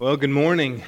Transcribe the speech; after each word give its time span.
Well, 0.00 0.16
good 0.16 0.30
morning. 0.30 0.82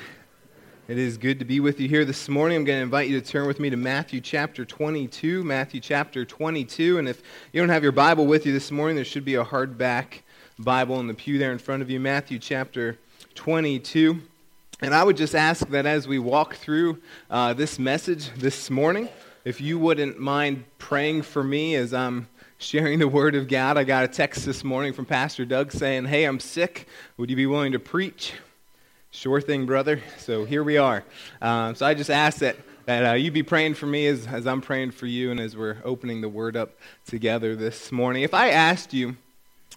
It 0.89 0.97
is 0.97 1.19
good 1.19 1.39
to 1.41 1.45
be 1.45 1.61
with 1.61 1.79
you 1.79 1.87
here 1.87 2.07
this 2.07 2.31
morning. 2.31 2.57
I'm 2.57 2.65
going 2.65 2.79
to 2.79 2.83
invite 2.83 3.11
you 3.11 3.21
to 3.21 3.27
turn 3.27 3.47
with 3.47 3.61
me 3.61 3.69
to 3.69 3.77
Matthew 3.77 4.23
chapter 4.23 4.65
22. 4.65 5.45
Matthew 5.45 5.83
chapter 5.83 6.25
22. 6.25 6.97
And 6.97 7.07
if 7.07 7.21
you 7.53 7.61
don't 7.61 7.69
have 7.69 7.83
your 7.83 7.93
Bible 7.93 8.25
with 8.25 8.47
you 8.47 8.55
this 8.55 8.71
morning, 8.71 8.97
there 8.97 9.05
should 9.05 9.27
be 9.27 9.35
a 9.35 9.45
hardback 9.45 10.21
Bible 10.59 10.99
in 10.99 11.09
the 11.09 11.13
pew 11.13 11.37
there 11.37 11.53
in 11.53 11.59
front 11.59 11.83
of 11.83 11.91
you. 11.91 12.01
Matthew 12.01 12.39
chapter 12.39 12.99
22. 13.35 14.19
And 14.81 14.95
I 14.95 15.05
would 15.05 15.19
just 15.19 15.35
ask 15.35 15.69
that 15.69 15.85
as 15.85 16.09
we 16.09 16.19
walk 16.19 16.55
through 16.55 16.97
uh, 17.29 17.53
this 17.53 17.79
message 17.79 18.31
this 18.37 18.71
morning, 18.71 19.11
if 19.45 19.61
you 19.61 19.79
wouldn't 19.79 20.21
mind 20.21 20.65
praying 20.79 21.21
for 21.21 21.45
me 21.45 21.75
as 21.75 21.93
I'm 21.93 22.29
sharing 22.57 22.99
the 22.99 23.09
Word 23.09 23.35
of 23.35 23.47
God. 23.47 23.77
I 23.77 23.85
got 23.85 24.05
a 24.05 24.09
text 24.09 24.47
this 24.47 24.65
morning 24.65 24.95
from 24.95 25.05
Pastor 25.05 25.45
Doug 25.45 25.71
saying, 25.71 26.07
Hey, 26.07 26.25
I'm 26.25 26.41
sick. 26.41 26.89
Would 27.19 27.29
you 27.29 27.37
be 27.37 27.45
willing 27.45 27.73
to 27.73 27.79
preach? 27.79 28.33
Sure 29.15 29.43
thing, 29.43 29.67
brother. 29.67 30.01
So 30.17 30.47
here 30.47 30.65
we 30.65 30.79
are. 30.79 31.05
Uh, 31.43 31.75
so 31.75 31.85
I 31.85 31.93
just 31.93 32.09
ask 32.09 32.39
that, 32.39 32.57
that 32.87 33.05
uh, 33.05 33.13
you 33.13 33.31
be 33.31 33.43
praying 33.43 33.75
for 33.75 33.85
me 33.85 34.07
as, 34.07 34.27
as 34.27 34.47
I'm 34.47 34.63
praying 34.63 34.93
for 34.93 35.05
you 35.05 35.31
and 35.31 35.39
as 35.39 35.55
we're 35.55 35.77
opening 35.85 36.23
the 36.23 36.31
word 36.31 36.57
up 36.57 36.71
together 37.07 37.55
this 37.55 37.93
morning. 37.93 38.23
If 38.23 38.33
I 38.33 38.49
asked 38.49 38.95
you, 38.95 39.19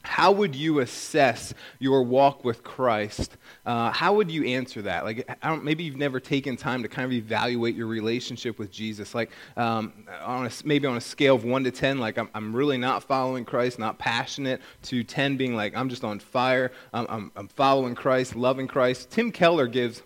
how 0.06 0.32
would 0.32 0.56
you 0.56 0.80
assess 0.80 1.54
your 1.80 2.04
walk 2.04 2.46
with 2.46 2.64
Christ? 2.64 3.38
Uh, 3.66 3.92
how 3.92 4.14
would 4.16 4.30
you 4.30 4.46
answer 4.46 4.82
that? 4.84 5.04
Like, 5.04 5.28
maybe 5.62 5.84
you've 5.84 5.98
never 5.98 6.20
taken 6.20 6.56
time 6.56 6.84
to 6.84 6.88
kind 6.88 7.06
of 7.06 7.12
evaluate 7.12 7.76
your 7.76 7.88
relationship 7.88 8.60
with 8.60 8.72
Jesus. 8.72 9.16
Like, 9.16 9.32
um, 9.58 9.94
on 10.22 10.46
a, 10.46 10.52
maybe 10.64 10.88
on 10.88 10.98
a 10.98 11.02
scale 11.02 11.36
of 11.36 11.44
one 11.44 11.64
to 11.64 11.72
ten, 11.72 12.00
like 12.00 12.18
I'm, 12.18 12.30
I'm, 12.34 12.56
really 12.56 12.78
not 12.78 13.04
following 13.04 13.44
Christ, 13.44 13.80
not 13.80 13.98
passionate. 13.98 14.62
To 14.84 15.04
ten 15.04 15.36
being 15.36 15.56
like 15.56 15.76
I'm 15.76 15.90
just 15.90 16.04
on 16.04 16.20
fire. 16.20 16.72
I'm, 16.94 17.06
I'm, 17.10 17.32
I'm 17.36 17.48
following 17.48 17.96
Christ, 17.96 18.36
loving 18.36 18.68
Christ. 18.68 19.10
Tim 19.10 19.32
Keller 19.32 19.68
gives 19.68 20.04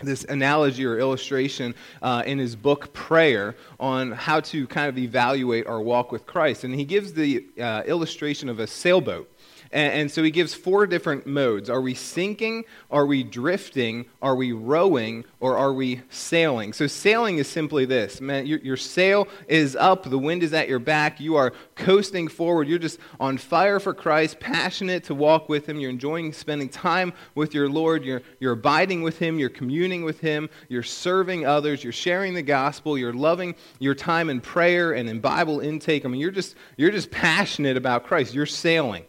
this 0.00 0.24
analogy 0.24 0.84
or 0.84 0.98
illustration 0.98 1.74
uh, 2.02 2.22
in 2.26 2.38
his 2.38 2.56
book 2.56 2.92
prayer 2.92 3.54
on 3.78 4.12
how 4.12 4.40
to 4.40 4.66
kind 4.66 4.88
of 4.88 4.98
evaluate 4.98 5.66
our 5.66 5.80
walk 5.80 6.12
with 6.12 6.26
christ. 6.26 6.64
And 6.64 6.74
he 6.74 6.84
gives 6.84 7.12
the 7.12 7.46
uh, 7.60 7.82
illustration 7.86 8.48
of 8.48 8.58
a 8.58 8.66
sailboat 8.66 9.30
and, 9.72 9.92
and, 9.92 10.10
so 10.10 10.22
he 10.22 10.30
gives 10.30 10.54
four 10.54 10.86
different 10.86 11.26
modes. 11.26 11.68
Are 11.68 11.80
we 11.80 11.94
sinking? 11.94 12.64
Are 12.90 13.06
we 13.06 13.24
drifting? 13.24 14.06
Are 14.22 14.36
we 14.36 14.52
rowing? 14.52 15.24
Or 15.40 15.56
are 15.56 15.72
we 15.72 16.02
sailing? 16.10 16.72
So 16.72 16.86
sailing 16.86 17.38
is 17.38 17.48
simply 17.48 17.84
this. 17.84 18.20
Man, 18.20 18.46
your, 18.46 18.60
your 18.60 18.76
sail 18.76 19.26
is 19.48 19.74
up. 19.74 20.04
The 20.04 20.18
wind 20.18 20.42
is 20.42 20.52
at 20.52 20.68
your 20.68 20.78
back. 20.78 21.20
You 21.20 21.36
are 21.36 21.52
coasting 21.74 22.28
forward. 22.28 22.68
You're 22.68 22.78
just 22.78 22.98
on 23.18 23.38
fire 23.38 23.80
for 23.80 23.94
Christ, 23.94 24.38
passionate 24.38 25.04
to 25.04 25.14
walk 25.14 25.48
with 25.48 25.68
him. 25.68 25.80
You're 25.80 25.90
enjoying 25.90 26.32
spending 26.32 26.68
time 26.68 27.12
with 27.34 27.54
your 27.54 27.68
Lord. 27.68 28.04
You're, 28.04 28.22
you're 28.40 28.52
abiding 28.52 29.02
with 29.02 29.18
him. 29.18 29.38
You're 29.38 29.48
communing 29.48 30.04
with 30.04 30.20
him. 30.20 30.48
You're 30.68 30.82
serving 30.82 31.46
others. 31.46 31.82
You're 31.82 31.92
sharing 31.92 32.34
the 32.34 32.42
gospel. 32.42 32.96
You're 32.96 33.12
loving 33.12 33.54
your 33.78 33.94
time 33.94 34.30
in 34.30 34.40
prayer 34.40 34.92
and 34.92 35.08
in 35.08 35.20
Bible 35.20 35.60
intake. 35.60 36.04
I 36.04 36.08
mean, 36.08 36.20
you're 36.20 36.30
just, 36.30 36.54
you're 36.76 36.90
just 36.90 37.10
passionate 37.10 37.76
about 37.76 38.04
Christ. 38.04 38.34
You're 38.34 38.46
sailing. 38.46 39.04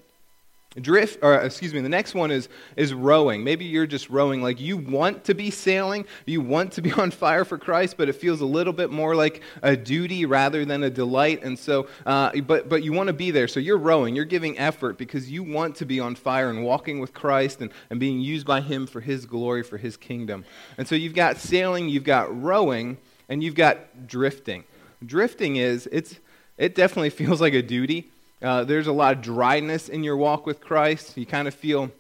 Drift, 0.80 1.20
or 1.22 1.36
excuse 1.36 1.74
me, 1.74 1.80
the 1.80 1.90
next 1.90 2.14
one 2.14 2.32
is, 2.32 2.50
is 2.76 2.94
rowing. 2.94 3.44
Maybe 3.44 3.64
you're 3.64 3.88
just 3.88 4.10
rowing 4.10 4.42
like 4.42 4.60
you 4.60 4.76
want 4.76 5.24
to 5.26 5.34
be 5.34 5.50
sailing, 5.50 6.06
you 6.26 6.42
want 6.42 6.74
to 6.74 6.82
be 6.82 6.92
on 6.92 7.12
fire 7.12 7.46
for 7.46 7.58
Christ, 7.58 7.96
but 7.98 8.10
it 8.10 8.14
feels 8.14 8.42
a 8.42 8.46
little 8.46 8.74
bit 8.74 8.92
more 8.92 9.16
like 9.16 9.42
a 9.62 9.78
duty 9.78 10.26
rather 10.26 10.66
than 10.66 10.84
a 10.84 10.90
delight. 10.90 11.44
And 11.44 11.58
so, 11.58 11.88
uh, 12.06 12.32
but, 12.42 12.68
but 12.68 12.84
you 12.84 12.92
want 12.92 13.08
to 13.08 13.14
be 13.14 13.32
there. 13.32 13.48
So 13.48 13.62
you're 13.62 13.78
rowing, 13.78 14.16
you're 14.16 14.26
giving 14.26 14.60
effort 14.60 14.98
because 14.98 15.32
you 15.32 15.44
want 15.44 15.76
to 15.78 15.86
be 15.86 16.00
on 16.02 16.16
fire 16.16 16.50
and 16.50 16.64
walking 16.64 17.00
with 17.00 17.14
Christ 17.14 17.62
and, 17.62 17.72
and 17.90 18.00
being 18.00 18.20
used 18.20 18.46
by 18.46 18.60
Him 18.60 18.86
for 18.86 19.00
His 19.00 19.26
glory, 19.26 19.64
for 19.64 19.78
His 19.78 19.96
kingdom. 19.96 20.44
And 20.78 20.88
so 20.88 20.96
you've 20.96 21.16
got 21.16 21.38
sailing, 21.38 21.88
you've 21.88 22.04
got 22.04 22.42
rowing, 22.42 22.98
and 23.30 23.42
you've 23.42 23.56
got 23.56 24.08
drifting. 24.08 24.66
Drifting 25.06 25.56
is, 25.56 25.88
it's, 25.92 26.20
it 26.58 26.76
definitely 26.76 27.10
feels 27.12 27.40
like 27.40 27.54
a 27.54 27.62
duty. 27.62 28.12
Uh, 28.42 28.64
there's 28.64 28.88
a 28.88 28.92
lot 28.92 29.16
of 29.16 29.22
dryness 29.22 29.90
in 29.90 30.04
your 30.04 30.18
walk 30.18 30.46
with 30.46 30.62
Christ. 30.62 31.18
You 31.18 31.26
kind 31.26 31.48
of 31.48 31.54
feel 31.54 31.92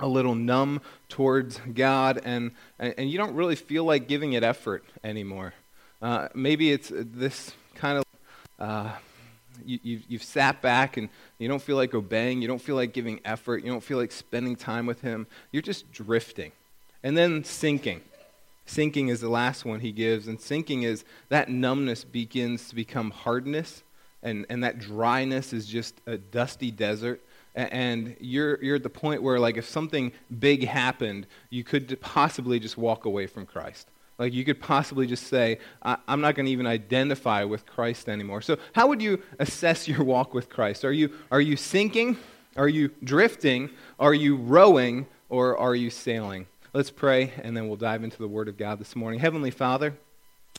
a 0.00 0.06
little 0.06 0.34
numb 0.34 0.80
towards 1.08 1.60
God, 1.74 2.20
and, 2.24 2.52
and 2.78 3.10
you 3.10 3.18
don't 3.18 3.34
really 3.34 3.56
feel 3.56 3.84
like 3.84 4.08
giving 4.08 4.32
it 4.32 4.42
effort 4.42 4.84
anymore. 5.04 5.54
Uh, 6.00 6.28
maybe 6.34 6.72
it's 6.72 6.90
this 6.92 7.52
kind 7.74 7.98
of. 7.98 8.04
Uh, 8.58 8.92
you, 9.64 9.78
you've, 9.82 10.02
you've 10.08 10.22
sat 10.22 10.62
back 10.62 10.96
and 10.96 11.08
you 11.38 11.46
don't 11.46 11.62
feel 11.62 11.76
like 11.76 11.94
obeying. 11.94 12.42
You 12.42 12.48
don't 12.48 12.60
feel 12.60 12.74
like 12.74 12.92
giving 12.92 13.20
effort. 13.24 13.64
You 13.64 13.70
don't 13.70 13.82
feel 13.82 13.98
like 13.98 14.10
spending 14.10 14.56
time 14.56 14.86
with 14.86 15.02
Him. 15.02 15.26
You're 15.52 15.62
just 15.62 15.92
drifting. 15.92 16.52
And 17.02 17.16
then 17.16 17.44
sinking. 17.44 18.00
Sinking 18.66 19.08
is 19.08 19.20
the 19.20 19.28
last 19.28 19.64
one 19.64 19.80
he 19.80 19.92
gives. 19.92 20.28
And 20.28 20.40
sinking 20.40 20.84
is 20.84 21.04
that 21.28 21.48
numbness 21.48 22.04
begins 22.04 22.68
to 22.68 22.74
become 22.74 23.10
hardness 23.10 23.82
and, 24.22 24.46
and 24.48 24.62
that 24.64 24.78
dryness 24.78 25.52
is 25.52 25.66
just 25.66 26.00
a 26.06 26.16
dusty 26.16 26.70
desert. 26.70 27.22
And 27.54 28.16
you're, 28.18 28.62
you're 28.62 28.76
at 28.76 28.82
the 28.82 28.90
point 28.90 29.22
where 29.22 29.38
like 29.38 29.56
if 29.56 29.68
something 29.68 30.12
big 30.38 30.66
happened 30.66 31.26
you 31.50 31.64
could 31.64 32.00
possibly 32.00 32.58
just 32.58 32.78
walk 32.78 33.04
away 33.04 33.26
from 33.26 33.44
christ. 33.44 33.88
Like 34.18 34.32
you 34.32 34.44
could 34.44 34.60
possibly 34.60 35.06
just 35.06 35.26
say 35.26 35.58
I, 35.82 35.98
am 36.08 36.22
not 36.22 36.34
going 36.34 36.46
to 36.46 36.52
even 36.52 36.66
identify 36.66 37.44
with 37.44 37.66
christ 37.66 38.08
anymore. 38.08 38.40
So 38.40 38.58
how 38.72 38.86
would 38.86 39.02
you 39.02 39.22
assess 39.38 39.86
your 39.86 40.02
walk 40.02 40.32
with 40.32 40.48
christ? 40.48 40.84
Are 40.84 40.92
you, 40.92 41.12
are 41.30 41.40
you 41.40 41.56
sinking? 41.56 42.16
Are 42.56 42.68
you 42.68 42.90
drifting? 43.04 43.70
Are 43.98 44.14
you 44.14 44.36
rowing? 44.36 45.06
Or 45.28 45.56
are 45.56 45.74
you 45.74 45.90
sailing? 45.90 46.46
Let's 46.72 46.90
pray 46.90 47.32
and 47.42 47.54
then 47.54 47.68
we'll 47.68 47.76
dive 47.76 48.02
into 48.02 48.16
the 48.16 48.28
word 48.28 48.48
of 48.48 48.56
god 48.56 48.78
this 48.78 48.96
morning. 48.96 49.20
Heavenly 49.20 49.50
father 49.50 49.94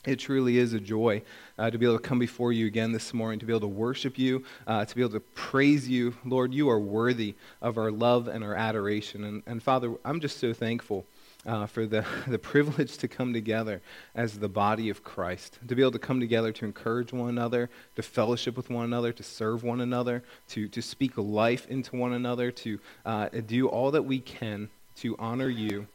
it 0.06 0.16
truly 0.18 0.58
is 0.58 0.72
a 0.72 0.80
joy 0.80 1.22
uh, 1.58 1.70
to 1.70 1.78
be 1.78 1.86
able 1.86 1.98
to 1.98 2.02
come 2.02 2.18
before 2.18 2.52
you 2.52 2.66
again 2.66 2.92
this 2.92 3.14
morning, 3.14 3.38
to 3.38 3.46
be 3.46 3.52
able 3.52 3.60
to 3.60 3.66
worship 3.66 4.18
you, 4.18 4.44
uh, 4.66 4.84
to 4.84 4.94
be 4.94 5.00
able 5.00 5.12
to 5.12 5.20
praise 5.20 5.88
you. 5.88 6.14
Lord, 6.24 6.52
you 6.52 6.68
are 6.68 6.78
worthy 6.78 7.34
of 7.62 7.78
our 7.78 7.90
love 7.90 8.28
and 8.28 8.44
our 8.44 8.54
adoration. 8.54 9.24
And, 9.24 9.42
and 9.46 9.62
Father, 9.62 9.94
I'm 10.04 10.20
just 10.20 10.38
so 10.38 10.52
thankful 10.52 11.06
uh, 11.46 11.66
for 11.66 11.86
the, 11.86 12.04
the 12.26 12.38
privilege 12.38 12.98
to 12.98 13.08
come 13.08 13.32
together 13.32 13.80
as 14.14 14.38
the 14.38 14.48
body 14.48 14.88
of 14.88 15.02
Christ, 15.02 15.58
to 15.66 15.74
be 15.74 15.82
able 15.82 15.92
to 15.92 15.98
come 15.98 16.20
together 16.20 16.52
to 16.52 16.64
encourage 16.64 17.12
one 17.12 17.28
another, 17.28 17.70
to 17.96 18.02
fellowship 18.02 18.56
with 18.56 18.70
one 18.70 18.84
another, 18.84 19.12
to 19.12 19.22
serve 19.22 19.62
one 19.62 19.80
another, 19.80 20.22
to, 20.48 20.68
to 20.68 20.82
speak 20.82 21.16
life 21.16 21.66
into 21.68 21.96
one 21.96 22.12
another, 22.12 22.50
to 22.50 22.78
uh, 23.04 23.28
do 23.46 23.68
all 23.68 23.90
that 23.90 24.02
we 24.02 24.20
can 24.20 24.68
to 24.96 25.16
honor 25.18 25.48
you 25.48 25.86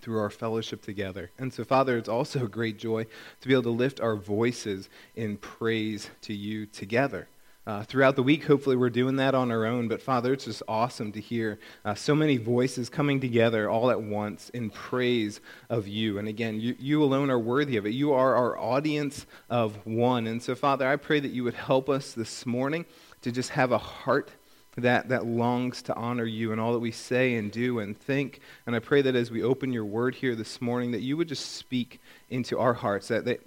through 0.00 0.18
our 0.18 0.30
fellowship 0.30 0.82
together. 0.82 1.30
And 1.38 1.52
so, 1.52 1.64
Father, 1.64 1.96
it's 1.96 2.08
also 2.08 2.44
a 2.44 2.48
great 2.48 2.78
joy 2.78 3.06
to 3.40 3.48
be 3.48 3.54
able 3.54 3.64
to 3.64 3.70
lift 3.70 4.00
our 4.00 4.16
voices 4.16 4.88
in 5.14 5.36
praise 5.36 6.10
to 6.22 6.34
you 6.34 6.66
together. 6.66 7.28
Uh, 7.66 7.82
throughout 7.82 8.14
the 8.14 8.22
week, 8.22 8.44
hopefully, 8.44 8.76
we're 8.76 8.88
doing 8.88 9.16
that 9.16 9.34
on 9.34 9.50
our 9.50 9.66
own. 9.66 9.88
But, 9.88 10.00
Father, 10.00 10.32
it's 10.32 10.44
just 10.44 10.62
awesome 10.68 11.10
to 11.10 11.20
hear 11.20 11.58
uh, 11.84 11.96
so 11.96 12.14
many 12.14 12.36
voices 12.36 12.88
coming 12.88 13.20
together 13.20 13.68
all 13.68 13.90
at 13.90 14.00
once 14.00 14.50
in 14.50 14.70
praise 14.70 15.40
of 15.68 15.88
you. 15.88 16.18
And 16.18 16.28
again, 16.28 16.60
you, 16.60 16.76
you 16.78 17.02
alone 17.02 17.28
are 17.28 17.40
worthy 17.40 17.76
of 17.76 17.84
it. 17.84 17.90
You 17.90 18.12
are 18.12 18.36
our 18.36 18.56
audience 18.56 19.26
of 19.50 19.84
one. 19.84 20.28
And 20.28 20.40
so, 20.40 20.54
Father, 20.54 20.86
I 20.86 20.94
pray 20.94 21.18
that 21.18 21.32
you 21.32 21.42
would 21.42 21.54
help 21.54 21.88
us 21.88 22.12
this 22.12 22.46
morning 22.46 22.86
to 23.22 23.32
just 23.32 23.50
have 23.50 23.72
a 23.72 23.78
heart 23.78 24.30
that, 24.76 25.08
that 25.08 25.26
longs 25.26 25.82
to 25.82 25.94
honor 25.94 26.24
you 26.24 26.52
in 26.52 26.58
all 26.58 26.72
that 26.72 26.78
we 26.78 26.90
say 26.90 27.34
and 27.34 27.50
do 27.50 27.78
and 27.78 27.98
think. 27.98 28.40
And 28.66 28.76
I 28.76 28.78
pray 28.78 29.02
that 29.02 29.16
as 29.16 29.30
we 29.30 29.42
open 29.42 29.72
your 29.72 29.84
word 29.84 30.14
here 30.14 30.34
this 30.34 30.60
morning, 30.60 30.92
that 30.92 31.00
you 31.00 31.16
would 31.16 31.28
just 31.28 31.56
speak 31.56 32.00
into 32.28 32.58
our 32.58 32.74
hearts, 32.74 33.08
that, 33.08 33.24
that, 33.24 33.40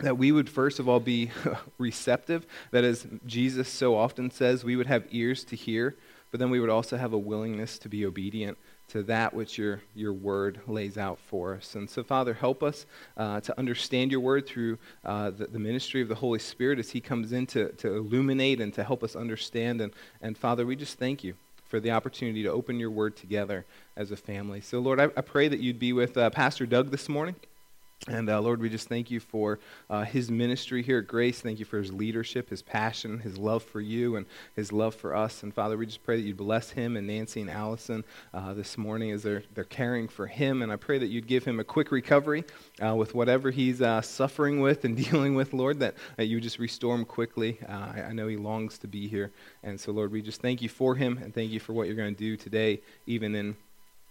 that 0.00 0.18
we 0.18 0.30
would 0.30 0.48
first 0.48 0.78
of 0.78 0.88
all 0.88 1.00
be 1.00 1.30
receptive, 1.78 2.46
that 2.70 2.84
as 2.84 3.06
Jesus 3.26 3.68
so 3.68 3.96
often 3.96 4.30
says, 4.30 4.62
we 4.62 4.76
would 4.76 4.86
have 4.86 5.06
ears 5.10 5.42
to 5.44 5.56
hear, 5.56 5.96
but 6.30 6.38
then 6.38 6.50
we 6.50 6.60
would 6.60 6.70
also 6.70 6.96
have 6.98 7.12
a 7.12 7.18
willingness 7.18 7.78
to 7.78 7.88
be 7.88 8.04
obedient 8.04 8.58
to 8.88 9.02
that 9.04 9.34
which 9.34 9.58
your, 9.58 9.82
your 9.94 10.12
word 10.12 10.60
lays 10.66 10.96
out 10.96 11.18
for 11.18 11.54
us. 11.54 11.74
And 11.74 11.88
so, 11.88 12.02
Father, 12.02 12.34
help 12.34 12.62
us 12.62 12.86
uh, 13.16 13.40
to 13.40 13.58
understand 13.58 14.10
your 14.10 14.20
word 14.20 14.46
through 14.46 14.78
uh, 15.04 15.30
the, 15.30 15.46
the, 15.46 15.58
ministry 15.58 16.00
of 16.00 16.08
the 16.08 16.14
Holy 16.14 16.38
Spirit 16.38 16.78
as 16.78 16.90
he 16.90 17.00
comes 17.00 17.32
in 17.32 17.46
to, 17.48 17.70
to 17.72 17.94
illuminate 17.94 18.60
and 18.60 18.72
to 18.74 18.84
help 18.84 19.02
us 19.02 19.14
understand. 19.14 19.80
And, 19.80 19.92
and, 20.22 20.36
Father, 20.36 20.64
we 20.64 20.74
just 20.74 20.98
thank 20.98 21.22
you 21.22 21.34
for 21.68 21.80
the 21.80 21.90
opportunity 21.90 22.42
to 22.42 22.50
open 22.50 22.80
your 22.80 22.90
word 22.90 23.16
together 23.16 23.66
as 23.94 24.10
a 24.10 24.16
family. 24.16 24.62
So, 24.62 24.78
Lord, 24.78 25.00
I, 25.00 25.04
I 25.04 25.20
pray 25.20 25.48
that 25.48 25.60
you'd 25.60 25.78
be 25.78 25.92
with 25.92 26.16
uh, 26.16 26.30
Pastor 26.30 26.64
Doug 26.64 26.90
this 26.90 27.08
morning. 27.08 27.36
And 28.08 28.30
uh, 28.30 28.40
Lord, 28.40 28.60
we 28.62 28.70
just 28.70 28.88
thank 28.88 29.10
you 29.10 29.20
for 29.20 29.58
uh, 29.90 30.04
his 30.04 30.30
ministry 30.30 30.82
here 30.82 31.00
at 31.00 31.06
Grace. 31.06 31.42
Thank 31.42 31.58
you 31.58 31.66
for 31.66 31.76
his 31.76 31.92
leadership, 31.92 32.48
his 32.48 32.62
passion, 32.62 33.18
his 33.18 33.36
love 33.36 33.62
for 33.62 33.82
you, 33.82 34.16
and 34.16 34.24
his 34.56 34.72
love 34.72 34.94
for 34.94 35.14
us. 35.14 35.42
And 35.42 35.52
Father, 35.52 35.76
we 35.76 35.84
just 35.84 36.02
pray 36.02 36.16
that 36.16 36.26
you 36.26 36.34
bless 36.34 36.70
him 36.70 36.96
and 36.96 37.06
Nancy 37.06 37.42
and 37.42 37.50
Allison 37.50 38.04
uh, 38.32 38.54
this 38.54 38.78
morning 38.78 39.10
as 39.10 39.22
they're, 39.22 39.42
they're 39.54 39.64
caring 39.64 40.08
for 40.08 40.26
him. 40.26 40.62
And 40.62 40.72
I 40.72 40.76
pray 40.76 40.96
that 40.96 41.08
you'd 41.08 41.26
give 41.26 41.44
him 41.44 41.60
a 41.60 41.64
quick 41.64 41.92
recovery 41.92 42.44
uh, 42.82 42.96
with 42.96 43.14
whatever 43.14 43.50
he's 43.50 43.82
uh, 43.82 44.00
suffering 44.00 44.60
with 44.60 44.86
and 44.86 44.96
dealing 45.10 45.34
with, 45.34 45.52
Lord, 45.52 45.80
that, 45.80 45.94
that 46.16 46.26
you 46.26 46.40
just 46.40 46.58
restore 46.58 46.94
him 46.94 47.04
quickly. 47.04 47.58
Uh, 47.68 47.92
I, 47.94 48.02
I 48.08 48.12
know 48.12 48.26
he 48.26 48.38
longs 48.38 48.78
to 48.78 48.88
be 48.88 49.06
here. 49.06 49.32
And 49.62 49.78
so, 49.78 49.92
Lord, 49.92 50.12
we 50.12 50.22
just 50.22 50.40
thank 50.40 50.62
you 50.62 50.70
for 50.70 50.94
him 50.94 51.18
and 51.22 51.34
thank 51.34 51.50
you 51.50 51.60
for 51.60 51.74
what 51.74 51.86
you're 51.86 51.96
going 51.96 52.14
to 52.14 52.18
do 52.18 52.38
today, 52.38 52.80
even 53.06 53.34
in 53.34 53.56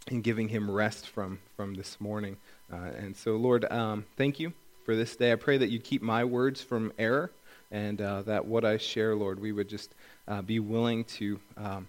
and 0.10 0.24
giving 0.24 0.48
him 0.48 0.70
rest 0.70 1.10
from, 1.10 1.40
from 1.56 1.74
this 1.74 2.00
morning. 2.00 2.38
Uh, 2.72 2.92
and 2.98 3.16
so, 3.16 3.36
Lord, 3.36 3.66
um, 3.72 4.06
thank 4.18 4.40
you 4.40 4.54
for 4.86 4.96
this 4.96 5.16
day. 5.16 5.31
I 5.31 5.36
pray 5.36 5.58
that 5.58 5.69
you 5.69 5.80
keep 5.80 6.02
my 6.02 6.24
words 6.25 6.62
from 6.62 6.92
error 6.98 7.31
and 7.72 8.02
uh, 8.02 8.22
that 8.24 8.46
what 8.46 8.66
I 8.66 8.78
share, 8.78 9.16
Lord, 9.16 9.40
we 9.40 9.52
would 9.52 9.68
just 9.68 9.94
uh, 10.28 10.42
be 10.42 10.60
willing 10.60 11.04
to 11.06 11.40
um, 11.58 11.88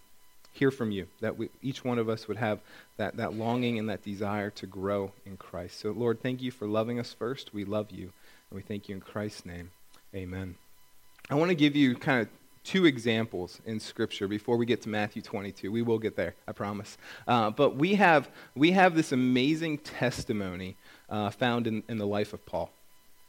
hear 0.52 0.70
from 0.70 0.90
you, 0.90 1.06
that 1.20 1.36
we, 1.36 1.50
each 1.62 1.84
one 1.84 1.98
of 1.98 2.08
us 2.08 2.26
would 2.26 2.36
have 2.36 2.60
that, 2.96 3.16
that 3.16 3.34
longing 3.34 3.78
and 3.78 3.88
that 3.88 4.02
desire 4.02 4.50
to 4.50 4.66
grow 4.66 5.12
in 5.24 5.36
Christ. 5.36 5.78
So, 5.78 5.90
Lord, 5.92 6.20
thank 6.20 6.42
you 6.42 6.50
for 6.50 6.66
loving 6.66 6.98
us 6.98 7.12
first. 7.12 7.54
We 7.54 7.64
love 7.64 7.90
you, 7.90 8.12
and 8.50 8.56
we 8.56 8.62
thank 8.62 8.88
you 8.88 8.96
in 8.96 9.00
Christ's 9.00 9.46
name. 9.46 9.70
Amen. 10.14 10.56
I 11.30 11.34
want 11.34 11.50
to 11.50 11.54
give 11.54 11.76
you 11.76 11.94
kind 11.94 12.22
of 12.22 12.28
two 12.68 12.84
examples 12.84 13.62
in 13.64 13.80
Scripture 13.80 14.28
before 14.28 14.58
we 14.58 14.66
get 14.66 14.82
to 14.82 14.90
Matthew 14.90 15.22
22. 15.22 15.72
We 15.72 15.80
will 15.80 15.98
get 15.98 16.16
there, 16.16 16.34
I 16.46 16.52
promise. 16.52 16.98
Uh, 17.26 17.48
but 17.48 17.76
we 17.76 17.94
have, 17.94 18.28
we 18.54 18.72
have 18.72 18.94
this 18.94 19.10
amazing 19.10 19.78
testimony 19.78 20.76
uh, 21.08 21.30
found 21.30 21.66
in, 21.66 21.82
in 21.88 21.96
the 21.96 22.06
life 22.06 22.34
of 22.34 22.44
Paul. 22.44 22.70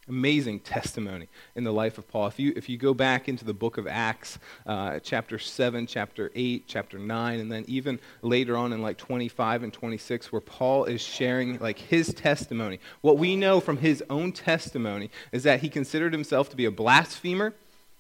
Amazing 0.10 0.60
testimony 0.60 1.30
in 1.56 1.64
the 1.64 1.72
life 1.72 1.98
of 1.98 2.06
Paul. 2.10 2.28
If 2.28 2.38
you, 2.38 2.52
if 2.58 2.68
you 2.68 2.78
go 2.78 2.94
back 2.94 3.30
into 3.30 3.46
the 3.46 3.54
book 3.54 3.78
of 3.78 3.88
Acts, 3.88 4.40
uh, 4.66 5.00
chapter 5.00 5.40
7, 5.40 5.88
chapter 5.88 6.32
8, 6.36 6.66
chapter 6.68 7.00
9, 7.00 7.40
and 7.40 7.50
then 7.50 7.64
even 7.70 7.98
later 8.22 8.58
on 8.58 8.74
in 8.74 8.82
like 8.82 8.98
25 8.98 9.64
and 9.64 9.72
26, 9.72 10.34
where 10.34 10.42
Paul 10.42 10.84
is 10.84 11.00
sharing 11.00 11.60
like 11.60 11.80
his 11.80 12.14
testimony, 12.14 12.82
what 13.00 13.18
we 13.18 13.38
know 13.38 13.62
from 13.62 13.78
his 13.78 14.04
own 14.10 14.34
testimony 14.34 15.10
is 15.32 15.44
that 15.44 15.62
he 15.62 15.70
considered 15.70 16.12
himself 16.12 16.50
to 16.50 16.58
be 16.58 16.66
a 16.66 16.72
blasphemer, 16.72 17.54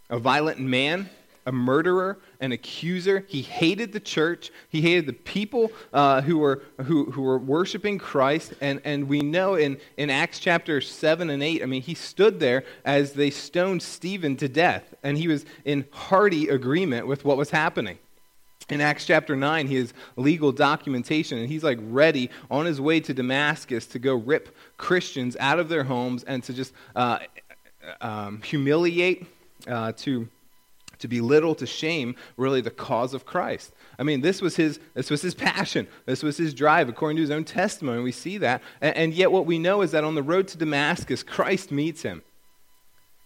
a 0.09 0.19
violent 0.19 0.59
man, 0.59 1.09
a 1.50 1.51
murderer, 1.51 2.19
an 2.42 2.51
accuser. 2.51 3.25
He 3.28 3.42
hated 3.42 3.92
the 3.92 4.00
church. 4.00 4.51
He 4.69 4.81
hated 4.81 5.07
the 5.07 5.13
people 5.13 5.72
uh, 5.92 6.22
who, 6.22 6.38
were, 6.38 6.62
who, 6.84 7.10
who 7.10 7.24
were 7.24 7.40
worshiping 7.40 7.98
Christ. 7.98 8.54
And, 8.62 8.80
and 8.86 9.10
we 9.10 9.22
know 9.22 9.56
in, 9.56 9.80
in 9.98 10.12
Acts 10.12 10.38
chapter 10.40 10.80
7 10.80 11.28
and 11.31 11.42
8, 11.42 11.63
I 11.63 11.66
mean, 11.66 11.81
he 11.81 11.96
stood 11.96 12.40
there 12.40 12.66
as 12.86 13.13
they 13.13 13.31
stoned 13.31 13.81
Stephen 13.81 14.38
to 14.38 14.48
death, 14.48 14.94
and 15.01 15.18
he 15.18 15.28
was 15.28 15.44
in 15.66 15.86
hearty 15.90 16.50
agreement 16.50 17.07
with 17.07 17.25
what 17.25 17.36
was 17.36 17.50
happening. 17.50 17.98
In 18.69 18.80
Acts 18.80 19.06
chapter 19.06 19.36
9, 19.36 19.66
he 19.66 19.78
has 19.78 19.92
legal 20.18 20.51
documentation, 20.51 21.40
and 21.40 21.50
he's 21.50 21.63
like 21.63 21.80
ready 21.81 22.30
on 22.51 22.68
his 22.68 22.80
way 22.80 23.00
to 23.00 23.12
Damascus 23.12 23.88
to 23.88 23.98
go 23.98 24.13
rip 24.13 24.56
Christians 24.78 25.36
out 25.40 25.57
of 25.57 25.68
their 25.68 25.84
homes 25.84 26.24
and 26.25 26.44
to 26.44 26.54
just 26.54 26.74
uh, 26.96 27.18
um, 28.01 28.40
humiliate, 28.44 29.25
uh, 29.68 29.94
to 29.94 30.30
to 31.00 31.07
belittle, 31.07 31.56
to 31.56 31.66
shame, 31.66 32.16
really 32.38 32.62
the 32.62 32.69
cause 32.69 33.13
of 33.13 33.25
Christ. 33.25 33.74
I 33.98 34.04
mean, 34.04 34.22
this 34.22 34.42
was 34.42 34.56
his, 34.56 34.80
this 34.94 35.10
was 35.10 35.22
his 35.22 35.34
passion. 35.34 35.88
This 36.06 36.24
was 36.24 36.38
his 36.38 36.54
drive, 36.54 36.88
according 36.90 37.18
to 37.18 37.22
his 37.22 37.31
own 37.31 37.44
testimony. 37.44 38.01
We 38.01 38.12
see 38.12 38.38
that. 38.38 38.62
And, 38.81 38.96
and 38.96 39.13
yet, 39.13 39.31
what 39.31 39.46
we 39.46 39.60
know 39.60 39.81
is 39.81 39.92
that 39.92 40.04
on 40.04 40.16
the 40.16 40.24
road 40.24 40.48
to 40.50 40.57
Damascus, 40.57 41.24
Christ 41.24 41.72
meets 41.72 42.01
him. 42.01 42.22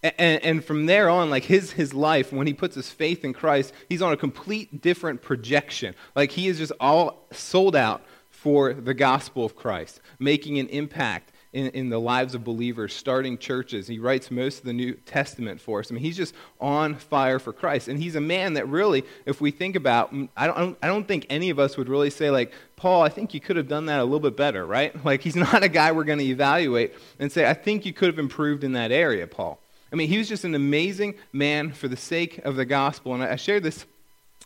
And, 0.04 0.44
and, 0.44 0.66
from 0.66 0.86
there 0.86 1.10
on, 1.10 1.30
like 1.30 1.46
his, 1.46 1.72
his 1.72 1.94
life, 1.94 2.34
when 2.34 2.46
he 2.46 2.54
puts 2.54 2.76
his 2.76 2.90
faith 2.90 3.24
in 3.24 3.32
Christ, 3.32 3.74
he's 3.88 4.02
on 4.02 4.12
a 4.12 4.18
complete 4.18 4.82
different 4.82 5.22
projection. 5.22 5.96
Like 6.14 6.32
he 6.32 6.48
is 6.48 6.58
just 6.58 6.74
all 6.80 7.26
sold 7.32 7.74
out 7.74 8.04
for 8.30 8.74
the 8.74 8.94
gospel 8.94 9.46
of 9.46 9.56
Christ, 9.56 10.02
making 10.20 10.60
an 10.60 10.68
impact 10.68 11.32
in, 11.54 11.68
in 11.68 11.90
the 11.90 12.00
lives 12.00 12.36
of 12.36 12.44
believers, 12.44 12.94
starting 12.94 13.38
churches. 13.38 13.88
He 13.88 14.00
writes 14.00 14.32
most 14.32 14.60
of 14.60 14.66
the 14.66 14.74
New 14.74 14.94
Testament 14.94 15.62
for 15.62 15.80
us. 15.80 15.92
I 15.92 15.94
mean, 15.94 16.04
he's 16.04 16.18
just 16.18 16.34
on 16.60 16.96
fire 16.96 17.40
for 17.40 17.54
Christ. 17.54 17.88
And 17.88 18.02
he's 18.02 18.16
a 18.16 18.22
man 18.22 18.54
that 18.56 18.68
really, 18.68 19.04
if 19.26 19.40
we 19.40 19.52
think 19.52 19.76
about, 19.76 20.14
mm, 20.14 20.28
I 20.36 20.48
don't, 20.48 20.78
I 20.82 20.88
don't 20.88 21.08
think 21.08 21.28
any 21.30 21.52
of 21.52 21.60
us 21.60 21.78
would 21.78 21.88
really 21.88 22.10
say, 22.10 22.32
like, 22.32 22.52
Paul, 22.76 23.04
I 23.04 23.10
think 23.10 23.34
you 23.34 23.40
could 23.40 23.56
have 23.56 23.68
done 23.68 23.86
that 23.86 24.00
a 24.00 24.04
little 24.04 24.20
bit 24.20 24.36
better, 24.36 24.66
right? 24.66 24.94
Like, 25.04 25.22
he's 25.22 25.36
not 25.36 25.64
a 25.64 25.68
guy 25.68 25.92
we're 25.92 26.06
going 26.06 26.20
to 26.20 26.26
evaluate 26.26 26.94
and 27.20 27.30
say, 27.30 27.48
I 27.48 27.54
think 27.54 27.86
you 27.86 27.92
could 27.92 28.08
have 28.08 28.20
improved 28.20 28.64
in 28.64 28.72
that 28.74 28.92
area, 28.92 29.28
Paul. 29.28 29.60
I 29.92 29.96
mean, 29.96 30.08
he 30.08 30.18
was 30.18 30.28
just 30.30 30.44
an 30.44 30.56
amazing 30.56 31.16
man 31.34 31.72
for 31.72 31.88
the 31.88 31.98
sake 31.98 32.40
of 32.40 32.56
the 32.56 32.66
gospel. 32.66 33.14
And 33.14 33.22
I 33.22 33.36
shared 33.36 33.64
this 33.64 33.86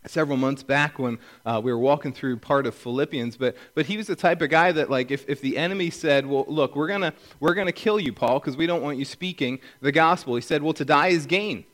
several 0.05 0.37
months 0.37 0.63
back 0.63 0.99
when 0.99 1.17
uh, 1.45 1.59
we 1.63 1.71
were 1.71 1.79
walking 1.79 2.13
through 2.13 2.37
part 2.37 2.65
of 2.65 2.75
philippians 2.75 3.35
but, 3.35 3.55
but 3.73 3.85
he 3.85 3.97
was 3.97 4.07
the 4.07 4.15
type 4.15 4.41
of 4.41 4.49
guy 4.49 4.71
that 4.71 4.89
like 4.89 5.11
if, 5.11 5.27
if 5.27 5.41
the 5.41 5.57
enemy 5.57 5.89
said 5.89 6.25
well 6.25 6.45
look 6.47 6.75
we're 6.75 6.87
to 6.87 7.13
we're 7.39 7.53
gonna 7.53 7.71
kill 7.71 7.99
you 7.99 8.13
paul 8.13 8.39
because 8.39 8.55
we 8.55 8.67
don't 8.67 8.81
want 8.81 8.97
you 8.97 9.05
speaking 9.05 9.59
the 9.81 9.91
gospel 9.91 10.35
he 10.35 10.41
said 10.41 10.61
well 10.61 10.73
to 10.73 10.85
die 10.85 11.07
is 11.07 11.25
gain 11.25 11.65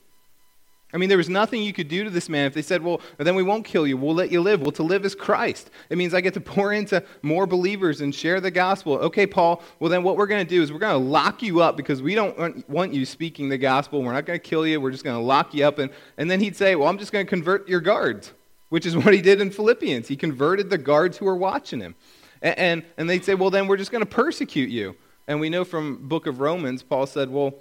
I 0.93 0.97
mean, 0.97 1.09
there 1.09 1.17
was 1.17 1.29
nothing 1.29 1.63
you 1.63 1.73
could 1.73 1.87
do 1.87 2.03
to 2.03 2.11
this 2.11 2.29
man 2.29 2.45
if 2.45 2.53
they 2.53 2.61
said, 2.61 2.83
well, 2.83 3.01
then 3.17 3.33
we 3.33 3.41
won't 3.41 3.65
kill 3.65 3.87
you. 3.87 3.97
We'll 3.97 4.13
let 4.13 4.31
you 4.31 4.41
live. 4.41 4.61
Well, 4.61 4.71
to 4.73 4.83
live 4.83 5.05
is 5.05 5.15
Christ. 5.15 5.71
It 5.89 5.97
means 5.97 6.13
I 6.13 6.21
get 6.21 6.35
to 6.35 6.41
pour 6.41 6.71
into 6.71 7.03
more 7.23 7.47
believers 7.47 8.01
and 8.01 8.13
share 8.13 8.39
the 8.39 8.51
gospel. 8.51 8.93
Okay, 8.93 9.25
Paul, 9.25 9.63
well, 9.79 9.89
then 9.89 10.03
what 10.03 10.17
we're 10.17 10.27
going 10.27 10.45
to 10.45 10.49
do 10.49 10.61
is 10.61 10.71
we're 10.71 10.79
going 10.79 11.01
to 11.01 11.09
lock 11.09 11.41
you 11.41 11.61
up 11.61 11.77
because 11.77 12.03
we 12.03 12.13
don't 12.13 12.69
want 12.69 12.93
you 12.93 13.05
speaking 13.05 13.49
the 13.49 13.57
gospel. 13.57 14.03
We're 14.03 14.13
not 14.13 14.27
going 14.27 14.39
to 14.39 14.47
kill 14.47 14.67
you. 14.67 14.79
We're 14.79 14.91
just 14.91 15.03
going 15.03 15.17
to 15.17 15.23
lock 15.23 15.55
you 15.55 15.65
up. 15.65 15.79
And, 15.79 15.89
and 16.17 16.29
then 16.29 16.39
he'd 16.39 16.55
say, 16.55 16.75
well, 16.75 16.87
I'm 16.87 16.99
just 16.99 17.11
going 17.11 17.25
to 17.25 17.29
convert 17.29 17.67
your 17.67 17.81
guards, 17.81 18.31
which 18.69 18.85
is 18.85 18.95
what 18.97 19.15
he 19.15 19.21
did 19.21 19.41
in 19.41 19.49
Philippians. 19.49 20.07
He 20.07 20.15
converted 20.15 20.69
the 20.69 20.77
guards 20.77 21.17
who 21.17 21.25
were 21.25 21.35
watching 21.35 21.79
him. 21.79 21.95
And, 22.43 22.59
and, 22.59 22.83
and 22.97 23.09
they'd 23.09 23.25
say, 23.25 23.33
well, 23.33 23.49
then 23.49 23.65
we're 23.67 23.77
just 23.77 23.91
going 23.91 24.05
to 24.05 24.09
persecute 24.09 24.69
you. 24.69 24.95
And 25.27 25.39
we 25.39 25.49
know 25.49 25.63
from 25.63 26.07
book 26.07 26.27
of 26.27 26.39
Romans, 26.39 26.83
Paul 26.83 27.07
said, 27.07 27.31
well, 27.31 27.55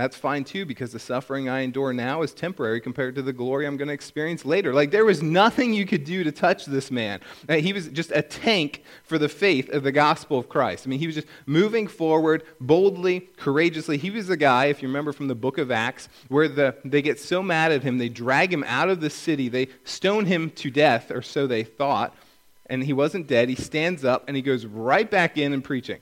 that's 0.00 0.16
fine 0.16 0.44
too 0.44 0.64
because 0.64 0.92
the 0.92 0.98
suffering 0.98 1.50
I 1.50 1.60
endure 1.60 1.92
now 1.92 2.22
is 2.22 2.32
temporary 2.32 2.80
compared 2.80 3.14
to 3.16 3.22
the 3.22 3.34
glory 3.34 3.66
I'm 3.66 3.76
going 3.76 3.88
to 3.88 3.94
experience 3.94 4.46
later. 4.46 4.72
Like 4.72 4.90
there 4.90 5.04
was 5.04 5.22
nothing 5.22 5.74
you 5.74 5.84
could 5.84 6.04
do 6.04 6.24
to 6.24 6.32
touch 6.32 6.64
this 6.64 6.90
man. 6.90 7.20
Uh, 7.46 7.56
he 7.56 7.74
was 7.74 7.88
just 7.88 8.10
a 8.12 8.22
tank 8.22 8.82
for 9.04 9.18
the 9.18 9.28
faith 9.28 9.68
of 9.68 9.82
the 9.82 9.92
gospel 9.92 10.38
of 10.38 10.48
Christ. 10.48 10.86
I 10.86 10.88
mean, 10.88 11.00
he 11.00 11.06
was 11.06 11.16
just 11.16 11.26
moving 11.44 11.86
forward 11.86 12.44
boldly, 12.60 13.20
courageously. 13.36 13.98
He 13.98 14.10
was 14.10 14.26
the 14.26 14.38
guy, 14.38 14.66
if 14.66 14.80
you 14.80 14.88
remember 14.88 15.12
from 15.12 15.28
the 15.28 15.34
book 15.34 15.58
of 15.58 15.70
Acts, 15.70 16.08
where 16.28 16.48
the, 16.48 16.76
they 16.82 17.02
get 17.02 17.20
so 17.20 17.42
mad 17.42 17.70
at 17.70 17.82
him, 17.82 17.98
they 17.98 18.08
drag 18.08 18.50
him 18.50 18.64
out 18.66 18.88
of 18.88 19.02
the 19.02 19.10
city, 19.10 19.50
they 19.50 19.68
stone 19.84 20.24
him 20.24 20.48
to 20.52 20.70
death, 20.70 21.10
or 21.10 21.20
so 21.20 21.46
they 21.46 21.62
thought. 21.62 22.16
And 22.70 22.84
he 22.84 22.94
wasn't 22.94 23.26
dead. 23.26 23.50
He 23.50 23.54
stands 23.54 24.02
up 24.04 24.24
and 24.28 24.36
he 24.36 24.42
goes 24.42 24.64
right 24.64 25.10
back 25.10 25.36
in 25.36 25.52
and 25.52 25.62
preaching 25.62 26.00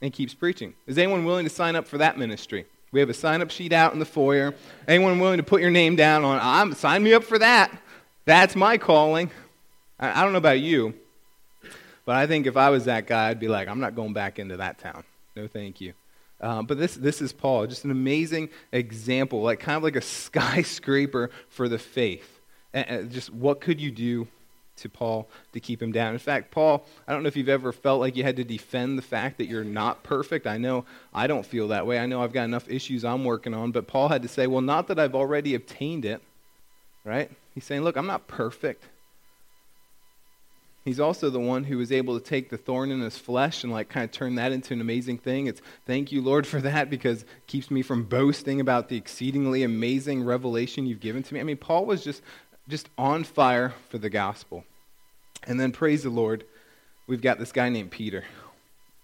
and 0.00 0.12
keeps 0.12 0.34
preaching. 0.34 0.74
Is 0.86 0.98
anyone 0.98 1.24
willing 1.24 1.46
to 1.46 1.50
sign 1.50 1.74
up 1.74 1.88
for 1.88 1.98
that 1.98 2.16
ministry? 2.16 2.66
We 2.94 3.00
have 3.00 3.10
a 3.10 3.14
sign 3.14 3.42
up 3.42 3.50
sheet 3.50 3.72
out 3.72 3.92
in 3.92 3.98
the 3.98 4.04
foyer. 4.04 4.54
Anyone 4.86 5.18
willing 5.18 5.38
to 5.38 5.42
put 5.42 5.60
your 5.60 5.72
name 5.72 5.96
down 5.96 6.24
on, 6.24 6.38
I'm, 6.40 6.74
sign 6.74 7.02
me 7.02 7.12
up 7.12 7.24
for 7.24 7.40
that. 7.40 7.76
That's 8.24 8.54
my 8.54 8.78
calling. 8.78 9.32
I, 9.98 10.20
I 10.20 10.22
don't 10.22 10.30
know 10.30 10.38
about 10.38 10.60
you, 10.60 10.94
but 12.04 12.14
I 12.14 12.28
think 12.28 12.46
if 12.46 12.56
I 12.56 12.70
was 12.70 12.84
that 12.84 13.08
guy, 13.08 13.30
I'd 13.30 13.40
be 13.40 13.48
like, 13.48 13.66
I'm 13.66 13.80
not 13.80 13.96
going 13.96 14.12
back 14.12 14.38
into 14.38 14.58
that 14.58 14.78
town. 14.78 15.02
No, 15.34 15.48
thank 15.48 15.80
you. 15.80 15.94
Uh, 16.40 16.62
but 16.62 16.78
this, 16.78 16.94
this 16.94 17.20
is 17.20 17.32
Paul, 17.32 17.66
just 17.66 17.84
an 17.84 17.90
amazing 17.90 18.48
example, 18.70 19.42
like 19.42 19.58
kind 19.58 19.76
of 19.76 19.82
like 19.82 19.96
a 19.96 20.00
skyscraper 20.00 21.30
for 21.48 21.68
the 21.68 21.80
faith. 21.80 22.38
And, 22.72 22.88
and 22.88 23.10
just 23.10 23.34
what 23.34 23.60
could 23.60 23.80
you 23.80 23.90
do 23.90 24.28
to 24.76 24.88
Paul 24.88 25.28
to 25.52 25.60
keep 25.60 25.80
him 25.80 25.92
down. 25.92 26.12
In 26.12 26.18
fact, 26.18 26.50
Paul, 26.50 26.84
I 27.06 27.12
don't 27.12 27.22
know 27.22 27.28
if 27.28 27.36
you've 27.36 27.48
ever 27.48 27.72
felt 27.72 28.00
like 28.00 28.16
you 28.16 28.24
had 28.24 28.36
to 28.36 28.44
defend 28.44 28.98
the 28.98 29.02
fact 29.02 29.38
that 29.38 29.46
you're 29.46 29.64
not 29.64 30.02
perfect. 30.02 30.46
I 30.46 30.58
know 30.58 30.84
I 31.12 31.26
don't 31.26 31.46
feel 31.46 31.68
that 31.68 31.86
way. 31.86 31.98
I 31.98 32.06
know 32.06 32.22
I've 32.22 32.32
got 32.32 32.44
enough 32.44 32.68
issues 32.68 33.04
I'm 33.04 33.24
working 33.24 33.54
on, 33.54 33.72
but 33.72 33.86
Paul 33.86 34.08
had 34.08 34.22
to 34.22 34.28
say, 34.28 34.46
well, 34.46 34.60
not 34.60 34.88
that 34.88 34.98
I've 34.98 35.14
already 35.14 35.54
obtained 35.54 36.04
it, 36.04 36.22
right? 37.04 37.30
He's 37.54 37.64
saying, 37.64 37.82
look, 37.82 37.96
I'm 37.96 38.06
not 38.06 38.26
perfect. 38.26 38.84
He's 40.84 41.00
also 41.00 41.30
the 41.30 41.40
one 41.40 41.64
who 41.64 41.78
was 41.78 41.90
able 41.90 42.18
to 42.18 42.24
take 42.24 42.50
the 42.50 42.58
thorn 42.58 42.90
in 42.90 43.00
his 43.00 43.16
flesh 43.16 43.64
and 43.64 43.72
like 43.72 43.88
kind 43.88 44.04
of 44.04 44.10
turn 44.10 44.34
that 44.34 44.52
into 44.52 44.74
an 44.74 44.82
amazing 44.82 45.16
thing. 45.16 45.46
It's 45.46 45.62
thank 45.86 46.12
you, 46.12 46.20
Lord, 46.20 46.46
for 46.46 46.60
that 46.60 46.90
because 46.90 47.22
it 47.22 47.28
keeps 47.46 47.70
me 47.70 47.80
from 47.80 48.04
boasting 48.04 48.60
about 48.60 48.90
the 48.90 48.96
exceedingly 48.98 49.62
amazing 49.62 50.24
revelation 50.24 50.84
you've 50.84 51.00
given 51.00 51.22
to 51.22 51.32
me. 51.32 51.40
I 51.40 51.42
mean, 51.42 51.56
Paul 51.56 51.86
was 51.86 52.04
just 52.04 52.20
just 52.68 52.88
on 52.96 53.24
fire 53.24 53.74
for 53.88 53.98
the 53.98 54.10
gospel. 54.10 54.64
And 55.46 55.60
then, 55.60 55.72
praise 55.72 56.02
the 56.02 56.10
Lord, 56.10 56.44
we've 57.06 57.20
got 57.20 57.38
this 57.38 57.52
guy 57.52 57.68
named 57.68 57.90
Peter, 57.90 58.24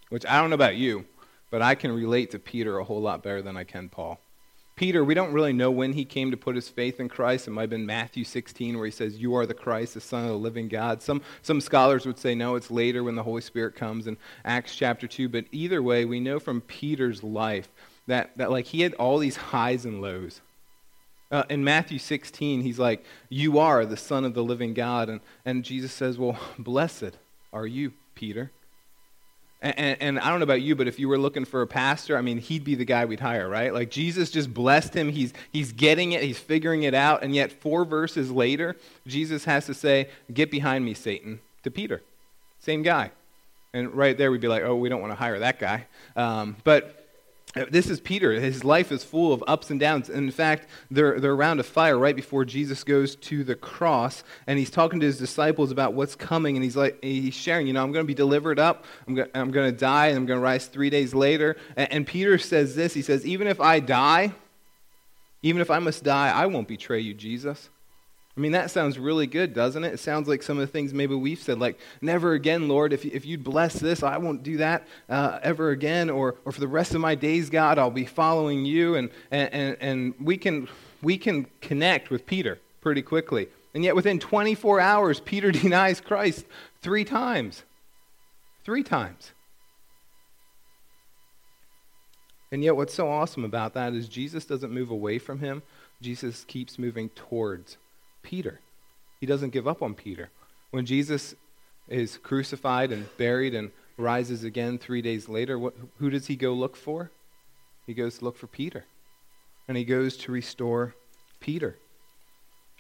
which 0.09 0.25
I 0.26 0.40
don't 0.40 0.50
know 0.50 0.55
about 0.55 0.76
you, 0.76 1.05
but 1.50 1.61
I 1.61 1.75
can 1.75 1.93
relate 1.93 2.31
to 2.31 2.38
Peter 2.38 2.79
a 2.79 2.85
whole 2.85 3.00
lot 3.00 3.23
better 3.23 3.43
than 3.43 3.57
I 3.57 3.64
can 3.64 3.88
Paul. 3.88 4.21
Peter, 4.81 5.05
we 5.05 5.12
don't 5.12 5.35
really 5.35 5.52
know 5.52 5.71
when 5.71 5.93
he 5.93 6.07
came 6.07 6.31
to 6.31 6.38
put 6.38 6.55
his 6.55 6.71
faith 6.71 7.00
in 7.00 7.09
Christ. 7.11 7.47
It 7.47 7.50
might 7.50 7.64
have 7.64 7.71
been 7.71 7.85
Matthew 7.85 8.25
16, 8.25 8.76
where 8.76 8.87
he 8.87 8.90
says, 8.90 9.19
You 9.19 9.35
are 9.35 9.45
the 9.45 9.52
Christ, 9.52 9.93
the 9.93 10.00
Son 10.00 10.25
of 10.25 10.31
the 10.31 10.38
living 10.38 10.69
God. 10.69 11.02
Some, 11.02 11.21
some 11.43 11.61
scholars 11.61 12.07
would 12.07 12.19
say, 12.19 12.35
No, 12.35 12.55
it's 12.55 12.71
later 12.71 13.05
when 13.05 13.14
the 13.14 13.23
Holy 13.23 13.43
Spirit 13.43 13.76
comes 13.76 14.07
in 14.07 14.17
Acts 14.43 14.75
chapter 14.75 15.07
2. 15.07 15.29
But 15.29 15.45
either 15.52 15.83
way, 15.83 16.07
we 16.07 16.19
know 16.19 16.40
from 16.40 16.62
Peter's 16.62 17.23
life 17.23 17.69
that, 18.07 18.38
that 18.38 18.50
like 18.50 18.64
he 18.64 18.81
had 18.81 18.95
all 18.95 19.19
these 19.19 19.37
highs 19.37 19.85
and 19.85 20.00
lows. 20.00 20.40
Uh, 21.31 21.45
in 21.49 21.63
Matthew 21.63 21.99
16, 21.99 22.63
he's 22.63 22.79
like, 22.79 23.05
You 23.29 23.59
are 23.59 23.87
the 23.87 23.97
Son 23.97 24.25
of 24.25 24.35
the 24.35 24.43
living 24.43 24.75
God. 24.75 25.09
And, 25.09 25.21
and 25.45 25.65
Jesus 25.65 25.93
says, 25.93 26.19
Well, 26.19 26.39
blessed 26.59 27.17
are 27.53 27.67
you, 27.67 27.93
Peter. 28.15 28.51
And, 29.63 29.79
and, 29.79 29.97
and, 30.01 30.19
I 30.19 30.31
don't 30.31 30.39
know 30.39 30.45
about 30.45 30.63
you, 30.63 30.75
but 30.75 30.89
if 30.89 30.99
you 30.99 31.09
were 31.09 31.19
looking 31.19 31.45
for 31.45 31.61
a 31.61 31.67
pastor, 31.67 32.17
I 32.17 32.23
mean, 32.23 32.39
he'd 32.39 32.65
be 32.65 32.75
the 32.75 32.85
guy 32.87 33.05
we'd 33.05 33.21
hire, 33.21 33.47
right? 33.47 33.75
Like, 33.75 33.91
Jesus 33.91 34.31
just 34.31 34.55
blessed 34.55 34.95
him. 34.95 35.11
He's, 35.11 35.35
he's 35.53 35.73
getting 35.73 36.13
it, 36.13 36.23
he's 36.23 36.39
figuring 36.39 36.83
it 36.83 36.95
out. 36.95 37.23
And 37.23 37.35
yet, 37.35 37.53
four 37.53 37.85
verses 37.85 38.31
later, 38.31 38.75
Jesus 39.07 39.45
has 39.45 39.67
to 39.67 39.75
say, 39.75 40.09
Get 40.33 40.51
behind 40.51 40.85
me, 40.85 40.95
Satan, 40.95 41.41
to 41.63 41.71
Peter. 41.71 42.03
Same 42.59 42.83
guy. 42.83 43.11
And 43.73 43.95
right 43.95 44.17
there, 44.17 44.31
we'd 44.31 44.41
be 44.41 44.49
like, 44.49 44.63
oh, 44.63 44.75
we 44.75 44.89
don't 44.89 45.01
want 45.01 45.13
to 45.13 45.17
hire 45.17 45.39
that 45.39 45.59
guy. 45.59 45.87
Um, 46.17 46.57
but 46.65 47.00
Uh, 47.57 47.64
this 47.69 47.90
is 47.90 48.00
Peter. 48.00 48.33
His 48.33 48.62
life 48.62 48.92
is 48.92 49.02
full 49.02 49.33
of 49.33 49.42
ups 49.49 49.71
and 49.71 49.80
downs. 49.80 50.09
In 50.09 50.30
fact, 50.30 50.69
they're, 50.90 51.19
they're 51.19 51.33
around 51.33 51.59
a 51.59 51.64
fire 51.64 51.99
right 51.99 52.14
before 52.14 52.45
Jesus 52.45 52.85
goes 52.85 53.16
to 53.16 53.42
the 53.42 53.57
cross, 53.57 54.23
and 54.47 54.57
he's 54.59 54.71
talking 54.71 55.00
to 55.00 55.07
his 55.07 55.19
disciples 55.19 55.73
about 55.73 55.95
what's 55.95 56.14
coming, 56.14 56.57
and 56.57 56.62
he's 56.62 56.76
like, 56.76 57.02
he's 57.02 57.35
sharing, 57.35 57.66
you 57.66 57.73
know, 57.73 57.83
I'm 57.83 57.90
going 57.90 58.04
to 58.04 58.07
be 58.07 58.14
delivered 58.14 58.61
up, 58.61 58.85
I'm 59.09 59.16
going, 59.16 59.28
I'm 59.35 59.52
to 59.52 59.73
die, 59.73 60.09
and 60.09 60.16
I'm 60.16 60.26
going 60.26 60.38
to 60.38 60.45
rise 60.45 60.66
three 60.66 60.90
days 60.90 61.12
later. 61.12 61.57
And, 61.76 61.92
and 61.92 62.07
Peter 62.07 62.38
says 62.38 62.76
this. 62.76 62.95
He 62.95 63.02
says, 63.02 63.26
even 63.26 63.49
if 63.49 63.61
I 63.61 63.80
die, 63.80 64.33
even 65.42 65.61
if 65.61 65.71
I 65.71 65.80
must 65.80 66.04
die, 66.04 66.30
I 66.30 66.47
won't 66.47 66.69
betray 66.69 67.00
you, 67.00 67.14
Jesus. 67.14 67.69
I 68.37 68.41
mean, 68.41 68.53
that 68.53 68.71
sounds 68.71 68.99
really 68.99 69.27
good, 69.27 69.55
doesn't 69.55 69.83
it? 69.83 69.95
It 69.95 70.01
sounds 70.01 70.29
like 70.29 70.43
some 70.43 70.57
of 70.57 70.61
the 70.61 70.71
things 70.71 70.95
maybe 70.95 71.15
we've 71.15 71.41
said, 71.41 71.59
like, 71.59 71.79
never 72.01 72.33
again, 72.33 72.69
Lord, 72.69 72.93
if, 72.93 73.05
if 73.05 73.27
you'd 73.27 73.43
bless 73.43 73.75
this, 73.75 74.03
I 74.03 74.19
won't 74.19 74.45
do 74.45 74.59
that 74.59 74.87
uh, 75.09 75.41
ever 75.43 75.71
again. 75.71 76.09
Or, 76.11 76.37
or 76.45 76.53
for 76.53 76.61
the 76.61 76.69
rest 76.69 76.95
of 76.95 77.01
my 77.01 77.17
days, 77.17 77.51
God, 77.51 77.79
I'll 77.79 77.91
be 77.91 78.07
following 78.07 78.65
you. 78.65 78.95
And, 78.95 79.11
and, 79.33 79.77
and 79.81 80.15
we, 80.21 80.37
can, 80.37 80.69
we 81.03 81.19
can 81.19 81.49
connect 81.61 82.11
with 82.11 82.25
Peter 82.25 82.61
pretty 82.81 83.03
quickly. 83.03 83.49
And 83.75 83.83
yet, 83.83 83.97
within 83.97 84.21
24 84.21 84.81
hours, 84.81 85.21
Peter 85.21 85.51
denies 85.53 86.01
Christ 86.01 86.47
three 86.83 87.05
times. 87.05 87.65
Three 88.65 88.85
times. 88.85 89.33
And 92.53 92.63
yet, 92.63 92.77
what's 92.77 92.95
so 92.95 93.09
awesome 93.09 93.45
about 93.45 93.75
that 93.75 93.93
is 93.93 94.09
Jesus 94.09 94.45
doesn't 94.45 94.73
move 94.73 94.91
away 94.91 95.19
from 95.19 95.41
him, 95.41 95.63
Jesus 96.01 96.45
keeps 96.45 96.79
moving 96.79 97.11
towards 97.11 97.77
Peter. 98.23 98.61
He 99.21 99.27
doesn't 99.27 99.50
give 99.50 99.69
up 99.69 99.83
on 99.83 99.95
Peter. 99.95 100.31
When 100.71 100.87
Jesus 100.87 101.35
is 101.89 102.19
crucified 102.19 102.93
and 102.93 103.09
buried 103.17 103.55
and 103.55 103.71
rises 103.97 104.45
again 104.45 104.79
three 104.79 105.03
days 105.03 105.29
later, 105.29 105.59
what, 105.59 105.75
who 105.99 106.11
does 106.11 106.27
he 106.27 106.37
go 106.37 106.53
look 106.53 106.77
for? 106.77 107.11
He 107.87 107.95
goes 107.95 108.19
to 108.19 108.25
look 108.25 108.37
for 108.37 108.47
Peter. 108.47 108.85
And 109.69 109.77
he 109.77 109.85
goes 109.85 110.17
to 110.19 110.33
restore 110.33 110.95
Peter. 111.41 111.77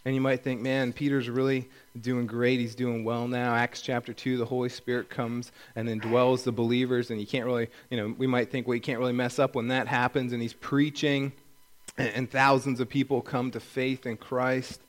And 0.04 0.14
you 0.14 0.20
might 0.20 0.42
think, 0.42 0.62
man, 0.62 0.92
Peter's 0.92 1.28
really 1.28 1.68
doing 2.00 2.26
great. 2.26 2.58
He's 2.58 2.74
doing 2.74 3.04
well 3.04 3.28
now. 3.28 3.54
Acts 3.54 3.82
chapter 3.82 4.14
2, 4.14 4.38
the 4.38 4.46
Holy 4.46 4.70
Spirit 4.70 5.10
comes 5.10 5.52
and 5.76 5.88
indwells 5.88 6.42
the 6.42 6.52
believers. 6.52 7.10
And 7.10 7.20
you 7.20 7.26
can't 7.26 7.44
really, 7.44 7.68
you 7.90 7.98
know, 7.98 8.14
we 8.16 8.26
might 8.26 8.50
think, 8.50 8.66
well, 8.66 8.74
you 8.74 8.80
can't 8.80 8.98
really 8.98 9.12
mess 9.12 9.38
up 9.38 9.54
when 9.54 9.68
that 9.68 9.88
happens. 9.88 10.32
And 10.32 10.40
he's 10.40 10.54
preaching, 10.54 11.32
and, 11.98 12.08
and 12.08 12.30
thousands 12.30 12.80
of 12.80 12.88
people 12.88 13.20
come 13.20 13.50
to 13.50 13.60
faith 13.60 14.06
in 14.06 14.16
Christ. 14.16 14.80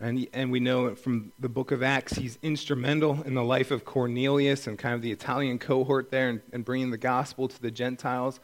And, 0.00 0.28
and 0.32 0.52
we 0.52 0.60
know 0.60 0.94
from 0.94 1.32
the 1.40 1.48
book 1.48 1.72
of 1.72 1.82
Acts, 1.82 2.14
he's 2.14 2.38
instrumental 2.42 3.22
in 3.24 3.34
the 3.34 3.42
life 3.42 3.72
of 3.72 3.84
Cornelius 3.84 4.68
and 4.68 4.78
kind 4.78 4.94
of 4.94 5.02
the 5.02 5.10
Italian 5.10 5.58
cohort 5.58 6.10
there 6.10 6.28
and, 6.28 6.40
and 6.52 6.64
bringing 6.64 6.90
the 6.90 6.98
gospel 6.98 7.48
to 7.48 7.60
the 7.60 7.70
Gentiles. 7.70 8.38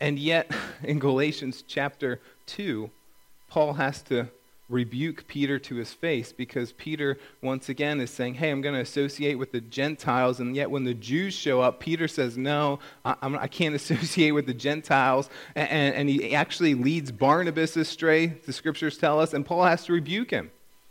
And 0.00 0.18
yet, 0.18 0.50
in 0.82 0.98
Galatians 0.98 1.64
chapter 1.66 2.20
2, 2.46 2.90
Paul 3.48 3.74
has 3.74 4.02
to 4.02 4.28
rebuke 4.68 5.26
Peter 5.26 5.58
to 5.58 5.76
his 5.76 5.92
face 5.92 6.32
because 6.32 6.72
Peter, 6.72 7.18
once 7.42 7.68
again, 7.68 8.00
is 8.00 8.10
saying, 8.10 8.34
Hey, 8.34 8.50
I'm 8.50 8.60
going 8.60 8.74
to 8.74 8.80
associate 8.80 9.34
with 9.34 9.52
the 9.52 9.60
Gentiles. 9.60 10.40
And 10.40 10.56
yet, 10.56 10.70
when 10.70 10.84
the 10.84 10.94
Jews 10.94 11.34
show 11.34 11.60
up, 11.60 11.80
Peter 11.80 12.08
says, 12.08 12.38
No, 12.38 12.78
I, 13.04 13.16
I 13.22 13.48
can 13.48 13.72
not 13.72 13.76
associate 13.80 14.32
with 14.32 14.46
the 14.46 14.54
Gentiles. 14.54 15.28
And, 15.54 15.94
and 15.94 16.08
he 16.08 16.34
actually 16.34 16.74
leads 16.74 17.12
Barnabas 17.12 17.76
astray, 17.76 18.26
the 18.26 18.52
scriptures 18.52 18.98
tell 18.98 19.20
us, 19.20 19.34
and 19.34 19.44
Paul 19.44 19.64
has 19.64 19.84
to 19.86 19.92
rebuke 19.92 20.30
him. 20.30 20.50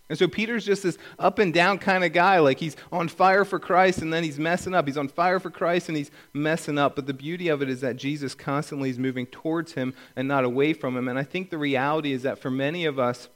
And 0.10 0.20
so 0.20 0.28
Peter's 0.28 0.66
just 0.66 0.84
this 0.84 0.98
up 1.18 1.40
and 1.40 1.54
down 1.54 1.80
kind 1.80 2.04
of 2.04 2.12
guy. 2.14 2.38
Like 2.40 2.60
he's 2.60 2.76
on 2.92 3.08
fire 3.08 3.46
for 3.46 3.58
Christ 3.58 4.04
and 4.04 4.14
then 4.14 4.24
he's 4.24 4.38
messing 4.38 4.76
up. 4.76 4.86
He's 4.86 4.98
on 4.98 5.08
fire 5.08 5.40
for 5.40 5.50
Christ 5.50 5.88
and 5.88 5.98
he's 5.98 6.12
messing 6.34 6.78
up. 6.78 6.96
But 6.96 7.08
the 7.08 7.14
beauty 7.14 7.48
of 7.48 7.62
it 7.62 7.70
is 7.70 7.82
that 7.82 7.96
Jesus 7.96 8.36
constantly 8.36 8.90
is 8.90 9.00
moving 9.00 9.26
towards 9.26 9.74
him 9.74 9.94
and 10.16 10.28
not 10.28 10.44
away 10.44 10.74
from 10.74 10.98
him. 10.98 11.08
And 11.08 11.18
I 11.18 11.24
think 11.24 11.50
the 11.50 11.58
reality 11.58 12.12
is 12.12 12.22
that 12.24 12.38
for 12.38 12.52
many 12.52 12.86
of 12.86 13.00
us, 13.00 13.30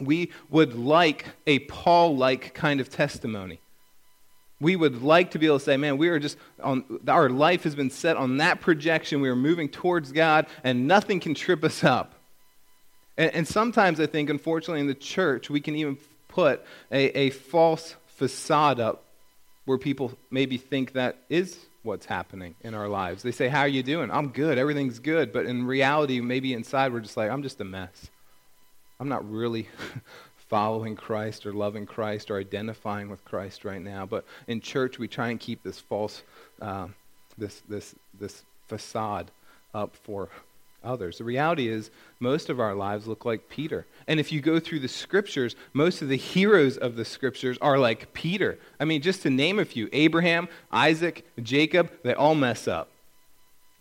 we 0.00 0.32
would 0.50 0.74
like 0.74 1.26
a 1.46 1.60
Paul 1.60 2.16
like 2.16 2.54
kind 2.54 2.80
of 2.80 2.90
testimony. 2.90 3.60
We 4.60 4.76
would 4.76 5.02
like 5.02 5.32
to 5.32 5.38
be 5.38 5.46
able 5.46 5.58
to 5.58 5.64
say, 5.64 5.76
man, 5.76 5.98
we 5.98 6.08
are 6.08 6.18
just 6.18 6.38
on, 6.62 7.00
our 7.08 7.28
life 7.28 7.64
has 7.64 7.74
been 7.74 7.90
set 7.90 8.16
on 8.16 8.38
that 8.38 8.60
projection. 8.60 9.20
We 9.20 9.28
are 9.28 9.36
moving 9.36 9.68
towards 9.68 10.12
God, 10.12 10.46
and 10.62 10.86
nothing 10.86 11.20
can 11.20 11.34
trip 11.34 11.64
us 11.64 11.84
up. 11.84 12.14
And, 13.16 13.34
and 13.34 13.48
sometimes 13.48 14.00
I 14.00 14.06
think, 14.06 14.30
unfortunately, 14.30 14.80
in 14.80 14.86
the 14.86 14.94
church, 14.94 15.50
we 15.50 15.60
can 15.60 15.76
even 15.76 15.98
put 16.28 16.64
a, 16.90 17.18
a 17.18 17.30
false 17.30 17.94
facade 18.06 18.80
up 18.80 19.04
where 19.64 19.78
people 19.78 20.12
maybe 20.30 20.56
think 20.56 20.92
that 20.92 21.18
is 21.28 21.58
what's 21.82 22.06
happening 22.06 22.54
in 22.62 22.74
our 22.74 22.88
lives. 22.88 23.22
They 23.22 23.32
say, 23.32 23.48
How 23.48 23.60
are 23.60 23.68
you 23.68 23.82
doing? 23.82 24.10
I'm 24.10 24.28
good. 24.28 24.58
Everything's 24.58 24.98
good. 24.98 25.32
But 25.32 25.46
in 25.46 25.66
reality, 25.66 26.20
maybe 26.20 26.52
inside, 26.52 26.92
we're 26.92 27.00
just 27.00 27.16
like, 27.16 27.30
I'm 27.30 27.42
just 27.42 27.60
a 27.60 27.64
mess. 27.64 28.10
I'm 29.04 29.10
not 29.10 29.30
really 29.30 29.68
following 30.48 30.96
Christ 30.96 31.44
or 31.44 31.52
loving 31.52 31.84
Christ 31.84 32.30
or 32.30 32.38
identifying 32.38 33.10
with 33.10 33.22
Christ 33.26 33.66
right 33.66 33.82
now. 33.82 34.06
But 34.06 34.24
in 34.46 34.62
church, 34.62 34.98
we 34.98 35.08
try 35.08 35.28
and 35.28 35.38
keep 35.38 35.62
this 35.62 35.78
false, 35.78 36.22
uh, 36.62 36.86
this, 37.36 37.60
this, 37.68 37.94
this 38.18 38.44
facade 38.66 39.30
up 39.74 39.94
for 39.94 40.30
others. 40.82 41.18
The 41.18 41.24
reality 41.24 41.68
is, 41.68 41.90
most 42.18 42.48
of 42.48 42.58
our 42.60 42.74
lives 42.74 43.06
look 43.06 43.26
like 43.26 43.50
Peter. 43.50 43.84
And 44.08 44.18
if 44.18 44.32
you 44.32 44.40
go 44.40 44.58
through 44.58 44.80
the 44.80 44.88
scriptures, 44.88 45.54
most 45.74 46.00
of 46.00 46.08
the 46.08 46.16
heroes 46.16 46.78
of 46.78 46.96
the 46.96 47.04
scriptures 47.04 47.58
are 47.60 47.78
like 47.78 48.14
Peter. 48.14 48.58
I 48.80 48.86
mean, 48.86 49.02
just 49.02 49.20
to 49.24 49.28
name 49.28 49.58
a 49.58 49.66
few 49.66 49.90
Abraham, 49.92 50.48
Isaac, 50.72 51.26
Jacob, 51.42 51.92
they 52.04 52.14
all 52.14 52.34
mess 52.34 52.66
up. 52.66 52.88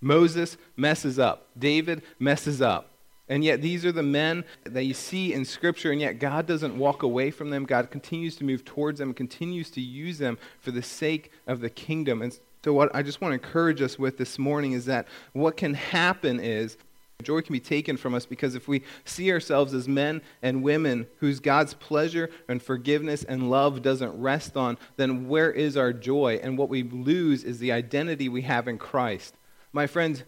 Moses 0.02 0.58
messes 0.76 1.18
up. 1.18 1.48
David 1.58 2.02
messes 2.20 2.62
up. 2.62 2.90
And 3.34 3.44
yet, 3.44 3.64
these 3.64 3.84
are 3.84 3.92
the 3.92 4.04
men 4.04 4.46
that 4.64 4.84
you 4.84 4.94
see 4.94 5.34
in 5.34 5.44
Scripture, 5.44 5.92
and 5.92 6.00
yet 6.00 6.20
God 6.20 6.46
doesn't 6.46 6.78
walk 6.78 7.02
away 7.02 7.32
from 7.32 7.50
them. 7.50 7.66
God 7.66 7.90
continues 7.90 8.36
to 8.36 8.44
move 8.44 8.64
towards 8.64 9.00
them, 9.00 9.12
continues 9.12 9.72
to 9.72 9.82
use 9.82 10.20
them 10.20 10.38
for 10.60 10.70
the 10.70 10.84
sake 10.84 11.32
of 11.48 11.60
the 11.60 11.72
kingdom. 11.72 12.22
And 12.22 12.38
so, 12.64 12.74
what 12.74 12.96
I 12.96 13.02
just 13.02 13.22
want 13.22 13.32
to 13.32 13.44
encourage 13.44 13.82
us 13.82 13.98
with 13.98 14.20
this 14.20 14.38
morning 14.38 14.74
is 14.74 14.86
that 14.86 15.08
what 15.32 15.58
can 15.58 15.74
happen 15.74 16.40
is 16.40 16.78
joy 17.24 17.42
can 17.42 17.54
be 17.54 17.60
taken 17.60 17.98
from 17.98 18.14
us 18.14 18.28
because 18.28 18.54
if 18.54 18.68
we 18.68 18.84
see 19.04 19.32
ourselves 19.32 19.74
as 19.74 19.88
men 19.88 20.22
and 20.44 20.62
women 20.62 21.08
whose 21.18 21.40
God's 21.40 21.74
pleasure 21.74 22.30
and 22.48 22.62
forgiveness 22.62 23.24
and 23.24 23.50
love 23.50 23.82
doesn't 23.82 24.16
rest 24.22 24.56
on, 24.56 24.78
then 24.98 25.28
where 25.28 25.52
is 25.52 25.76
our 25.76 25.92
joy? 25.92 26.40
And 26.44 26.56
what 26.56 26.70
we 26.70 26.84
lose 26.84 27.44
is 27.44 27.58
the 27.58 27.72
identity 27.72 28.30
we 28.30 28.44
have 28.44 28.68
in 28.68 28.78
Christ. 28.78 29.34
My 29.72 29.88
friends, 29.88 30.22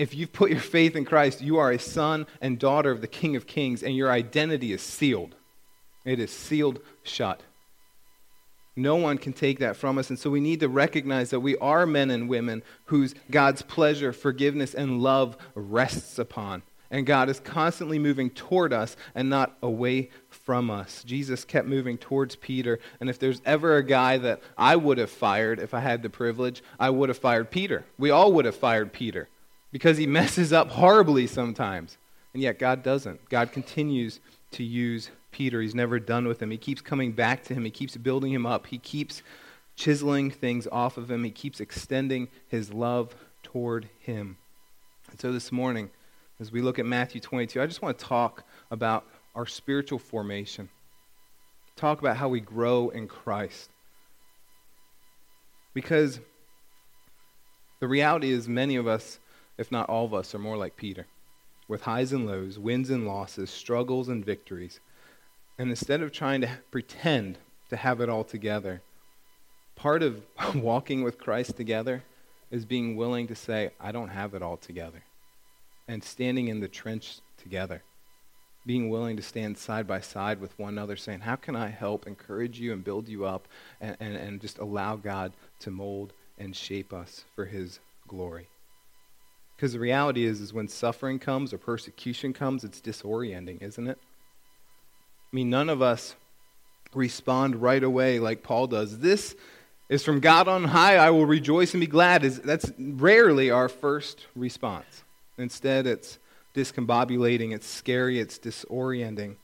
if 0.00 0.14
you've 0.14 0.32
put 0.32 0.50
your 0.50 0.60
faith 0.60 0.96
in 0.96 1.04
Christ, 1.04 1.42
you 1.42 1.58
are 1.58 1.70
a 1.70 1.78
son 1.78 2.26
and 2.40 2.58
daughter 2.58 2.90
of 2.90 3.02
the 3.02 3.06
King 3.06 3.36
of 3.36 3.46
Kings, 3.46 3.82
and 3.82 3.94
your 3.94 4.10
identity 4.10 4.72
is 4.72 4.80
sealed. 4.80 5.34
It 6.06 6.18
is 6.18 6.30
sealed 6.30 6.80
shut. 7.02 7.42
No 8.74 8.96
one 8.96 9.18
can 9.18 9.34
take 9.34 9.58
that 9.58 9.76
from 9.76 9.98
us. 9.98 10.08
And 10.08 10.18
so 10.18 10.30
we 10.30 10.40
need 10.40 10.60
to 10.60 10.70
recognize 10.70 11.28
that 11.28 11.40
we 11.40 11.54
are 11.58 11.84
men 11.84 12.10
and 12.10 12.30
women 12.30 12.62
whose 12.86 13.14
God's 13.30 13.60
pleasure, 13.60 14.14
forgiveness, 14.14 14.72
and 14.72 15.02
love 15.02 15.36
rests 15.54 16.18
upon. 16.18 16.62
And 16.90 17.04
God 17.04 17.28
is 17.28 17.38
constantly 17.38 17.98
moving 17.98 18.30
toward 18.30 18.72
us 18.72 18.96
and 19.14 19.28
not 19.28 19.58
away 19.62 20.08
from 20.30 20.70
us. 20.70 21.04
Jesus 21.04 21.44
kept 21.44 21.68
moving 21.68 21.98
towards 21.98 22.36
Peter. 22.36 22.78
And 23.00 23.10
if 23.10 23.18
there's 23.18 23.42
ever 23.44 23.76
a 23.76 23.84
guy 23.84 24.16
that 24.16 24.40
I 24.56 24.76
would 24.76 24.96
have 24.96 25.10
fired 25.10 25.58
if 25.58 25.74
I 25.74 25.80
had 25.80 26.02
the 26.02 26.08
privilege, 26.08 26.62
I 26.78 26.88
would 26.88 27.10
have 27.10 27.18
fired 27.18 27.50
Peter. 27.50 27.84
We 27.98 28.08
all 28.08 28.32
would 28.32 28.46
have 28.46 28.56
fired 28.56 28.94
Peter 28.94 29.28
because 29.72 29.96
he 29.96 30.06
messes 30.18 30.52
up 30.52 30.70
horribly 30.70 31.26
sometimes. 31.26 31.96
And 32.32 32.42
yet 32.42 32.58
God 32.58 32.82
doesn't. 32.82 33.28
God 33.28 33.52
continues 33.52 34.20
to 34.52 34.62
use 34.62 35.10
Peter. 35.32 35.60
He's 35.60 35.74
never 35.74 35.98
done 35.98 36.28
with 36.28 36.40
him. 36.40 36.50
He 36.50 36.58
keeps 36.58 36.80
coming 36.80 37.12
back 37.12 37.44
to 37.44 37.54
him. 37.54 37.64
He 37.64 37.70
keeps 37.70 37.96
building 37.96 38.32
him 38.32 38.46
up. 38.46 38.66
He 38.66 38.78
keeps 38.78 39.22
chiseling 39.76 40.30
things 40.30 40.68
off 40.70 40.96
of 40.96 41.10
him. 41.10 41.24
He 41.24 41.30
keeps 41.30 41.60
extending 41.60 42.28
his 42.48 42.72
love 42.72 43.14
toward 43.42 43.88
him. 43.98 44.36
And 45.10 45.20
so 45.20 45.32
this 45.32 45.50
morning, 45.50 45.90
as 46.38 46.52
we 46.52 46.62
look 46.62 46.78
at 46.78 46.86
Matthew 46.86 47.20
22, 47.20 47.60
I 47.60 47.66
just 47.66 47.82
want 47.82 47.98
to 47.98 48.04
talk 48.04 48.44
about 48.70 49.06
our 49.34 49.46
spiritual 49.46 49.98
formation. 49.98 50.68
Talk 51.76 52.00
about 52.00 52.16
how 52.16 52.28
we 52.28 52.40
grow 52.40 52.90
in 52.90 53.08
Christ. 53.08 53.70
Because 55.74 56.20
the 57.80 57.88
reality 57.88 58.30
is, 58.30 58.48
many 58.48 58.76
of 58.76 58.86
us 58.86 59.18
if 59.60 59.70
not 59.70 59.90
all 59.90 60.06
of 60.06 60.14
us, 60.14 60.34
are 60.34 60.38
more 60.38 60.56
like 60.56 60.74
Peter, 60.74 61.06
with 61.68 61.82
highs 61.82 62.12
and 62.12 62.26
lows, 62.26 62.58
wins 62.58 62.88
and 62.88 63.06
losses, 63.06 63.50
struggles 63.50 64.08
and 64.08 64.24
victories. 64.24 64.80
And 65.58 65.68
instead 65.68 66.00
of 66.00 66.12
trying 66.12 66.40
to 66.40 66.48
pretend 66.70 67.36
to 67.68 67.76
have 67.76 68.00
it 68.00 68.08
all 68.08 68.24
together, 68.24 68.80
part 69.76 70.02
of 70.02 70.24
walking 70.54 71.04
with 71.04 71.18
Christ 71.18 71.56
together 71.58 72.02
is 72.50 72.64
being 72.64 72.96
willing 72.96 73.28
to 73.28 73.34
say, 73.34 73.70
I 73.78 73.92
don't 73.92 74.08
have 74.08 74.32
it 74.34 74.42
all 74.42 74.56
together, 74.56 75.02
and 75.86 76.02
standing 76.02 76.48
in 76.48 76.60
the 76.60 76.68
trench 76.68 77.18
together. 77.36 77.82
being 78.66 78.88
willing 78.90 79.16
to 79.16 79.22
stand 79.22 79.58
side 79.58 79.86
by 79.86 80.00
side 80.00 80.40
with 80.40 80.58
one 80.58 80.74
another, 80.74 80.96
saying, 80.96 81.20
How 81.20 81.36
can 81.36 81.56
I 81.56 81.68
help 81.68 82.06
encourage 82.06 82.60
you 82.60 82.72
and 82.72 82.84
build 82.84 83.08
you 83.08 83.24
up 83.26 83.46
and, 83.80 83.96
and, 84.00 84.16
and 84.16 84.40
just 84.40 84.58
allow 84.58 84.96
God 84.96 85.32
to 85.60 85.70
mold 85.70 86.12
and 86.38 86.56
shape 86.56 86.92
us 86.92 87.24
for 87.34 87.44
his 87.46 87.80
glory? 88.08 88.48
Because 89.60 89.74
the 89.74 89.78
reality 89.78 90.24
is, 90.24 90.40
is 90.40 90.54
when 90.54 90.68
suffering 90.68 91.18
comes 91.18 91.52
or 91.52 91.58
persecution 91.58 92.32
comes, 92.32 92.64
it's 92.64 92.80
disorienting, 92.80 93.60
isn't 93.60 93.88
it? 93.88 93.98
I 94.00 95.36
mean, 95.36 95.50
none 95.50 95.68
of 95.68 95.82
us 95.82 96.14
respond 96.94 97.56
right 97.56 97.84
away 97.84 98.20
like 98.20 98.42
Paul 98.42 98.68
does. 98.68 99.00
This 99.00 99.36
is 99.90 100.02
from 100.02 100.20
God 100.20 100.48
on 100.48 100.64
high, 100.64 100.96
I 100.96 101.10
will 101.10 101.26
rejoice 101.26 101.74
and 101.74 101.80
be 101.82 101.86
glad. 101.86 102.24
Is 102.24 102.40
That's 102.40 102.72
rarely 102.78 103.50
our 103.50 103.68
first 103.68 104.28
response. 104.34 105.04
Instead, 105.36 105.86
it's 105.86 106.18
discombobulating, 106.54 107.52
it's 107.52 107.66
scary, 107.66 108.18
it's 108.18 108.38
disorienting. 108.38 109.36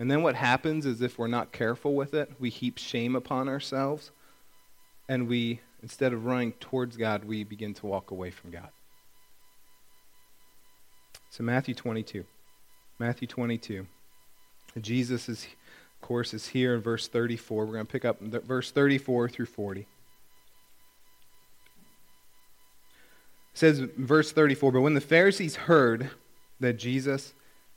And 0.00 0.10
then 0.10 0.24
what 0.24 0.34
happens 0.34 0.84
is 0.84 1.00
if 1.00 1.16
we're 1.16 1.28
not 1.28 1.52
careful 1.52 1.94
with 1.94 2.12
it, 2.12 2.32
we 2.40 2.50
heap 2.50 2.76
shame 2.76 3.14
upon 3.14 3.48
ourselves. 3.48 4.10
And 5.08 5.28
we, 5.28 5.60
instead 5.80 6.12
of 6.12 6.24
running 6.24 6.54
towards 6.54 6.96
God, 6.96 7.22
we 7.22 7.44
begin 7.44 7.72
to 7.74 7.86
walk 7.86 8.10
away 8.10 8.32
from 8.32 8.50
God. 8.50 8.70
So, 11.30 11.44
Matthew 11.44 11.74
22. 11.74 12.24
Matthew 12.98 13.28
22. 13.28 13.86
Jesus 14.80 15.28
is, 15.28 15.44
of 15.44 16.06
course, 16.06 16.34
is 16.34 16.48
here 16.48 16.74
in 16.74 16.80
verse 16.80 17.08
34. 17.08 17.64
We're 17.64 17.72
going 17.72 17.86
to 17.86 17.92
pick 17.92 18.04
up 18.04 18.20
verse 18.20 18.70
34 18.70 19.28
through 19.28 19.46
40. 19.46 19.80
It 19.80 19.86
says, 23.54 23.80
verse 23.96 24.32
34, 24.32 24.72
but 24.72 24.80
when 24.80 24.94
the 24.94 25.00
Pharisees 25.00 25.56
heard 25.56 26.10
that 26.60 26.74
Jesus 26.74 27.34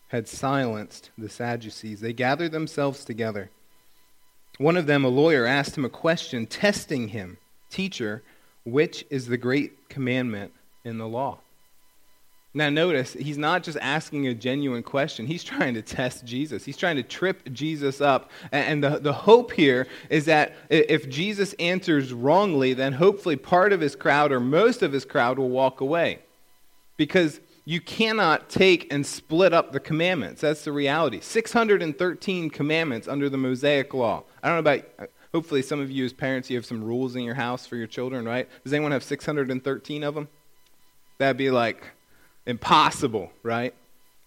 had 0.10 0.28
silenced 0.28 1.10
the 1.18 1.30
Sadducees, 1.30 2.00
they 2.00 2.14
gathered 2.14 2.52
themselves 2.52 3.04
together. 3.04 3.50
One 4.60 4.78
of 4.78 4.86
them, 4.86 5.04
a 5.04 5.10
lawyer, 5.10 5.46
asked 5.46 5.78
him 5.78 5.86
a 5.86 5.90
question, 5.90 6.46
testing 6.46 7.10
him 7.10 7.38
Teacher, 7.70 8.22
which 8.66 9.04
is 9.10 9.26
the 9.26 9.38
great 9.38 9.90
commandment 9.90 10.54
in 10.86 11.00
the 11.00 11.08
law? 11.08 11.40
Now, 12.56 12.70
notice, 12.70 13.14
he's 13.14 13.40
not 13.40 13.64
just 13.64 13.80
asking 13.82 14.28
a 14.28 14.34
genuine 14.36 14.84
question. 14.84 15.26
He's 15.26 15.44
trying 15.44 15.74
to 15.74 15.82
test 15.82 16.24
Jesus. 16.24 16.64
He's 16.64 16.78
trying 16.78 16.98
to 16.98 17.04
trip 17.04 17.52
Jesus 17.52 18.00
up. 18.00 18.30
And 18.52 18.84
the, 18.84 19.00
the 19.00 19.14
hope 19.14 19.52
here 19.52 19.88
is 20.10 20.26
that 20.26 20.54
if 20.70 21.10
Jesus 21.10 21.54
answers 21.54 22.14
wrongly, 22.14 22.74
then 22.74 22.94
hopefully 22.94 23.38
part 23.38 23.74
of 23.74 23.82
his 23.82 23.96
crowd 23.96 24.32
or 24.32 24.40
most 24.40 24.84
of 24.84 24.92
his 24.92 25.04
crowd 25.04 25.40
will 25.40 25.50
walk 25.50 25.82
away. 25.82 26.20
Because 26.96 27.40
you 27.66 27.82
cannot 27.82 28.50
take 28.50 28.92
and 28.94 29.04
split 29.04 29.52
up 29.52 29.72
the 29.72 29.80
commandments. 29.80 30.42
That's 30.42 30.64
the 30.64 30.72
reality. 30.72 31.22
613 31.22 32.52
commandments 32.52 33.08
under 33.08 33.30
the 33.30 33.38
Mosaic 33.38 33.96
law. 33.96 34.24
I 34.44 34.50
don't 34.50 34.58
know 34.58 34.72
about, 34.72 34.90
uh, 35.00 35.06
hopefully, 35.34 35.64
some 35.64 35.80
of 35.80 35.90
you 35.90 36.06
as 36.06 36.14
parents, 36.14 36.52
you 36.52 36.58
have 36.58 36.66
some 36.66 36.84
rules 36.84 37.16
in 37.16 37.24
your 37.24 37.36
house 37.36 37.66
for 37.66 37.78
your 37.78 37.88
children, 37.88 38.26
right? 38.26 38.48
Does 38.64 38.74
anyone 38.74 38.92
have 38.92 39.04
613 39.04 40.04
of 40.04 40.14
them? 40.14 40.28
That'd 41.18 41.38
be 41.38 41.50
like 41.50 41.90
Impossible, 42.46 43.32
right? 43.42 43.74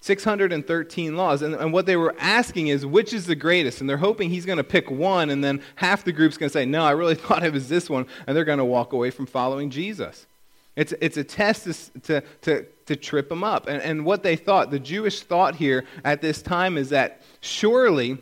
613 0.01 1.17
laws. 1.17 1.43
And, 1.43 1.55
and, 1.55 1.73
what 1.73 1.87
they 1.87 1.97
were 1.97 2.15
asking 2.19 2.69
is, 2.69 2.87
which 2.87 3.13
is 3.13 3.27
the 3.27 3.35
greatest? 3.35 3.81
And 3.81 3.91
they're 3.91 3.97
hoping 3.97 4.31
he's 4.31 4.47
going 4.47 4.59
to 4.59 4.65
pick 4.65 4.91
one, 4.91 5.31
and 5.31 5.43
then 5.43 5.63
half 5.75 6.05
the 6.05 6.13
group's 6.13 6.37
going 6.37 6.49
to 6.49 6.53
say, 6.53 6.65
no, 6.65 6.85
I 6.85 6.93
really 6.93 7.15
thought 7.17 7.45
it 7.45 7.53
was 7.53 7.69
this 7.69 7.91
one, 7.91 8.07
and 8.27 8.37
they're 8.37 8.45
going 8.45 8.59
to 8.59 8.65
walk 8.65 8.93
away 8.93 9.11
from 9.11 9.27
following 9.27 9.71
Jesus. 9.71 10.27
It's, 10.77 10.93
it's 11.01 11.17
a 11.17 11.25
test 11.25 11.65
to, 12.05 12.23
to, 12.43 12.67
to, 12.85 12.97
trip 12.97 13.31
them 13.31 13.43
up. 13.43 13.67
And, 13.67 13.83
and 13.83 14.05
what 14.05 14.23
they 14.23 14.37
thought, 14.37 14.71
the 14.71 14.79
Jewish 14.79 15.23
thought 15.23 15.57
here 15.57 15.85
at 16.05 16.21
this 16.21 16.43
time 16.43 16.77
is 16.77 16.91
that 16.91 17.23
surely 17.41 18.19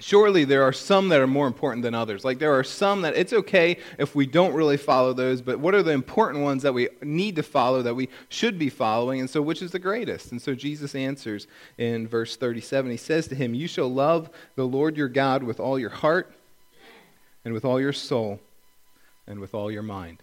surely 0.00 0.44
there 0.44 0.62
are 0.62 0.72
some 0.72 1.08
that 1.08 1.20
are 1.20 1.26
more 1.26 1.46
important 1.46 1.82
than 1.82 1.94
others. 1.94 2.24
Like 2.24 2.38
there 2.38 2.56
are 2.58 2.64
some 2.64 3.02
that 3.02 3.16
it's 3.16 3.32
okay 3.32 3.78
if 3.98 4.14
we 4.14 4.26
don't 4.26 4.54
really 4.54 4.76
follow 4.76 5.12
those, 5.12 5.42
but 5.42 5.58
what 5.58 5.74
are 5.74 5.82
the 5.82 5.92
important 5.92 6.42
ones 6.42 6.62
that 6.62 6.74
we 6.74 6.88
need 7.02 7.36
to 7.36 7.42
follow 7.42 7.82
that 7.82 7.94
we 7.94 8.08
should 8.28 8.58
be 8.58 8.70
following? 8.70 9.20
And 9.20 9.28
so 9.28 9.42
which 9.42 9.62
is 9.62 9.72
the 9.72 9.78
greatest? 9.78 10.32
And 10.32 10.40
so 10.40 10.54
Jesus 10.54 10.94
answers 10.94 11.46
in 11.76 12.06
verse 12.06 12.36
37. 12.36 12.90
He 12.90 12.96
says 12.96 13.28
to 13.28 13.34
him, 13.34 13.54
You 13.54 13.68
shall 13.68 13.92
love 13.92 14.30
the 14.56 14.66
Lord 14.66 14.96
your 14.96 15.08
God 15.08 15.42
with 15.42 15.60
all 15.60 15.78
your 15.78 15.90
heart 15.90 16.32
and 17.44 17.54
with 17.54 17.64
all 17.64 17.80
your 17.80 17.92
soul 17.92 18.40
and 19.26 19.40
with 19.40 19.54
all 19.54 19.70
your 19.70 19.82
mind. 19.82 20.22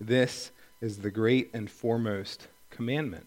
This 0.00 0.50
is 0.80 0.98
the 0.98 1.10
great 1.10 1.50
and 1.52 1.70
foremost 1.70 2.48
commandment. 2.70 3.26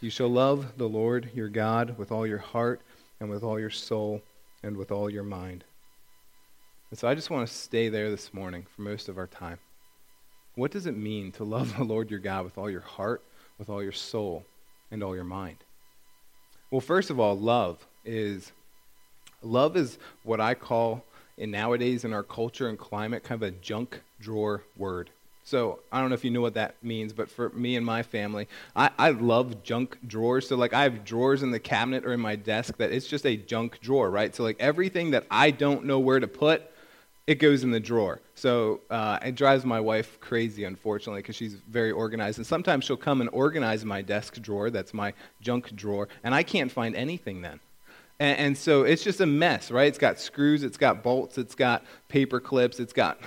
You 0.00 0.10
shall 0.10 0.28
love 0.28 0.78
the 0.78 0.88
Lord 0.88 1.30
your 1.34 1.48
God 1.48 1.98
with 1.98 2.12
all 2.12 2.26
your 2.26 2.38
heart 2.38 2.80
and 3.18 3.28
with 3.28 3.42
all 3.42 3.58
your 3.58 3.70
soul 3.70 4.22
and 4.62 4.76
with 4.76 4.90
all 4.90 5.10
your 5.10 5.24
mind. 5.24 5.64
And 6.90 6.98
so 6.98 7.08
I 7.08 7.14
just 7.14 7.30
want 7.30 7.46
to 7.46 7.54
stay 7.54 7.88
there 7.88 8.10
this 8.10 8.32
morning 8.32 8.66
for 8.74 8.82
most 8.82 9.08
of 9.08 9.18
our 9.18 9.26
time. 9.26 9.58
What 10.54 10.70
does 10.70 10.86
it 10.86 10.96
mean 10.96 11.32
to 11.32 11.44
love 11.44 11.76
the 11.76 11.84
Lord 11.84 12.10
your 12.10 12.20
God 12.20 12.44
with 12.44 12.58
all 12.58 12.70
your 12.70 12.80
heart, 12.80 13.22
with 13.58 13.68
all 13.68 13.82
your 13.82 13.92
soul, 13.92 14.44
and 14.90 15.02
all 15.02 15.14
your 15.14 15.24
mind? 15.24 15.58
Well, 16.70 16.80
first 16.80 17.10
of 17.10 17.18
all, 17.18 17.38
love 17.38 17.86
is 18.04 18.52
love 19.42 19.76
is 19.76 19.98
what 20.24 20.40
I 20.40 20.54
call 20.54 21.04
in 21.36 21.50
nowadays 21.50 22.04
in 22.04 22.12
our 22.12 22.22
culture 22.22 22.68
and 22.68 22.78
climate 22.78 23.22
kind 23.22 23.42
of 23.42 23.48
a 23.48 23.52
junk 23.52 24.02
drawer 24.20 24.64
word. 24.76 25.10
So 25.48 25.80
I 25.90 26.00
don't 26.00 26.10
know 26.10 26.14
if 26.14 26.26
you 26.26 26.30
know 26.30 26.42
what 26.42 26.54
that 26.54 26.74
means, 26.82 27.14
but 27.14 27.30
for 27.30 27.48
me 27.50 27.76
and 27.76 27.86
my 27.86 28.02
family, 28.02 28.48
I, 28.76 28.90
I 28.98 29.10
love 29.12 29.62
junk 29.62 29.96
drawers. 30.06 30.46
So 30.46 30.56
like 30.56 30.74
I 30.74 30.82
have 30.82 31.06
drawers 31.06 31.42
in 31.42 31.50
the 31.50 31.58
cabinet 31.58 32.04
or 32.04 32.12
in 32.12 32.20
my 32.20 32.36
desk 32.36 32.76
that 32.76 32.92
it's 32.92 33.06
just 33.06 33.24
a 33.24 33.34
junk 33.34 33.80
drawer, 33.80 34.10
right? 34.10 34.34
So 34.36 34.42
like 34.42 34.56
everything 34.60 35.12
that 35.12 35.24
I 35.30 35.50
don't 35.50 35.86
know 35.86 36.00
where 36.00 36.20
to 36.20 36.28
put, 36.28 36.70
it 37.26 37.36
goes 37.36 37.64
in 37.64 37.70
the 37.70 37.80
drawer. 37.80 38.20
So 38.34 38.82
uh, 38.90 39.20
it 39.24 39.36
drives 39.36 39.64
my 39.64 39.80
wife 39.80 40.20
crazy, 40.20 40.64
unfortunately, 40.64 41.22
because 41.22 41.36
she's 41.36 41.54
very 41.54 41.92
organized. 41.92 42.36
And 42.36 42.46
sometimes 42.46 42.84
she'll 42.84 42.98
come 42.98 43.22
and 43.22 43.30
organize 43.32 43.86
my 43.86 44.02
desk 44.02 44.38
drawer, 44.42 44.68
that's 44.68 44.92
my 44.92 45.14
junk 45.40 45.74
drawer, 45.74 46.08
and 46.24 46.34
I 46.34 46.42
can't 46.42 46.70
find 46.70 46.94
anything 46.94 47.40
then. 47.40 47.58
And, 48.20 48.38
and 48.38 48.58
so 48.58 48.82
it's 48.82 49.02
just 49.02 49.22
a 49.22 49.26
mess, 49.26 49.70
right? 49.70 49.88
It's 49.88 49.96
got 49.96 50.20
screws, 50.20 50.62
it's 50.62 50.76
got 50.76 51.02
bolts, 51.02 51.38
it's 51.38 51.54
got 51.54 51.86
paper 52.08 52.38
clips, 52.38 52.80
it's 52.80 52.92
got 52.92 53.18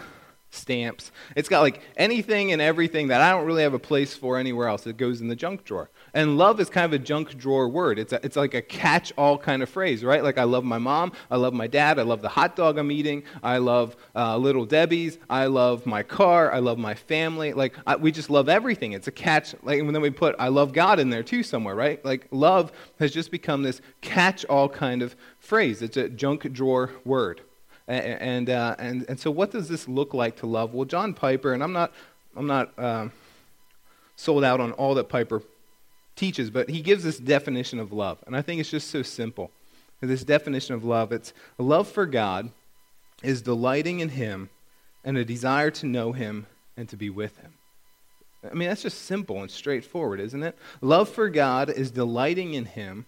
stamps. 0.52 1.12
It's 1.36 1.50
got 1.50 1.62
like 1.62 1.82
anything 1.98 2.52
and 2.52 2.62
everything 2.62 3.08
that 3.08 3.22
I 3.22 3.32
don't 3.32 3.46
really 3.46 3.64
have 3.64 3.74
a 3.74 3.80
place 3.80 4.14
for 4.14 4.38
anywhere 4.38 4.68
else. 4.68 4.86
It 4.86 4.98
goes 4.98 5.22
in 5.22 5.28
the 5.28 5.36
junk 5.36 5.64
drawer. 5.64 5.90
And 6.14 6.38
love 6.38 6.60
is 6.60 6.70
kind 6.70 6.86
of 6.86 6.94
a 6.94 7.04
junk 7.04 7.38
drawer 7.38 7.70
word. 7.70 7.98
It's, 7.98 8.14
a, 8.14 8.20
it's 8.24 8.36
like 8.36 8.54
a 8.54 8.62
catch 8.62 9.14
all 9.18 9.38
kind 9.38 9.64
of 9.64 9.70
phrase, 9.70 10.04
right? 10.04 10.24
Like 10.24 10.38
I 10.38 10.44
love 10.44 10.64
my 10.64 10.78
mom. 10.78 11.14
I 11.32 11.38
love 11.38 11.54
my 11.54 11.68
dad. 11.68 11.98
I 11.98 12.04
love 12.04 12.22
the 12.22 12.30
hot 12.30 12.56
dog 12.56 12.78
I'm 12.78 12.92
eating. 12.92 13.24
I 13.42 13.58
love 13.58 13.96
uh, 14.16 14.38
Little 14.38 14.66
Debbie's. 14.66 15.18
I 15.30 15.46
love 15.46 15.86
my 15.86 16.04
car. 16.04 16.52
I 16.52 16.60
love 16.60 16.78
my 16.78 16.94
family. 16.94 17.54
Like 17.54 17.74
I, 17.88 17.96
we 17.96 18.12
just 18.12 18.30
love 18.30 18.50
everything. 18.50 18.92
It's 18.92 19.08
a 19.08 19.12
catch. 19.12 19.56
Like, 19.64 19.80
and 19.80 19.96
then 19.96 20.02
we 20.02 20.10
put 20.10 20.36
I 20.38 20.50
love 20.50 20.74
God 20.74 21.00
in 21.00 21.10
there 21.10 21.24
too 21.24 21.44
somewhere, 21.44 21.76
right? 21.76 22.04
Like 22.04 22.28
love 22.32 22.74
has 23.00 23.12
just 23.12 23.32
become 23.32 23.64
this 23.64 23.82
catch 24.02 24.44
all 24.46 24.68
kind 24.68 25.02
of 25.02 25.16
phrase. 25.40 25.82
It's 25.82 25.98
a 25.98 26.10
junk 26.10 26.52
drawer 26.52 26.92
word. 27.06 27.42
And, 27.92 28.50
uh, 28.50 28.76
and, 28.80 29.06
and 29.10 29.20
so, 29.20 29.30
what 29.30 29.52
does 29.52 29.68
this 29.68 29.86
look 29.86 30.14
like 30.14 30.38
to 30.38 30.46
love? 30.46 30.74
Well, 30.74 30.86
John 30.86 31.14
Piper, 31.14 31.54
and 31.54 31.62
I'm 31.62 31.74
not, 31.74 31.92
I'm 32.38 32.48
not 32.48 32.72
um, 32.80 33.12
sold 34.16 34.46
out 34.46 34.62
on 34.62 34.72
all 34.74 34.96
that 34.96 35.10
Piper 35.10 35.42
teaches, 36.16 36.50
but 36.50 36.70
he 36.70 36.82
gives 36.82 37.04
this 37.04 37.18
definition 37.18 37.80
of 37.80 37.92
love. 37.92 38.20
And 38.26 38.36
I 38.36 38.42
think 38.42 38.62
it's 38.62 38.70
just 38.70 38.90
so 38.90 39.02
simple. 39.02 39.52
This 40.00 40.24
definition 40.24 40.74
of 40.74 40.84
love 40.84 41.12
it's 41.12 41.34
love 41.58 41.88
for 41.88 42.06
God 42.06 42.52
is 43.22 43.42
delighting 43.42 44.00
in 44.00 44.10
Him 44.10 44.50
and 45.04 45.18
a 45.18 45.26
desire 45.26 45.70
to 45.72 45.86
know 45.86 46.14
Him 46.14 46.48
and 46.78 46.88
to 46.90 46.96
be 46.96 47.10
with 47.10 47.38
Him. 47.38 47.54
I 48.50 48.56
mean, 48.56 48.70
that's 48.70 48.82
just 48.82 49.04
simple 49.04 49.42
and 49.42 49.52
straightforward, 49.52 50.20
isn't 50.22 50.42
it? 50.42 50.58
Love 50.80 51.10
for 51.10 51.30
God 51.30 51.70
is 51.70 51.92
delighting 51.92 52.54
in 52.54 52.66
Him 52.66 53.06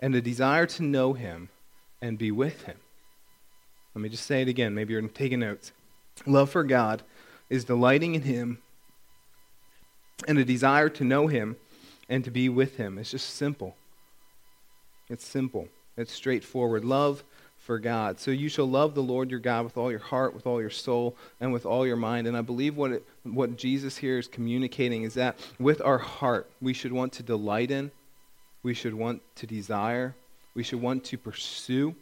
and 0.00 0.14
a 0.14 0.22
desire 0.22 0.66
to 0.66 0.82
know 0.82 1.14
Him 1.14 1.50
and 2.00 2.16
be 2.16 2.30
with 2.30 2.62
Him. 2.62 2.76
Let 3.94 4.02
me 4.02 4.08
just 4.08 4.26
say 4.26 4.42
it 4.42 4.48
again. 4.48 4.74
Maybe 4.74 4.92
you're 4.92 5.02
taking 5.08 5.40
notes. 5.40 5.72
Love 6.26 6.50
for 6.50 6.64
God 6.64 7.02
is 7.48 7.64
delighting 7.64 8.14
in 8.14 8.22
Him 8.22 8.58
and 10.26 10.38
a 10.38 10.44
desire 10.44 10.88
to 10.90 11.04
know 11.04 11.26
Him 11.26 11.56
and 12.08 12.24
to 12.24 12.30
be 12.30 12.48
with 12.48 12.76
Him. 12.76 12.98
It's 12.98 13.10
just 13.10 13.30
simple. 13.30 13.76
It's 15.08 15.26
simple. 15.26 15.68
It's 15.96 16.12
straightforward. 16.12 16.84
Love 16.84 17.22
for 17.64 17.78
God. 17.78 18.20
So 18.20 18.30
you 18.30 18.48
shall 18.48 18.68
love 18.68 18.94
the 18.94 19.02
Lord 19.02 19.30
your 19.30 19.40
God 19.40 19.64
with 19.64 19.78
all 19.78 19.90
your 19.90 20.00
heart, 20.00 20.34
with 20.34 20.46
all 20.46 20.60
your 20.60 20.70
soul, 20.70 21.16
and 21.40 21.52
with 21.52 21.64
all 21.64 21.86
your 21.86 21.96
mind. 21.96 22.26
And 22.26 22.36
I 22.36 22.42
believe 22.42 22.76
what, 22.76 22.92
it, 22.92 23.06
what 23.22 23.56
Jesus 23.56 23.96
here 23.96 24.18
is 24.18 24.28
communicating 24.28 25.02
is 25.02 25.14
that 25.14 25.38
with 25.58 25.80
our 25.80 25.98
heart, 25.98 26.50
we 26.60 26.74
should 26.74 26.92
want 26.92 27.14
to 27.14 27.22
delight 27.22 27.70
in, 27.70 27.90
we 28.62 28.74
should 28.74 28.92
want 28.92 29.22
to 29.36 29.46
desire, 29.46 30.14
we 30.54 30.62
should 30.62 30.80
want 30.80 31.04
to 31.04 31.16
pursue, 31.16 31.94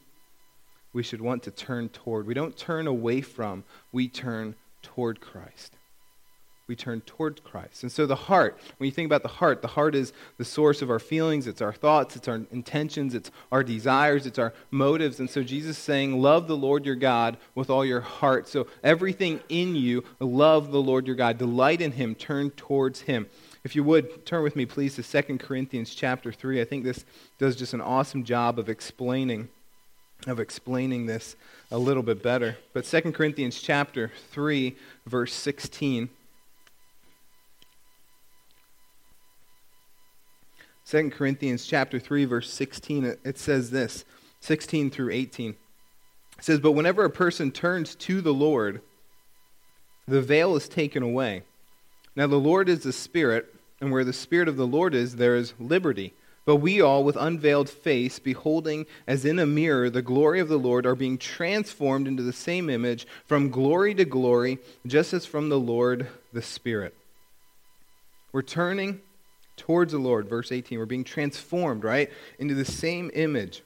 we 0.93 1.03
should 1.03 1.21
want 1.21 1.43
to 1.45 1.51
turn 1.51 1.89
toward. 1.89 2.27
We 2.27 2.35
don't 2.35 2.57
turn 2.57 2.87
away 2.87 3.21
from, 3.21 3.65
we 3.93 4.09
turn 4.09 4.55
toward 4.83 5.21
Christ. 5.21 5.77
we 6.69 6.77
turn 6.77 7.01
toward 7.03 7.43
Christ. 7.45 7.83
And 7.83 7.91
so 7.93 8.07
the 8.07 8.15
heart, 8.15 8.59
when 8.79 8.87
you 8.87 8.93
think 8.93 9.07
about 9.07 9.23
the 9.23 9.29
heart, 9.29 9.61
the 9.61 9.69
heart 9.69 9.95
is 9.95 10.13
the 10.39 10.45
source 10.45 10.81
of 10.81 10.91
our 10.91 11.01
feelings, 11.01 11.47
it's 11.47 11.61
our 11.61 11.73
thoughts, 11.73 12.17
it's 12.17 12.29
our 12.29 12.43
intentions, 12.51 13.15
it's 13.15 13.31
our 13.51 13.65
desires, 13.65 14.27
it's 14.27 14.39
our 14.39 14.55
motives. 14.71 15.19
And 15.21 15.29
so 15.29 15.43
Jesus 15.43 15.77
is 15.77 15.83
saying, 15.83 16.23
Love 16.23 16.47
the 16.47 16.57
Lord 16.57 16.87
your 16.87 16.95
God 16.95 17.37
with 17.55 17.69
all 17.69 17.85
your 17.85 18.01
heart. 18.01 18.49
So 18.49 18.69
everything 18.83 19.41
in 19.49 19.75
you, 19.75 20.05
love 20.21 20.71
the 20.71 20.81
Lord 20.81 21.07
your 21.07 21.17
God. 21.17 21.37
Delight 21.37 21.81
in 21.81 21.93
him, 21.93 22.15
turn 22.15 22.51
towards 22.51 23.03
him. 23.03 23.27
If 23.65 23.77
you 23.77 23.85
would, 23.85 24.25
turn 24.25 24.43
with 24.43 24.57
me, 24.57 24.65
please, 24.65 24.95
to 24.95 25.03
2 25.23 25.39
Corinthians 25.39 25.95
chapter 25.95 26.33
3. 26.33 26.61
I 26.61 26.65
think 26.65 26.85
this 26.85 27.05
does 27.39 27.57
just 27.57 27.75
an 27.75 27.81
awesome 27.81 28.25
job 28.25 28.59
of 28.59 28.69
explaining 28.69 29.49
of 30.27 30.41
explaining 30.41 31.07
this 31.07 31.37
a 31.71 31.79
little 31.79 32.03
bit 32.03 32.23
better. 32.23 32.57
But 32.73 32.85
2 32.85 33.13
Corinthians 33.13 33.61
chapter 33.61 34.13
3, 34.33 34.77
verse 35.07 35.33
16. 35.33 36.09
2 40.87 41.11
Corinthians 41.11 41.65
chapter 41.65 41.99
3 41.99 42.25
verse 42.25 42.53
16 42.53 43.17
it 43.25 43.39
says 43.39 43.71
this 43.71 44.05
16 44.41 44.91
through 44.91 45.11
18 45.11 45.51
it 45.51 45.57
says 46.41 46.61
but 46.61 46.73
whenever 46.73 47.05
a 47.05 47.11
person 47.11 47.51
turns 47.51 47.95
to 47.95 48.21
the 48.21 48.35
Lord 48.35 48.83
the 50.07 50.21
veil 50.21 50.57
is 50.57 50.69
taken 50.69 51.03
away 51.03 51.45
now 52.17 52.27
the 52.27 52.37
Lord 52.37 52.69
is 52.69 52.83
the 52.83 52.93
spirit 52.93 53.55
and 53.81 53.91
where 53.91 54.05
the 54.05 54.13
spirit 54.13 54.49
of 54.49 54.57
the 54.57 54.67
Lord 54.67 54.95
is 54.95 55.17
there 55.17 55.37
is 55.37 55.55
liberty 55.59 56.15
but 56.45 56.57
we 56.57 56.81
all 56.81 57.05
with 57.05 57.17
unveiled 57.17 57.69
face 57.69 58.19
beholding 58.19 58.87
as 59.07 59.25
in 59.25 59.39
a 59.39 59.47
mirror 59.47 59.89
the 59.91 60.03
glory 60.03 60.41
of 60.41 60.49
the 60.49 60.59
Lord 60.59 60.87
are 60.87 60.95
being 60.95 61.19
transformed 61.19 62.09
into 62.09 62.23
the 62.23 62.33
same 62.33 62.69
image 62.69 63.07
from 63.25 63.51
glory 63.51 63.95
to 63.95 64.05
glory 64.05 64.59
just 64.87 65.13
as 65.13 65.27
from 65.27 65.49
the 65.49 65.61
Lord 65.61 66.09
the 66.33 66.43
spirit 66.43 66.95
we're 68.33 68.43
turning 68.43 69.01
towards 69.57 69.93
the 69.93 69.99
Lord. 69.99 70.29
Verse 70.29 70.51
18, 70.51 70.79
we're 70.79 70.87
being 70.87 71.05
transformed, 71.05 71.85
right, 71.85 72.11
into 72.39 72.55
the 72.55 72.65
same 72.65 73.11
image 73.15 73.63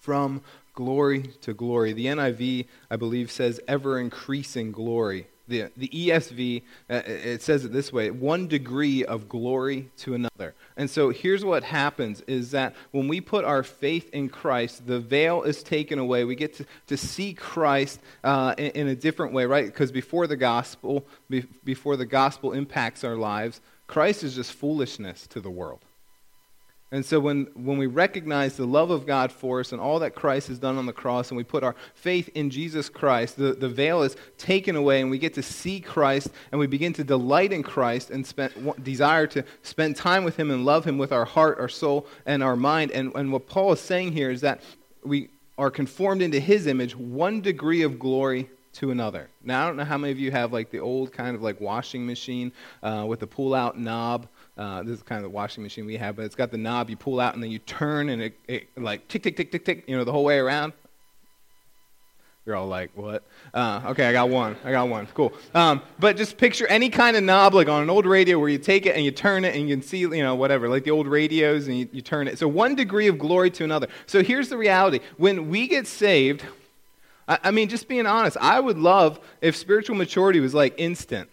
from 0.00 0.42
glory 0.74 1.22
to 1.42 1.54
glory. 1.54 1.92
The 1.92 2.06
NIV, 2.06 2.66
I 2.90 2.96
believe, 2.96 3.30
says 3.30 3.60
ever 3.68 3.98
increasing 3.98 4.72
glory. 4.72 5.28
The, 5.46 5.70
the 5.76 5.88
ESV, 5.88 6.62
uh, 6.88 7.02
it 7.04 7.42
says 7.42 7.64
it 7.64 7.72
this 7.72 7.92
way 7.92 8.10
one 8.10 8.48
degree 8.48 9.04
of 9.04 9.28
glory 9.28 9.90
to 9.98 10.14
another. 10.14 10.54
And 10.76 10.88
so 10.88 11.10
here's 11.10 11.44
what 11.44 11.62
happens 11.62 12.22
is 12.22 12.52
that 12.52 12.74
when 12.92 13.08
we 13.08 13.20
put 13.20 13.44
our 13.44 13.62
faith 13.62 14.08
in 14.10 14.28
Christ, 14.28 14.86
the 14.86 15.00
veil 15.00 15.42
is 15.42 15.62
taken 15.62 15.98
away. 15.98 16.24
We 16.24 16.34
get 16.34 16.54
to, 16.54 16.66
to 16.86 16.96
see 16.96 17.34
Christ 17.34 18.00
uh, 18.22 18.54
in, 18.56 18.70
in, 18.70 18.88
a 18.88 18.96
different 18.96 19.32
way, 19.32 19.44
right? 19.44 19.66
Because 19.66 19.92
before 19.92 20.26
the 20.26 20.36
gospel, 20.36 21.06
be, 21.28 21.44
before 21.62 21.96
the 21.96 22.06
gospel 22.06 22.52
impacts 22.52 23.04
our 23.04 23.16
lives, 23.16 23.60
Christ 23.86 24.24
is 24.24 24.34
just 24.34 24.52
foolishness 24.52 25.26
to 25.28 25.40
the 25.40 25.50
world. 25.50 25.84
And 26.94 27.04
so 27.04 27.18
when, 27.18 27.48
when 27.54 27.76
we 27.76 27.88
recognize 27.88 28.56
the 28.56 28.68
love 28.68 28.92
of 28.92 29.04
God 29.04 29.32
for 29.32 29.58
us 29.58 29.72
and 29.72 29.80
all 29.80 29.98
that 29.98 30.14
Christ 30.14 30.46
has 30.46 30.60
done 30.60 30.78
on 30.78 30.86
the 30.86 30.92
cross, 30.92 31.30
and 31.30 31.36
we 31.36 31.42
put 31.42 31.64
our 31.64 31.74
faith 31.96 32.30
in 32.36 32.50
Jesus 32.50 32.88
Christ, 32.88 33.36
the, 33.36 33.52
the 33.52 33.68
veil 33.68 34.02
is 34.02 34.16
taken 34.38 34.76
away, 34.76 35.00
and 35.00 35.10
we 35.10 35.18
get 35.18 35.34
to 35.34 35.42
see 35.42 35.80
Christ, 35.80 36.28
and 36.52 36.60
we 36.60 36.68
begin 36.68 36.92
to 36.92 37.02
delight 37.02 37.52
in 37.52 37.64
Christ 37.64 38.10
and 38.10 38.24
spend, 38.24 38.52
desire 38.84 39.26
to 39.26 39.44
spend 39.64 39.96
time 39.96 40.22
with 40.22 40.36
Him 40.36 40.52
and 40.52 40.64
love 40.64 40.84
Him 40.84 40.96
with 40.96 41.10
our 41.10 41.24
heart, 41.24 41.58
our 41.58 41.68
soul, 41.68 42.06
and 42.26 42.44
our 42.44 42.54
mind. 42.54 42.92
And, 42.92 43.12
and 43.16 43.32
what 43.32 43.48
Paul 43.48 43.72
is 43.72 43.80
saying 43.80 44.12
here 44.12 44.30
is 44.30 44.42
that 44.42 44.60
we 45.02 45.30
are 45.58 45.72
conformed 45.72 46.22
into 46.22 46.38
His 46.38 46.68
image, 46.68 46.94
one 46.94 47.40
degree 47.40 47.82
of 47.82 47.98
glory 47.98 48.48
to 48.74 48.92
another. 48.92 49.30
Now, 49.42 49.64
I 49.64 49.66
don't 49.66 49.76
know 49.76 49.84
how 49.84 49.98
many 49.98 50.12
of 50.12 50.20
you 50.20 50.30
have 50.30 50.52
like 50.52 50.70
the 50.70 50.80
old 50.80 51.12
kind 51.12 51.34
of 51.34 51.42
like 51.42 51.60
washing 51.60 52.06
machine 52.06 52.52
uh, 52.84 53.04
with 53.08 53.18
the 53.18 53.26
pull 53.26 53.52
out 53.52 53.78
knob. 53.78 54.28
Uh, 54.56 54.82
this 54.82 54.98
is 54.98 55.02
kind 55.02 55.18
of 55.18 55.24
the 55.24 55.34
washing 55.34 55.62
machine 55.62 55.84
we 55.84 55.96
have, 55.96 56.14
but 56.16 56.24
it's 56.24 56.36
got 56.36 56.50
the 56.50 56.58
knob 56.58 56.88
you 56.88 56.96
pull 56.96 57.18
out 57.18 57.34
and 57.34 57.42
then 57.42 57.50
you 57.50 57.58
turn 57.58 58.08
and 58.08 58.22
it, 58.22 58.34
it 58.46 58.68
like 58.76 59.08
tick, 59.08 59.22
tick, 59.22 59.36
tick, 59.36 59.50
tick, 59.50 59.64
tick, 59.64 59.84
you 59.88 59.96
know, 59.96 60.04
the 60.04 60.12
whole 60.12 60.24
way 60.24 60.38
around. 60.38 60.72
You're 62.46 62.56
all 62.56 62.66
like, 62.66 62.90
what? 62.94 63.22
Uh, 63.54 63.80
okay, 63.86 64.06
I 64.06 64.12
got 64.12 64.28
one. 64.28 64.54
I 64.64 64.70
got 64.70 64.88
one. 64.88 65.06
Cool. 65.14 65.32
Um, 65.54 65.80
but 65.98 66.18
just 66.18 66.36
picture 66.36 66.66
any 66.66 66.90
kind 66.90 67.16
of 67.16 67.24
knob, 67.24 67.54
like 67.54 67.68
on 67.68 67.82
an 67.82 67.88
old 67.88 68.04
radio, 68.04 68.38
where 68.38 68.50
you 68.50 68.58
take 68.58 68.84
it 68.84 68.94
and 68.94 69.02
you 69.02 69.10
turn 69.10 69.46
it 69.46 69.56
and 69.56 69.66
you 69.66 69.74
can 69.74 69.82
see, 69.82 70.00
you 70.00 70.22
know, 70.22 70.34
whatever, 70.34 70.68
like 70.68 70.84
the 70.84 70.90
old 70.90 71.06
radios, 71.06 71.68
and 71.68 71.78
you, 71.78 71.88
you 71.90 72.02
turn 72.02 72.28
it. 72.28 72.38
So 72.38 72.46
one 72.46 72.74
degree 72.74 73.08
of 73.08 73.18
glory 73.18 73.50
to 73.52 73.64
another. 73.64 73.88
So 74.06 74.22
here's 74.22 74.50
the 74.50 74.58
reality: 74.58 75.00
when 75.16 75.48
we 75.48 75.66
get 75.66 75.86
saved, 75.86 76.44
I, 77.26 77.38
I 77.44 77.50
mean, 77.50 77.70
just 77.70 77.88
being 77.88 78.06
honest, 78.06 78.36
I 78.38 78.60
would 78.60 78.78
love 78.78 79.20
if 79.40 79.56
spiritual 79.56 79.96
maturity 79.96 80.40
was 80.40 80.52
like 80.52 80.74
instant. 80.76 81.30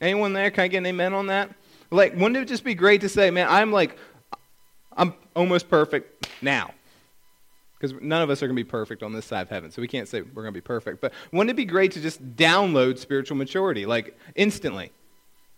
Anyone 0.00 0.32
there? 0.32 0.50
Can 0.50 0.64
I 0.64 0.68
get 0.68 0.78
an 0.78 0.86
amen 0.86 1.12
on 1.12 1.26
that? 1.26 1.50
Like, 1.92 2.14
wouldn't 2.14 2.36
it 2.36 2.48
just 2.48 2.64
be 2.64 2.74
great 2.74 3.02
to 3.02 3.08
say, 3.08 3.30
man, 3.30 3.46
I'm 3.48 3.70
like, 3.70 3.96
I'm 4.96 5.14
almost 5.36 5.68
perfect 5.68 6.26
now? 6.42 6.72
Because 7.78 8.00
none 8.00 8.22
of 8.22 8.30
us 8.30 8.42
are 8.42 8.46
going 8.46 8.56
to 8.56 8.64
be 8.64 8.68
perfect 8.68 9.02
on 9.02 9.12
this 9.12 9.26
side 9.26 9.42
of 9.42 9.50
heaven, 9.50 9.70
so 9.70 9.82
we 9.82 9.88
can't 9.88 10.08
say 10.08 10.22
we're 10.22 10.42
going 10.42 10.46
to 10.46 10.52
be 10.52 10.60
perfect. 10.60 11.00
But 11.00 11.12
wouldn't 11.32 11.50
it 11.50 11.54
be 11.54 11.64
great 11.64 11.92
to 11.92 12.00
just 12.00 12.36
download 12.36 12.98
spiritual 12.98 13.36
maturity, 13.36 13.84
like 13.84 14.18
instantly? 14.34 14.90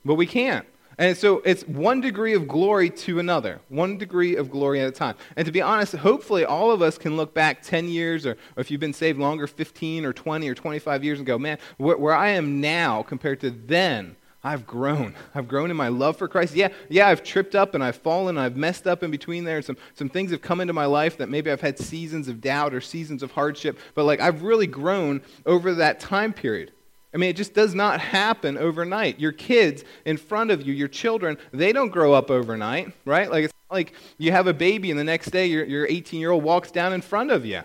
But 0.05 0.15
we 0.15 0.27
can't. 0.27 0.67
And 0.99 1.17
so 1.17 1.39
it's 1.45 1.67
one 1.67 2.01
degree 2.01 2.35
of 2.35 2.49
glory 2.49 2.91
to 2.91 3.19
another, 3.19 3.61
one 3.69 3.99
degree 3.99 4.37
of 4.37 4.51
glory 4.51 4.81
at 4.81 4.89
a 4.89 4.93
time. 4.93 5.17
And 5.37 5.45
to 5.47 5.53
be 5.53 5.61
honest, 5.61 5.95
hopefully 5.95 6.45
all 6.45 6.71
of 6.71 6.83
us 6.83 6.99
can 6.99 7.17
look 7.17 7.35
back 7.35 7.63
10 7.63 7.89
years, 7.89 8.27
or, 8.27 8.37
if 8.57 8.71
you've 8.71 8.81
been 8.81 8.93
saved 8.93 9.19
longer, 9.19 9.47
15 9.47 10.05
or 10.05 10.13
20 10.13 10.49
or 10.49 10.55
25 10.55 11.05
years, 11.05 11.19
and 11.19 11.27
go, 11.27 11.39
man, 11.39 11.59
where, 11.79 11.97
where 11.97 12.15
I 12.15 12.31
am 12.31 12.61
now 12.61 13.03
compared 13.03 13.41
to 13.41 13.51
then, 13.51 14.17
I've 14.47 14.67
grown. 14.67 15.15
I've 15.35 15.49
grown 15.49 15.71
in 15.71 15.77
my 15.77 15.89
love 15.89 16.19
for 16.19 16.29
Christ. 16.29 16.55
Yeah, 16.55 16.69
yeah, 16.91 17.09
I've 17.09 17.25
tripped 17.25 17.55
up 17.55 17.75
and 17.75 17.83
I've 17.83 17.97
fallen 17.97 18.37
and 18.37 18.45
I've 18.45 18.57
messed 18.57 18.87
up 18.87 19.03
in 19.03 19.11
between 19.11 19.45
there. 19.45 19.63
Some, 19.63 19.79
some 19.95 20.11
things 20.11 20.31
have 20.33 20.43
come 20.43 20.61
into 20.61 20.75
my 20.75 20.85
life 20.85 21.17
that 21.17 21.31
maybe 21.31 21.51
I've 21.51 21.63
had 21.63 21.79
seasons 21.79 22.29
of 22.29 22.43
doubt 22.43 22.75
or 22.75 22.83
seasons 22.83 23.23
of 23.23 23.31
hardship, 23.31 23.79
but 23.95 24.05
like 24.05 24.21
I've 24.21 24.43
really 24.43 24.67
grown 24.67 25.23
over 25.47 25.73
that 25.75 25.99
time 25.99 26.35
period. 26.35 26.73
I 27.15 27.17
mean, 27.17 27.31
it 27.31 27.37
just 27.37 27.55
does 27.55 27.75
not 27.75 28.01
happen 28.01 28.59
overnight. 28.59 29.19
Your 29.19 29.33
kids 29.33 29.83
in 30.05 30.19
front 30.19 30.51
of 30.51 30.67
you, 30.67 30.75
your 30.75 30.89
children, 30.89 31.39
they 31.53 31.73
don't 31.73 31.91
grow 31.91 32.13
up 32.13 32.31
overnight, 32.31 32.93
right? 33.07 33.31
Like, 33.31 33.45
it's 33.45 33.55
like 33.71 33.95
you 34.19 34.33
have 34.33 34.47
a 34.47 34.53
baby 34.53 34.91
and 34.91 35.01
the 35.01 35.05
next 35.05 35.31
day 35.31 35.47
your, 35.47 35.65
your 35.65 35.87
18 35.87 36.21
year 36.21 36.33
old 36.33 36.45
walks 36.45 36.71
down 36.71 36.93
in 36.93 37.01
front 37.01 37.31
of 37.31 37.47
you. 37.47 37.63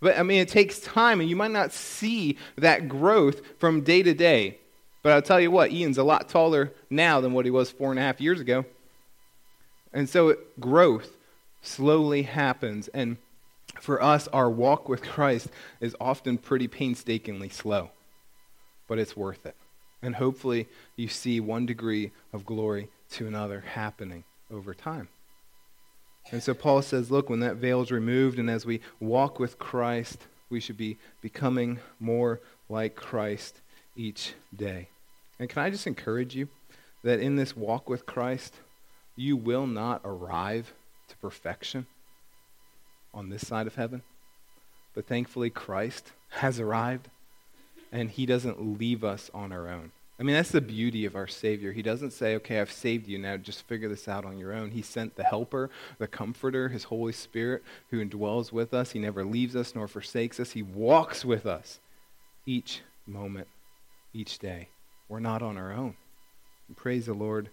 But 0.00 0.18
I 0.18 0.22
mean, 0.22 0.40
it 0.40 0.48
takes 0.48 0.78
time, 0.78 1.20
and 1.20 1.28
you 1.28 1.36
might 1.36 1.50
not 1.50 1.72
see 1.72 2.36
that 2.56 2.86
growth 2.86 3.40
from 3.58 3.80
day 3.80 4.02
to 4.02 4.14
day. 4.14 4.58
But 5.06 5.12
I'll 5.12 5.22
tell 5.22 5.40
you 5.40 5.52
what, 5.52 5.70
Ian's 5.70 5.98
a 5.98 6.02
lot 6.02 6.28
taller 6.28 6.72
now 6.90 7.20
than 7.20 7.32
what 7.32 7.44
he 7.44 7.52
was 7.52 7.70
four 7.70 7.90
and 7.90 7.98
a 8.00 8.02
half 8.02 8.20
years 8.20 8.40
ago. 8.40 8.64
And 9.92 10.08
so 10.08 10.30
it, 10.30 10.58
growth 10.60 11.16
slowly 11.62 12.22
happens. 12.22 12.88
And 12.88 13.16
for 13.80 14.02
us, 14.02 14.26
our 14.32 14.50
walk 14.50 14.88
with 14.88 15.02
Christ 15.02 15.46
is 15.80 15.94
often 16.00 16.38
pretty 16.38 16.66
painstakingly 16.66 17.50
slow 17.50 17.90
but 18.88 18.98
it's 18.98 19.16
worth 19.16 19.46
it. 19.46 19.56
And 20.02 20.16
hopefully 20.16 20.68
you 20.96 21.08
see 21.08 21.40
one 21.40 21.66
degree 21.66 22.12
of 22.32 22.44
glory 22.44 22.88
to 23.12 23.26
another 23.26 23.60
happening 23.60 24.24
over 24.50 24.74
time. 24.74 25.08
And 26.32 26.42
so 26.42 26.52
Paul 26.52 26.82
says, 26.82 27.10
look, 27.10 27.30
when 27.30 27.40
that 27.40 27.56
veil 27.56 27.80
is 27.82 27.92
removed 27.92 28.38
and 28.38 28.50
as 28.50 28.66
we 28.66 28.80
walk 28.98 29.38
with 29.38 29.58
Christ, 29.58 30.26
we 30.50 30.58
should 30.60 30.76
be 30.76 30.98
becoming 31.20 31.78
more 32.00 32.40
like 32.68 32.96
Christ 32.96 33.60
each 33.96 34.34
day. 34.54 34.88
And 35.38 35.48
can 35.48 35.62
I 35.62 35.70
just 35.70 35.86
encourage 35.86 36.34
you 36.34 36.48
that 37.02 37.20
in 37.20 37.36
this 37.36 37.56
walk 37.56 37.88
with 37.88 38.06
Christ, 38.06 38.54
you 39.16 39.36
will 39.36 39.66
not 39.66 40.00
arrive 40.04 40.72
to 41.08 41.16
perfection 41.18 41.86
on 43.14 43.30
this 43.30 43.46
side 43.46 43.66
of 43.66 43.74
heaven. 43.74 44.02
But 44.94 45.06
thankfully, 45.06 45.50
Christ 45.50 46.12
has 46.30 46.58
arrived 46.58 47.08
and 47.92 48.10
he 48.10 48.26
doesn't 48.26 48.78
leave 48.78 49.04
us 49.04 49.30
on 49.32 49.52
our 49.52 49.68
own. 49.68 49.92
I 50.18 50.22
mean, 50.22 50.34
that's 50.34 50.50
the 50.50 50.62
beauty 50.62 51.04
of 51.04 51.14
our 51.14 51.26
Savior. 51.26 51.72
He 51.72 51.82
doesn't 51.82 52.12
say, 52.12 52.36
okay, 52.36 52.58
I've 52.58 52.72
saved 52.72 53.06
you, 53.06 53.18
now 53.18 53.36
just 53.36 53.66
figure 53.66 53.88
this 53.88 54.08
out 54.08 54.24
on 54.24 54.38
your 54.38 54.54
own. 54.54 54.70
He 54.70 54.80
sent 54.80 55.14
the 55.14 55.24
Helper, 55.24 55.68
the 55.98 56.06
Comforter, 56.06 56.70
His 56.70 56.84
Holy 56.84 57.12
Spirit, 57.12 57.62
who 57.90 58.04
indwells 58.04 58.50
with 58.50 58.72
us. 58.72 58.92
He 58.92 58.98
never 58.98 59.24
leaves 59.24 59.54
us 59.54 59.74
nor 59.74 59.86
forsakes 59.86 60.40
us. 60.40 60.52
He 60.52 60.62
walks 60.62 61.22
with 61.22 61.44
us 61.44 61.80
each 62.46 62.80
moment, 63.06 63.48
each 64.14 64.38
day. 64.38 64.68
We're 65.08 65.20
not 65.20 65.42
on 65.42 65.56
our 65.56 65.72
own. 65.72 65.96
And 66.68 66.76
praise 66.76 67.06
the 67.06 67.14
Lord 67.14 67.50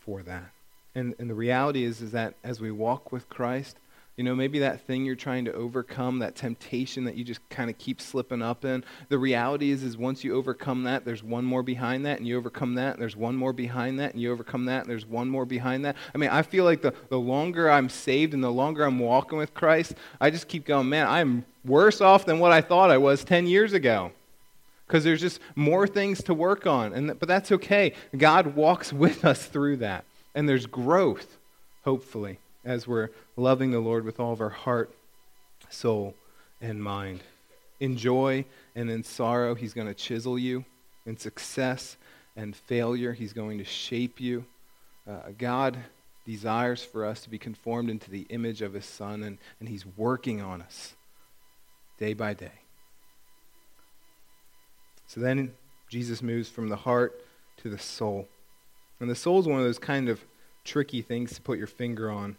for 0.00 0.22
that. 0.22 0.50
And, 0.94 1.14
and 1.18 1.28
the 1.28 1.34
reality 1.34 1.84
is, 1.84 2.00
is 2.00 2.12
that 2.12 2.34
as 2.42 2.60
we 2.60 2.70
walk 2.70 3.12
with 3.12 3.28
Christ, 3.28 3.76
you 4.16 4.24
know, 4.24 4.34
maybe 4.34 4.60
that 4.60 4.80
thing 4.80 5.04
you're 5.04 5.14
trying 5.14 5.44
to 5.44 5.52
overcome, 5.52 6.20
that 6.20 6.34
temptation 6.34 7.04
that 7.04 7.16
you 7.16 7.24
just 7.24 7.46
kind 7.50 7.68
of 7.68 7.76
keep 7.76 8.00
slipping 8.00 8.40
up 8.40 8.64
in. 8.64 8.82
The 9.10 9.18
reality 9.18 9.70
is, 9.70 9.82
is 9.82 9.98
once 9.98 10.24
you 10.24 10.34
overcome 10.34 10.84
that, 10.84 11.04
there's 11.04 11.22
one 11.22 11.44
more 11.44 11.62
behind 11.62 12.06
that, 12.06 12.18
and 12.18 12.26
you 12.26 12.38
overcome 12.38 12.76
that, 12.76 12.94
and 12.94 13.02
there's 13.02 13.14
one 13.14 13.36
more 13.36 13.52
behind 13.52 14.00
that, 14.00 14.14
and 14.14 14.22
you 14.22 14.32
overcome 14.32 14.64
that, 14.66 14.82
and 14.82 14.90
there's 14.90 15.04
one 15.04 15.28
more 15.28 15.44
behind 15.44 15.84
that. 15.84 15.96
I 16.14 16.18
mean, 16.18 16.30
I 16.30 16.40
feel 16.40 16.64
like 16.64 16.80
the, 16.80 16.94
the 17.10 17.18
longer 17.18 17.70
I'm 17.70 17.90
saved 17.90 18.32
and 18.32 18.42
the 18.42 18.50
longer 18.50 18.84
I'm 18.84 18.98
walking 18.98 19.36
with 19.36 19.52
Christ, 19.52 19.96
I 20.18 20.30
just 20.30 20.48
keep 20.48 20.64
going, 20.64 20.88
man, 20.88 21.06
I'm 21.06 21.44
worse 21.62 22.00
off 22.00 22.24
than 22.24 22.38
what 22.38 22.52
I 22.52 22.62
thought 22.62 22.90
I 22.90 22.96
was 22.96 23.22
10 23.22 23.46
years 23.46 23.74
ago. 23.74 24.12
Because 24.86 25.04
there's 25.04 25.20
just 25.20 25.40
more 25.54 25.86
things 25.86 26.22
to 26.24 26.34
work 26.34 26.66
on. 26.66 26.92
And, 26.92 27.18
but 27.18 27.28
that's 27.28 27.50
okay. 27.52 27.92
God 28.16 28.54
walks 28.54 28.92
with 28.92 29.24
us 29.24 29.46
through 29.46 29.78
that. 29.78 30.04
And 30.34 30.48
there's 30.48 30.66
growth, 30.66 31.38
hopefully, 31.84 32.38
as 32.64 32.86
we're 32.86 33.08
loving 33.36 33.70
the 33.70 33.80
Lord 33.80 34.04
with 34.04 34.20
all 34.20 34.32
of 34.32 34.40
our 34.40 34.50
heart, 34.50 34.92
soul, 35.70 36.14
and 36.60 36.82
mind. 36.82 37.22
In 37.80 37.96
joy 37.96 38.44
and 38.74 38.90
in 38.90 39.02
sorrow, 39.02 39.54
He's 39.54 39.74
going 39.74 39.88
to 39.88 39.94
chisel 39.94 40.38
you. 40.38 40.64
In 41.04 41.16
success 41.16 41.96
and 42.36 42.54
failure, 42.54 43.12
He's 43.12 43.32
going 43.32 43.58
to 43.58 43.64
shape 43.64 44.20
you. 44.20 44.44
Uh, 45.08 45.30
God 45.36 45.78
desires 46.26 46.82
for 46.82 47.04
us 47.04 47.20
to 47.20 47.30
be 47.30 47.38
conformed 47.38 47.88
into 47.88 48.10
the 48.10 48.26
image 48.28 48.62
of 48.62 48.72
His 48.72 48.84
Son, 48.84 49.22
and, 49.22 49.38
and 49.60 49.68
He's 49.68 49.86
working 49.96 50.40
on 50.40 50.62
us 50.62 50.94
day 51.98 52.12
by 52.12 52.34
day. 52.34 52.65
So 55.06 55.20
then 55.20 55.52
Jesus 55.88 56.22
moves 56.22 56.48
from 56.48 56.68
the 56.68 56.76
heart 56.76 57.22
to 57.58 57.70
the 57.70 57.78
soul. 57.78 58.28
And 59.00 59.10
the 59.10 59.14
soul 59.14 59.40
is 59.40 59.46
one 59.46 59.58
of 59.58 59.64
those 59.64 59.78
kind 59.78 60.08
of 60.08 60.24
tricky 60.64 61.02
things 61.02 61.34
to 61.34 61.40
put 61.40 61.58
your 61.58 61.66
finger 61.66 62.10
on. 62.10 62.36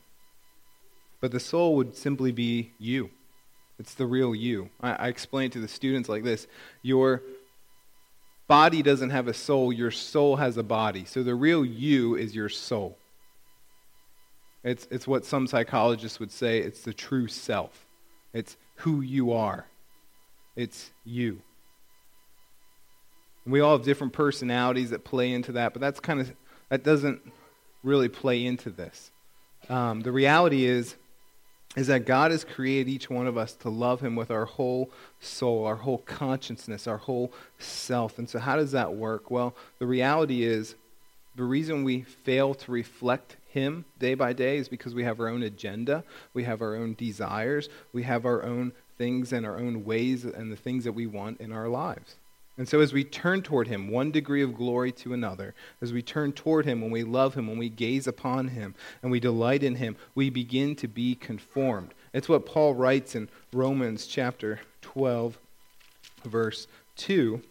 But 1.21 1.31
the 1.31 1.39
soul 1.39 1.75
would 1.75 1.95
simply 1.95 2.31
be 2.31 2.71
you. 2.77 3.09
It's 3.79 3.93
the 3.93 4.05
real 4.05 4.33
you. 4.33 4.69
I, 4.81 4.93
I 4.93 5.07
explain 5.07 5.51
to 5.51 5.59
the 5.59 5.67
students 5.67 6.09
like 6.09 6.23
this 6.23 6.47
Your 6.81 7.21
body 8.47 8.81
doesn't 8.81 9.11
have 9.11 9.27
a 9.27 9.33
soul, 9.33 9.71
your 9.71 9.91
soul 9.91 10.37
has 10.37 10.57
a 10.57 10.63
body. 10.63 11.05
So 11.05 11.23
the 11.23 11.35
real 11.35 11.65
you 11.65 12.15
is 12.15 12.35
your 12.35 12.49
soul. 12.49 12.97
It's, 14.63 14.87
it's 14.91 15.07
what 15.07 15.25
some 15.25 15.47
psychologists 15.47 16.19
would 16.19 16.31
say 16.31 16.59
it's 16.59 16.81
the 16.81 16.93
true 16.93 17.27
self, 17.27 17.85
it's 18.33 18.57
who 18.77 19.01
you 19.01 19.31
are, 19.31 19.65
it's 20.55 20.91
you. 21.05 21.41
And 23.47 23.53
we 23.53 23.61
all 23.61 23.77
have 23.77 23.85
different 23.85 24.11
personalities 24.11 24.89
that 24.89 25.05
play 25.05 25.31
into 25.31 25.53
that, 25.53 25.71
but 25.71 25.79
that's 25.79 26.01
kind 26.01 26.19
of, 26.19 26.33
that 26.67 26.83
doesn't 26.83 27.21
really 27.81 28.09
play 28.09 28.45
into 28.45 28.69
this. 28.69 29.09
Um, 29.69 30.01
the 30.01 30.11
reality 30.11 30.65
is, 30.65 30.97
is 31.77 31.87
that 31.87 32.05
God 32.05 32.31
has 32.31 32.43
created 32.43 32.89
each 32.89 33.09
one 33.09 33.25
of 33.25 33.37
us 33.37 33.53
to 33.53 33.69
love 33.69 34.01
Him 34.01 34.17
with 34.17 34.31
our 34.31 34.43
whole 34.43 34.91
soul, 35.21 35.65
our 35.65 35.77
whole 35.77 35.99
consciousness, 35.99 36.87
our 36.87 36.97
whole 36.97 37.31
self. 37.57 38.17
And 38.17 38.29
so, 38.29 38.37
how 38.37 38.57
does 38.57 38.73
that 38.73 38.95
work? 38.95 39.31
Well, 39.31 39.55
the 39.79 39.85
reality 39.87 40.43
is 40.43 40.75
the 41.37 41.45
reason 41.45 41.85
we 41.85 42.01
fail 42.01 42.53
to 42.53 42.69
reflect 42.69 43.37
Him 43.47 43.85
day 43.97 44.13
by 44.13 44.33
day 44.33 44.57
is 44.57 44.67
because 44.67 44.93
we 44.93 45.05
have 45.05 45.21
our 45.21 45.29
own 45.29 45.43
agenda, 45.43 46.03
we 46.33 46.43
have 46.43 46.61
our 46.61 46.75
own 46.75 46.95
desires, 46.95 47.69
we 47.93 48.03
have 48.03 48.25
our 48.25 48.43
own 48.43 48.73
things 48.97 49.31
and 49.31 49.45
our 49.45 49.57
own 49.57 49.85
ways 49.85 50.25
and 50.25 50.51
the 50.51 50.57
things 50.57 50.83
that 50.83 50.91
we 50.91 51.07
want 51.07 51.39
in 51.39 51.53
our 51.53 51.69
lives. 51.69 52.17
And 52.57 52.67
so, 52.67 52.79
as 52.79 52.91
we 52.91 53.03
turn 53.03 53.43
toward 53.43 53.67
Him, 53.67 53.89
one 53.89 54.09
degree 54.09 54.41
of 54.41 54.55
glory 54.55 54.91
to 54.93 55.13
another, 55.13 55.53
as 55.79 55.93
we 55.93 56.01
turn 56.01 56.33
toward 56.33 56.65
Him, 56.65 56.81
when 56.81 56.89
we 56.89 57.03
love 57.03 57.35
Him, 57.35 57.47
when 57.47 57.59
we 57.59 57.69
gaze 57.69 58.07
upon 58.07 58.47
Him, 58.47 58.73
and 59.03 59.11
we 59.11 59.19
delight 59.19 59.61
in 59.61 59.75
Him, 59.75 59.95
we 60.15 60.31
begin 60.31 60.75
to 60.77 60.87
be 60.87 61.13
conformed. 61.13 61.93
It's 62.13 62.27
what 62.27 62.47
Paul 62.47 62.73
writes 62.73 63.13
in 63.13 63.29
Romans 63.53 64.07
chapter 64.07 64.59
12, 64.81 65.37
verse 66.25 66.67
2. 66.95 67.41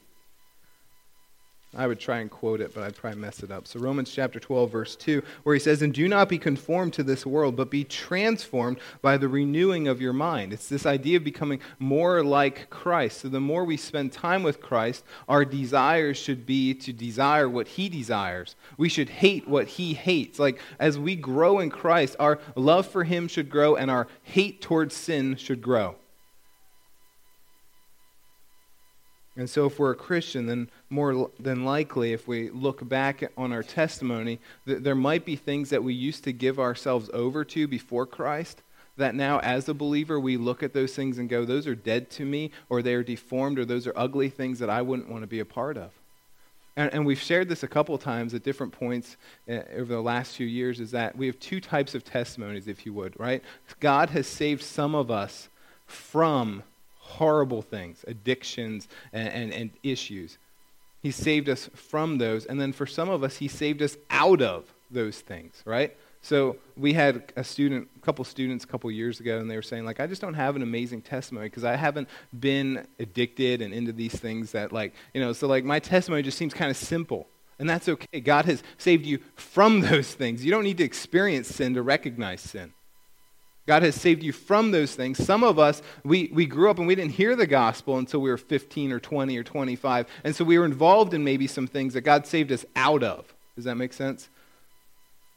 I 1.76 1.86
would 1.86 2.00
try 2.00 2.20
and 2.20 2.30
quote 2.30 2.60
it, 2.62 2.74
but 2.74 2.82
I'd 2.82 2.96
probably 2.96 3.20
mess 3.20 3.42
it 3.42 3.50
up. 3.50 3.68
So, 3.68 3.78
Romans 3.78 4.10
chapter 4.10 4.40
12, 4.40 4.72
verse 4.72 4.96
2, 4.96 5.22
where 5.42 5.54
he 5.54 5.60
says, 5.60 5.82
And 5.82 5.92
do 5.92 6.08
not 6.08 6.28
be 6.28 6.38
conformed 6.38 6.94
to 6.94 7.02
this 7.02 7.26
world, 7.26 7.54
but 7.54 7.70
be 7.70 7.84
transformed 7.84 8.78
by 9.02 9.18
the 9.18 9.28
renewing 9.28 9.86
of 9.86 10.00
your 10.00 10.14
mind. 10.14 10.54
It's 10.54 10.68
this 10.68 10.86
idea 10.86 11.18
of 11.18 11.24
becoming 11.24 11.60
more 11.78 12.24
like 12.24 12.70
Christ. 12.70 13.20
So, 13.20 13.28
the 13.28 13.40
more 13.40 13.64
we 13.64 13.76
spend 13.76 14.12
time 14.12 14.42
with 14.42 14.60
Christ, 14.60 15.04
our 15.28 15.44
desires 15.44 16.16
should 16.16 16.46
be 16.46 16.72
to 16.74 16.92
desire 16.92 17.48
what 17.48 17.68
he 17.68 17.88
desires. 17.90 18.56
We 18.78 18.88
should 18.88 19.10
hate 19.10 19.46
what 19.46 19.66
he 19.68 19.92
hates. 19.92 20.38
Like, 20.38 20.58
as 20.78 20.98
we 20.98 21.14
grow 21.14 21.58
in 21.58 21.68
Christ, 21.68 22.16
our 22.18 22.38
love 22.54 22.86
for 22.86 23.04
him 23.04 23.28
should 23.28 23.50
grow, 23.50 23.76
and 23.76 23.90
our 23.90 24.08
hate 24.22 24.62
towards 24.62 24.94
sin 24.94 25.36
should 25.36 25.60
grow. 25.60 25.96
And 29.36 29.50
so, 29.50 29.66
if 29.66 29.78
we're 29.78 29.90
a 29.90 29.96
Christian, 29.96 30.46
then 30.46 30.70
more 30.88 31.30
than 31.38 31.64
likely, 31.64 32.12
if 32.12 32.26
we 32.26 32.48
look 32.50 32.88
back 32.88 33.30
on 33.36 33.52
our 33.52 33.62
testimony, 33.62 34.38
th- 34.66 34.82
there 34.82 34.94
might 34.94 35.26
be 35.26 35.36
things 35.36 35.70
that 35.70 35.84
we 35.84 35.92
used 35.92 36.24
to 36.24 36.32
give 36.32 36.58
ourselves 36.58 37.10
over 37.12 37.44
to 37.44 37.68
before 37.68 38.06
Christ 38.06 38.62
that 38.96 39.14
now, 39.14 39.38
as 39.40 39.68
a 39.68 39.74
believer, 39.74 40.18
we 40.18 40.36
look 40.36 40.62
at 40.62 40.72
those 40.72 40.94
things 40.94 41.18
and 41.18 41.28
go, 41.28 41.44
those 41.44 41.66
are 41.66 41.74
dead 41.74 42.10
to 42.12 42.24
me, 42.24 42.50
or 42.68 42.82
they 42.82 42.94
are 42.94 43.02
deformed, 43.02 43.58
or 43.58 43.64
those 43.64 43.86
are 43.86 43.92
ugly 43.94 44.30
things 44.30 44.58
that 44.58 44.70
I 44.70 44.82
wouldn't 44.82 45.08
want 45.08 45.22
to 45.22 45.26
be 45.26 45.40
a 45.40 45.44
part 45.44 45.76
of. 45.76 45.90
And, 46.76 46.92
and 46.92 47.06
we've 47.06 47.20
shared 47.20 47.48
this 47.48 47.62
a 47.62 47.68
couple 47.68 47.96
times 47.98 48.34
at 48.34 48.42
different 48.42 48.72
points 48.72 49.16
uh, 49.48 49.60
over 49.74 49.92
the 49.92 50.02
last 50.02 50.36
few 50.36 50.46
years 50.46 50.80
is 50.80 50.90
that 50.90 51.16
we 51.16 51.26
have 51.26 51.38
two 51.40 51.60
types 51.60 51.94
of 51.94 52.04
testimonies, 52.04 52.68
if 52.68 52.84
you 52.84 52.92
would, 52.92 53.18
right? 53.18 53.42
God 53.80 54.10
has 54.10 54.26
saved 54.26 54.62
some 54.62 54.94
of 54.94 55.10
us 55.10 55.48
from 55.86 56.62
horrible 57.06 57.62
things, 57.62 58.04
addictions, 58.06 58.88
and, 59.12 59.28
and, 59.28 59.52
and 59.52 59.70
issues. 59.82 60.38
He 61.02 61.10
saved 61.10 61.48
us 61.48 61.70
from 61.74 62.18
those. 62.18 62.46
And 62.46 62.60
then 62.60 62.72
for 62.72 62.86
some 62.86 63.08
of 63.08 63.22
us, 63.22 63.36
He 63.36 63.48
saved 63.48 63.80
us 63.80 63.96
out 64.10 64.42
of 64.42 64.72
those 64.90 65.20
things, 65.20 65.62
right? 65.64 65.96
So 66.22 66.56
we 66.76 66.92
had 66.92 67.32
a 67.36 67.44
student, 67.44 67.88
a 67.96 68.00
couple 68.00 68.24
students 68.24 68.64
a 68.64 68.66
couple 68.66 68.90
years 68.90 69.20
ago, 69.20 69.38
and 69.38 69.48
they 69.48 69.54
were 69.54 69.62
saying, 69.62 69.84
like, 69.84 70.00
I 70.00 70.08
just 70.08 70.20
don't 70.20 70.34
have 70.34 70.56
an 70.56 70.62
amazing 70.62 71.02
testimony 71.02 71.46
because 71.46 71.62
I 71.62 71.76
haven't 71.76 72.08
been 72.40 72.84
addicted 72.98 73.62
and 73.62 73.72
into 73.72 73.92
these 73.92 74.14
things 74.14 74.50
that, 74.52 74.72
like, 74.72 74.94
you 75.14 75.20
know, 75.20 75.32
so 75.32 75.46
like 75.46 75.64
my 75.64 75.78
testimony 75.78 76.22
just 76.22 76.36
seems 76.36 76.52
kind 76.52 76.70
of 76.70 76.76
simple. 76.76 77.28
And 77.58 77.70
that's 77.70 77.88
okay. 77.88 78.20
God 78.20 78.44
has 78.46 78.62
saved 78.76 79.06
you 79.06 79.20
from 79.36 79.80
those 79.88 80.12
things. 80.12 80.44
You 80.44 80.50
don't 80.50 80.64
need 80.64 80.78
to 80.78 80.84
experience 80.84 81.48
sin 81.48 81.74
to 81.74 81.82
recognize 81.82 82.40
sin. 82.40 82.72
God 83.66 83.82
has 83.82 83.96
saved 83.96 84.22
you 84.22 84.32
from 84.32 84.70
those 84.70 84.94
things. 84.94 85.22
Some 85.24 85.42
of 85.42 85.58
us, 85.58 85.82
we, 86.04 86.30
we 86.32 86.46
grew 86.46 86.70
up 86.70 86.78
and 86.78 86.86
we 86.86 86.94
didn't 86.94 87.12
hear 87.12 87.34
the 87.34 87.46
gospel 87.46 87.98
until 87.98 88.20
we 88.20 88.30
were 88.30 88.36
15 88.36 88.92
or 88.92 89.00
20 89.00 89.36
or 89.36 89.42
25. 89.42 90.06
And 90.22 90.34
so 90.34 90.44
we 90.44 90.58
were 90.58 90.64
involved 90.64 91.14
in 91.14 91.24
maybe 91.24 91.46
some 91.46 91.66
things 91.66 91.94
that 91.94 92.02
God 92.02 92.26
saved 92.26 92.52
us 92.52 92.64
out 92.76 93.02
of. 93.02 93.34
Does 93.56 93.64
that 93.64 93.74
make 93.74 93.92
sense? 93.92 94.28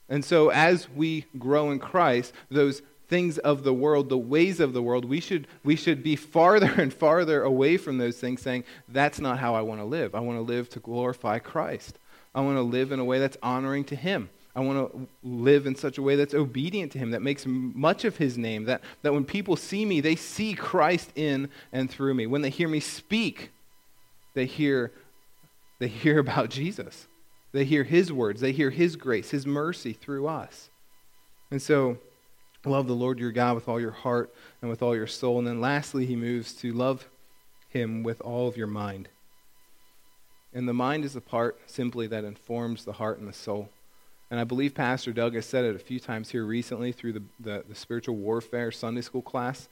And 0.10 0.24
so 0.24 0.50
as 0.50 0.90
we 0.90 1.26
grow 1.38 1.72
in 1.72 1.80
Christ, 1.80 2.34
those 2.50 2.82
things 3.08 3.40
of 3.40 3.64
the 3.64 3.74
world, 3.74 4.10
the 4.10 4.18
ways 4.18 4.60
of 4.60 4.74
the 4.74 4.82
world, 4.82 5.06
we 5.06 5.20
should, 5.20 5.48
we 5.64 5.76
should 5.76 6.04
be 6.04 6.16
farther 6.16 6.74
and 6.78 6.94
farther 6.94 7.42
away 7.42 7.78
from 7.78 7.98
those 7.98 8.18
things, 8.18 8.42
saying, 8.42 8.64
that's 8.88 9.20
not 9.20 9.40
how 9.40 9.56
I 9.56 9.62
want 9.62 9.82
to 9.82 9.86
live. 9.86 10.14
I 10.14 10.20
want 10.20 10.38
to 10.38 10.44
live 10.44 10.70
to 10.70 10.80
glorify 10.80 11.40
Christ. 11.40 11.98
I 12.36 12.42
want 12.42 12.58
to 12.58 12.62
live 12.62 12.92
in 12.92 13.00
a 13.00 13.06
way 13.06 13.18
that's 13.18 13.38
honoring 13.42 13.86
to 13.86 13.96
Him. 13.96 14.30
I 14.60 14.62
want 14.62 14.92
to 14.92 15.08
live 15.24 15.68
in 15.68 15.76
such 15.76 15.98
a 15.98 16.02
way 16.02 16.18
that's 16.18 16.34
obedient 16.34 16.92
to 16.92 17.00
him, 17.00 17.12
that 17.12 17.22
makes 17.22 17.46
much 17.46 18.04
of 18.04 18.18
his 18.18 18.38
name, 18.38 18.66
that, 18.66 18.82
that 19.04 19.14
when 19.14 19.24
people 19.24 19.56
see 19.56 19.86
me, 19.86 20.02
they 20.02 20.18
see 20.18 20.54
Christ 20.54 21.14
in 21.16 21.48
and 21.72 21.90
through 21.90 22.14
me. 22.14 22.28
When 22.28 22.42
they 22.42 22.50
hear 22.50 22.68
me 22.68 22.82
speak, 22.82 23.52
they 24.34 24.46
hear, 24.46 24.92
they 25.80 25.88
hear 25.88 26.20
about 26.28 26.50
Jesus. 26.50 27.08
They 27.54 27.64
hear 27.64 27.86
his 27.86 28.12
words, 28.12 28.42
they 28.42 28.52
hear 28.52 28.70
his 28.70 28.98
grace, 28.98 29.30
his 29.30 29.48
mercy 29.48 29.94
through 29.94 30.28
us. 30.28 30.70
And 31.52 31.62
so, 31.62 31.98
love 32.66 32.88
the 32.88 32.94
Lord 32.94 33.18
your 33.18 33.32
God 33.32 33.56
with 33.56 33.70
all 33.70 33.80
your 33.80 33.92
heart 33.92 34.36
and 34.62 34.70
with 34.70 34.84
all 34.84 34.94
your 34.94 35.08
soul. 35.08 35.40
And 35.40 35.48
then 35.48 35.62
lastly, 35.62 36.06
he 36.06 36.18
moves 36.18 36.52
to 36.56 36.74
love 36.74 37.08
him 37.70 38.04
with 38.04 38.20
all 38.20 38.50
of 38.50 38.58
your 38.58 38.68
mind. 38.68 39.08
And 40.54 40.68
the 40.68 40.74
mind 40.74 41.06
is 41.06 41.14
the 41.14 41.22
part 41.22 41.62
simply 41.66 42.08
that 42.08 42.26
informs 42.26 42.84
the 42.84 42.92
heart 42.92 43.20
and 43.20 43.28
the 43.28 43.34
soul. 43.34 43.70
And 44.32 44.40
I 44.40 44.44
believe 44.44 44.76
Pastor 44.76 45.12
Doug 45.12 45.34
has 45.36 45.46
said 45.46 45.66
it 45.66 45.76
a 45.76 45.80
few 45.80 46.00
times 46.00 46.30
here 46.30 46.46
recently 46.46 46.92
through 46.92 47.14
the, 47.14 47.24
the, 47.40 47.64
the, 47.68 47.76
spiritual 47.76 48.16
warfare 48.16 48.72
Sunday 48.72 49.02
school 49.02 49.24
class. 49.24 49.68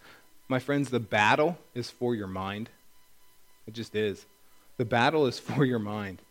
My 0.48 0.60
friends, 0.60 0.90
the 0.90 1.00
battle 1.00 1.58
is 1.76 1.92
for 1.92 2.16
your 2.16 2.28
mind. 2.28 2.70
It 3.68 3.74
just 3.74 3.96
is. 3.96 4.26
The 4.78 4.86
battle 4.86 5.28
is 5.28 5.40
for 5.40 5.64
your 5.64 5.80
mind. 5.80 6.22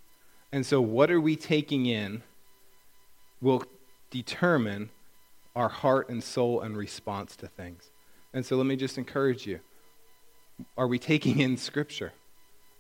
And 0.51 0.67
so, 0.67 0.81
what 0.81 1.11
are 1.11 1.21
we 1.21 1.37
taking 1.37 1.87
in 1.87 2.23
will 3.41 3.65
determine 4.11 4.91
our 5.55 5.69
heart 5.69 6.09
and 6.09 6.23
soul 6.23 6.61
and 6.61 6.77
response 6.77 7.37
to 7.37 7.47
things. 7.47 7.91
And 8.33 8.45
so, 8.45 8.57
let 8.57 8.67
me 8.67 8.77
just 8.77 8.99
encourage 8.99 9.47
you. 9.47 9.61
Are 10.77 10.87
we 10.87 10.99
taking 10.99 11.41
in 11.41 11.57
Scripture? 11.57 12.13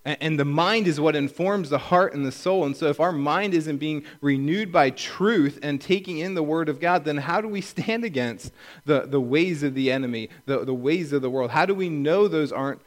And 0.06 0.38
the 0.38 0.44
mind 0.44 0.86
is 0.86 1.00
what 1.00 1.16
informs 1.16 1.68
the 1.68 1.78
heart 1.78 2.14
and 2.14 2.24
the 2.24 2.30
soul. 2.30 2.64
And 2.64 2.76
so, 2.76 2.86
if 2.86 3.00
our 3.00 3.10
mind 3.10 3.54
isn't 3.54 3.78
being 3.78 4.04
renewed 4.20 4.70
by 4.70 4.90
truth 4.90 5.58
and 5.64 5.80
taking 5.80 6.18
in 6.18 6.34
the 6.34 6.44
Word 6.44 6.68
of 6.68 6.78
God, 6.78 7.04
then 7.04 7.16
how 7.16 7.40
do 7.40 7.48
we 7.48 7.60
stand 7.60 8.04
against 8.04 8.52
the, 8.84 9.00
the 9.00 9.20
ways 9.20 9.64
of 9.64 9.74
the 9.74 9.90
enemy, 9.90 10.30
the, 10.46 10.64
the 10.64 10.72
ways 10.72 11.12
of 11.12 11.22
the 11.22 11.30
world? 11.30 11.50
How 11.50 11.66
do 11.66 11.74
we 11.74 11.88
know 11.88 12.28
those 12.28 12.52
aren't 12.52 12.80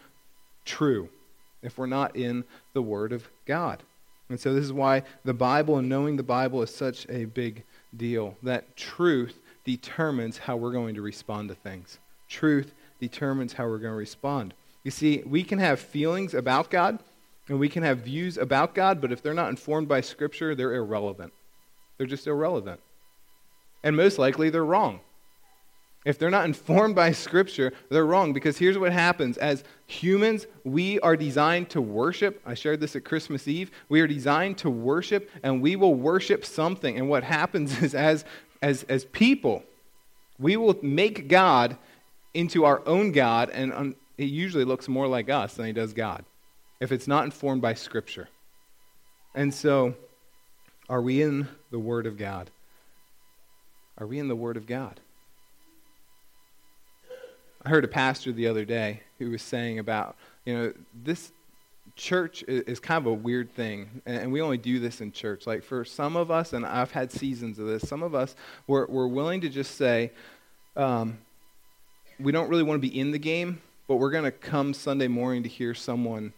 true 0.64 1.10
if 1.62 1.78
we're 1.78 1.88
not 1.88 2.16
in 2.16 2.46
the 2.72 2.82
Word 2.82 3.12
of 3.12 3.28
God? 3.46 3.84
And 4.30 4.40
so, 4.40 4.54
this 4.54 4.64
is 4.64 4.72
why 4.72 5.04
the 5.26 5.34
Bible 5.34 5.78
and 5.78 5.90
knowing 5.90 6.16
the 6.16 6.24
Bible 6.24 6.62
is 6.62 6.74
such 6.74 7.06
a 7.10 7.26
big 7.26 7.64
deal. 7.98 8.38
That 8.44 8.78
truth 8.78 9.38
determines 9.66 10.38
how 10.38 10.56
we're 10.56 10.72
going 10.72 10.96
to 10.96 11.02
respond 11.02 11.50
to 11.50 11.56
things. 11.56 12.00
Truth 12.30 12.74
determines 13.02 13.52
how 13.52 13.66
we're 13.66 13.80
going 13.80 13.92
to 13.92 13.98
respond. 13.98 14.54
You 14.86 14.92
see, 14.92 15.22
we 15.26 15.44
can 15.44 15.60
have 15.60 15.82
feelings 15.82 16.34
about 16.34 16.70
God 16.70 17.00
And 17.50 17.60
we 17.60 17.68
can 17.68 17.82
have 17.82 18.00
views 18.00 18.38
about 18.38 18.76
God, 18.76 19.02
but 19.02 19.12
if 19.12 19.24
they're 19.24 19.34
not 19.34 19.50
informed 19.50 19.88
by 19.88 20.02
Scripture, 20.02 20.54
they're 20.54 20.76
irrelevant. 20.76 21.34
They're 21.98 22.08
just 22.08 22.28
irrelevant. 22.28 22.80
And 23.84 23.98
most 23.98 24.20
likely, 24.20 24.52
they're 24.52 24.64
wrong. 24.64 25.00
If 26.06 26.20
they're 26.20 26.30
not 26.30 26.46
informed 26.46 26.96
by 26.96 27.12
Scripture, 27.12 27.74
they're 27.90 28.06
wrong 28.06 28.34
because 28.34 28.60
here's 28.60 28.78
what 28.78 28.94
happens. 28.94 29.38
As 29.38 29.64
humans, 29.88 30.46
we 30.64 31.00
are 31.00 31.18
designed 31.18 31.72
to 31.72 31.82
worship. 31.82 32.40
I 32.46 32.54
shared 32.54 32.80
this 32.80 32.96
at 32.96 33.04
Christmas 33.04 33.48
Eve. 33.48 33.72
We 33.90 34.00
are 34.02 34.08
designed 34.08 34.60
to 34.60 34.70
worship, 34.70 35.30
and 35.42 35.62
we 35.62 35.76
will 35.76 35.96
worship 35.96 36.46
something. 36.46 36.98
And 36.98 37.10
what 37.10 37.24
happens 37.24 37.82
is, 37.82 37.96
as, 37.96 38.26
as, 38.62 38.84
as 38.84 39.06
people, 39.06 39.64
we 40.38 40.56
will 40.56 40.78
make 40.84 41.28
God 41.28 41.78
into 42.36 42.64
our 42.64 42.88
own 42.88 43.12
God, 43.12 43.50
and 43.50 43.96
it 44.20 44.26
usually 44.26 44.66
looks 44.66 44.88
more 44.88 45.08
like 45.08 45.32
us 45.32 45.56
than 45.56 45.66
he 45.66 45.74
does 45.74 45.94
God 45.94 46.24
if 46.80 46.92
it's 46.92 47.08
not 47.08 47.26
informed 47.26 47.62
by 47.62 47.74
Scripture. 47.74 48.30
And 49.36 49.54
so, 49.54 49.96
are 50.90 51.02
we 51.02 51.22
in 51.22 51.48
the 51.72 51.80
Word 51.80 52.06
of 52.06 52.18
God? 52.18 52.50
Are 53.98 54.08
we 54.08 54.18
in 54.20 54.28
the 54.28 54.36
Word 54.36 54.58
of 54.58 54.66
God? 54.66 55.00
I 57.64 57.70
heard 57.70 57.84
a 57.84 57.90
pastor 57.90 58.32
the 58.32 58.48
other 58.48 58.64
day 58.64 59.02
who 59.20 59.30
was 59.32 59.42
saying 59.42 59.80
about, 59.80 60.16
you 60.46 60.54
know, 60.54 60.74
this 61.04 61.32
church 61.96 62.44
is 62.48 62.80
kind 62.80 63.06
of 63.06 63.08
a 63.08 63.14
weird 63.14 63.54
thing, 63.54 64.02
and 64.06 64.32
we 64.32 64.42
only 64.42 64.58
do 64.58 64.80
this 64.80 65.02
in 65.02 65.12
church. 65.12 65.46
Like 65.46 65.64
for 65.64 65.84
some 65.84 66.16
of 66.16 66.32
us, 66.32 66.54
and 66.54 66.66
I've 66.66 66.92
had 66.92 67.12
seasons 67.12 67.60
of 67.60 67.68
this, 67.68 67.88
some 67.88 68.02
of 68.02 68.16
us, 68.16 68.36
we're, 68.68 68.88
we're 68.88 69.08
willing 69.08 69.42
to 69.42 69.50
just 69.50 69.76
say, 69.76 70.12
um, 70.78 71.18
we 72.20 72.32
don't 72.32 72.50
really 72.50 72.64
want 72.64 72.82
to 72.82 72.88
be 72.88 72.98
in 72.98 73.12
the 73.12 73.20
game, 73.20 73.62
but 73.88 73.96
we're 73.96 74.12
going 74.12 74.24
to 74.24 74.32
come 74.32 74.74
Sunday 74.74 75.08
morning 75.10 75.44
to 75.44 75.50
hear 75.50 75.74
someone 75.74 76.32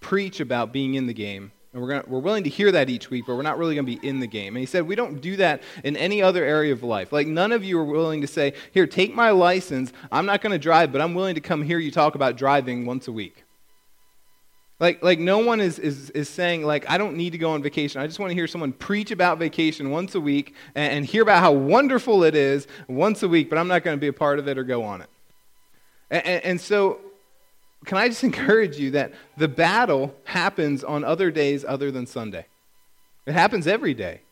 preach 0.00 0.40
about 0.40 0.72
being 0.72 0.94
in 0.94 1.06
the 1.06 1.14
game 1.14 1.52
and 1.72 1.80
we're, 1.80 1.88
gonna, 1.88 2.04
we're 2.08 2.18
willing 2.18 2.42
to 2.44 2.50
hear 2.50 2.72
that 2.72 2.90
each 2.90 3.10
week, 3.10 3.26
but 3.26 3.36
we're 3.36 3.42
not 3.42 3.56
really 3.56 3.76
going 3.76 3.86
to 3.86 4.00
be 4.00 4.06
in 4.06 4.18
the 4.18 4.26
game. 4.26 4.56
And 4.56 4.60
he 4.60 4.66
said, 4.66 4.88
We 4.88 4.96
don't 4.96 5.20
do 5.20 5.36
that 5.36 5.62
in 5.84 5.96
any 5.96 6.20
other 6.20 6.44
area 6.44 6.72
of 6.72 6.82
life. 6.82 7.12
Like, 7.12 7.28
none 7.28 7.52
of 7.52 7.62
you 7.62 7.78
are 7.78 7.84
willing 7.84 8.20
to 8.22 8.26
say, 8.26 8.54
Here, 8.72 8.88
take 8.88 9.14
my 9.14 9.30
license. 9.30 9.92
I'm 10.10 10.26
not 10.26 10.40
going 10.40 10.52
to 10.52 10.58
drive, 10.58 10.90
but 10.90 11.00
I'm 11.00 11.14
willing 11.14 11.36
to 11.36 11.40
come 11.40 11.62
hear 11.62 11.78
you 11.78 11.92
talk 11.92 12.16
about 12.16 12.36
driving 12.36 12.86
once 12.86 13.06
a 13.06 13.12
week. 13.12 13.44
Like, 14.80 15.04
like 15.04 15.20
no 15.20 15.38
one 15.38 15.60
is, 15.60 15.78
is, 15.78 16.10
is 16.10 16.28
saying, 16.28 16.64
like, 16.64 16.90
I 16.90 16.98
don't 16.98 17.16
need 17.16 17.30
to 17.30 17.38
go 17.38 17.52
on 17.52 17.62
vacation. 17.62 18.00
I 18.00 18.06
just 18.06 18.18
want 18.18 18.30
to 18.30 18.34
hear 18.34 18.48
someone 18.48 18.72
preach 18.72 19.12
about 19.12 19.38
vacation 19.38 19.90
once 19.90 20.16
a 20.16 20.20
week 20.20 20.54
and, 20.74 20.92
and 20.92 21.06
hear 21.06 21.22
about 21.22 21.38
how 21.38 21.52
wonderful 21.52 22.24
it 22.24 22.34
is 22.34 22.66
once 22.88 23.22
a 23.22 23.28
week, 23.28 23.48
but 23.48 23.58
I'm 23.58 23.68
not 23.68 23.84
going 23.84 23.96
to 23.96 24.00
be 24.00 24.08
a 24.08 24.12
part 24.12 24.40
of 24.40 24.48
it 24.48 24.58
or 24.58 24.64
go 24.64 24.82
on 24.82 25.02
it. 25.02 25.10
And, 26.10 26.26
and, 26.26 26.44
and 26.44 26.60
so 26.60 26.98
can 27.84 27.98
I 27.98 28.08
just 28.08 28.24
encourage 28.30 28.78
you 28.78 28.92
that 28.92 29.12
the 29.36 29.48
battle 29.48 30.14
happens 30.24 30.84
on 30.84 31.04
other 31.04 31.30
days 31.30 31.64
other 31.66 31.90
than 31.90 32.06
Sunday? 32.06 32.46
It 33.26 33.32
happens 33.32 33.66
every 33.66 33.94
day. 33.94 34.22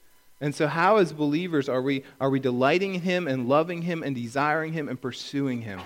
And 0.40 0.54
so, 0.54 0.68
how, 0.68 0.98
as 0.98 1.12
believers, 1.12 1.68
are 1.68 1.82
we, 1.82 2.04
are 2.20 2.30
we 2.30 2.38
delighting 2.38 2.94
in 2.94 3.00
Him 3.00 3.26
and 3.26 3.48
loving 3.48 3.82
Him 3.82 4.02
and 4.02 4.14
desiring 4.14 4.72
Him 4.72 4.88
and 4.88 5.00
pursuing 5.00 5.62
Him? 5.62 5.80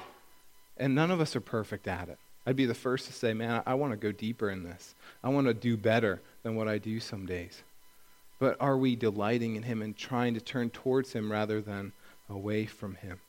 And 0.76 0.94
none 0.94 1.10
of 1.10 1.20
us 1.20 1.34
are 1.34 1.40
perfect 1.40 1.88
at 1.88 2.08
it. 2.08 2.18
I'd 2.46 2.56
be 2.56 2.66
the 2.66 2.74
first 2.74 3.06
to 3.06 3.12
say, 3.12 3.32
man, 3.32 3.62
I, 3.66 3.72
I 3.72 3.74
want 3.74 3.92
to 3.92 3.96
go 3.96 4.12
deeper 4.12 4.50
in 4.50 4.62
this. 4.62 4.94
I 5.24 5.30
want 5.30 5.46
to 5.46 5.54
do 5.54 5.76
better 5.76 6.20
than 6.42 6.54
what 6.54 6.68
I 6.68 6.78
do 6.78 7.00
some 7.00 7.24
days. 7.24 7.62
But 8.38 8.56
are 8.60 8.76
we 8.76 8.96
delighting 8.96 9.56
in 9.56 9.62
Him 9.62 9.80
and 9.80 9.96
trying 9.96 10.34
to 10.34 10.40
turn 10.40 10.68
towards 10.68 11.12
Him 11.12 11.32
rather 11.32 11.62
than 11.62 11.92
away 12.28 12.66
from 12.66 12.96
Him? 12.96 13.20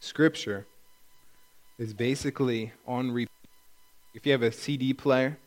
Scripture 0.00 0.66
is 1.80 1.94
basically 1.94 2.72
on 2.86 3.10
repeat. 3.10 3.30
If 4.12 4.26
you 4.26 4.32
have 4.32 4.42
a 4.42 4.52
CD 4.52 4.92
player, 4.92 5.38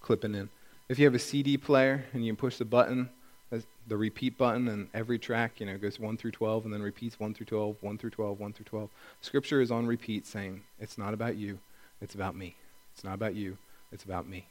clipping 0.00 0.34
in. 0.34 0.48
If 0.88 0.98
you 0.98 1.04
have 1.04 1.14
a 1.14 1.18
CD 1.18 1.58
player 1.58 2.06
and 2.14 2.24
you 2.24 2.34
push 2.34 2.56
the 2.56 2.64
button, 2.64 3.10
the 3.88 3.96
repeat 3.96 4.38
button, 4.38 4.68
and 4.68 4.88
every 4.94 5.18
track, 5.18 5.60
you 5.60 5.66
know, 5.66 5.76
goes 5.76 5.98
1 5.98 6.16
through 6.16 6.30
12 6.30 6.64
and 6.64 6.72
then 6.72 6.80
repeats 6.82 7.20
1 7.20 7.34
through 7.34 7.46
12, 7.46 7.76
1 7.80 7.98
through 7.98 8.10
12, 8.10 8.40
1 8.40 8.52
through 8.52 8.64
12. 8.64 8.90
Scripture 9.20 9.60
is 9.60 9.70
on 9.70 9.86
repeat 9.86 10.26
saying, 10.26 10.62
it's 10.78 10.96
not 10.96 11.12
about 11.12 11.36
you, 11.36 11.58
it's 12.00 12.14
about 12.14 12.36
me. 12.36 12.54
It's 12.94 13.04
not 13.04 13.14
about 13.14 13.34
you, 13.34 13.58
it's 13.90 14.04
about 14.04 14.26
me. 14.26 14.46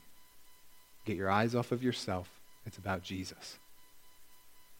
Get 1.05 1.15
your 1.15 1.31
eyes 1.31 1.55
off 1.55 1.71
of 1.71 1.81
yourself, 1.81 2.29
it's 2.65 2.77
about 2.77 3.03
Jesus. 3.03 3.57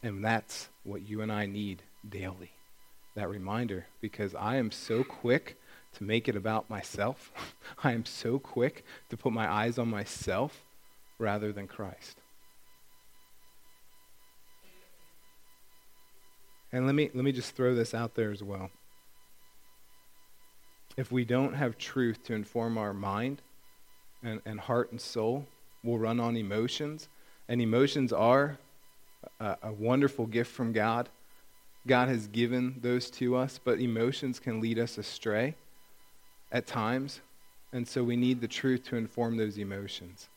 And 0.03 0.23
that's 0.23 0.67
what 0.83 1.07
you 1.07 1.21
and 1.21 1.31
I 1.31 1.47
need 1.47 1.81
daily. 2.07 2.51
That 3.15 3.29
reminder, 3.29 3.87
because 4.01 4.35
I 4.35 4.57
am 4.57 4.69
so 4.69 5.03
quick 5.03 5.57
to 5.97 6.03
make 6.03 6.27
it 6.27 6.35
about 6.35 6.69
myself. 6.69 7.31
I 7.83 7.93
am 7.93 8.05
so 8.05 8.39
quick 8.39 8.85
to 9.09 9.17
put 9.17 9.33
my 9.33 9.51
eyes 9.51 9.77
on 9.77 9.89
myself 9.89 10.63
rather 11.19 11.51
than 11.51 11.67
Christ. 11.67 12.17
And 16.73 16.85
let 16.85 16.95
me, 16.95 17.09
let 17.13 17.23
me 17.23 17.31
just 17.31 17.55
throw 17.55 17.75
this 17.75 17.93
out 17.93 18.15
there 18.15 18.31
as 18.31 18.41
well. 18.41 18.71
If 20.95 21.11
we 21.11 21.25
don't 21.25 21.53
have 21.53 21.77
truth 21.77 22.23
to 22.25 22.33
inform 22.33 22.77
our 22.77 22.93
mind 22.93 23.41
and, 24.23 24.41
and 24.45 24.59
heart 24.59 24.91
and 24.91 24.99
soul, 24.99 25.45
we'll 25.83 25.97
run 25.97 26.19
on 26.19 26.37
emotions. 26.37 27.09
And 27.49 27.61
emotions 27.61 28.13
are 28.13 28.57
a, 29.39 29.57
a 29.63 29.73
wonderful 29.73 30.25
gift 30.25 30.51
from 30.51 30.71
God. 30.71 31.09
God 31.85 32.07
has 32.07 32.27
given 32.27 32.77
those 32.81 33.09
to 33.11 33.35
us, 33.35 33.59
but 33.61 33.79
emotions 33.79 34.39
can 34.39 34.61
lead 34.61 34.79
us 34.79 34.97
astray 34.97 35.55
at 36.51 36.67
times, 36.67 37.21
and 37.73 37.87
so 37.87 38.03
we 38.03 38.15
need 38.15 38.41
the 38.41 38.47
truth 38.47 38.83
to 38.85 38.95
inform 38.95 39.37
those 39.37 39.57
emotions. 39.57 40.29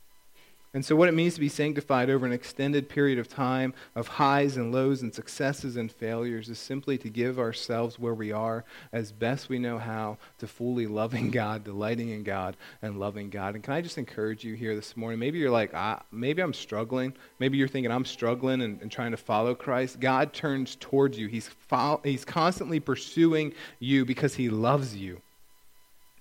And 0.75 0.85
so, 0.85 0.97
what 0.97 1.09
it 1.09 1.15
means 1.15 1.35
to 1.35 1.41
be 1.41 1.49
sanctified 1.49 2.11
over 2.11 2.27
an 2.27 2.33
extended 2.33 2.89
period 2.89 3.21
of 3.21 3.29
time 3.29 3.75
of 3.95 4.09
highs 4.09 4.57
and 4.57 4.73
lows 4.73 5.03
and 5.03 5.15
successes 5.15 5.77
and 5.77 5.91
failures 5.91 6.49
is 6.49 6.59
simply 6.59 6.99
to 6.99 7.09
give 7.09 7.39
ourselves 7.39 7.97
where 7.97 8.13
we 8.13 8.33
are 8.33 8.65
as 8.93 9.13
best 9.13 9.49
we 9.49 9.61
know 9.61 9.79
how 9.79 10.19
to 10.39 10.49
fully 10.49 10.89
loving 10.89 11.31
God, 11.31 11.63
delighting 11.63 12.09
in 12.09 12.25
God, 12.25 12.57
and 12.83 12.99
loving 12.99 13.31
God. 13.31 13.55
And 13.55 13.63
can 13.63 13.73
I 13.73 13.83
just 13.83 13.99
encourage 13.99 14.43
you 14.43 14.55
here 14.55 14.75
this 14.75 14.97
morning? 14.97 15.21
Maybe 15.21 15.39
you're 15.39 15.49
like, 15.49 15.71
ah, 15.75 16.03
maybe 16.11 16.43
I'm 16.43 16.53
struggling. 16.53 17.15
Maybe 17.39 17.57
you're 17.57 17.69
thinking 17.69 17.93
I'm 17.93 18.05
struggling 18.05 18.61
and, 18.61 18.83
and 18.83 18.91
trying 18.91 19.13
to 19.13 19.17
follow 19.17 19.55
Christ. 19.55 20.01
God 20.01 20.33
turns 20.33 20.77
towards 20.81 21.17
you, 21.17 21.29
He's, 21.29 21.47
fo- 21.47 22.01
he's 22.03 22.25
constantly 22.25 22.81
pursuing 22.81 23.55
you 23.79 24.05
because 24.05 24.35
He 24.35 24.49
loves 24.49 24.97
you. 24.97 25.21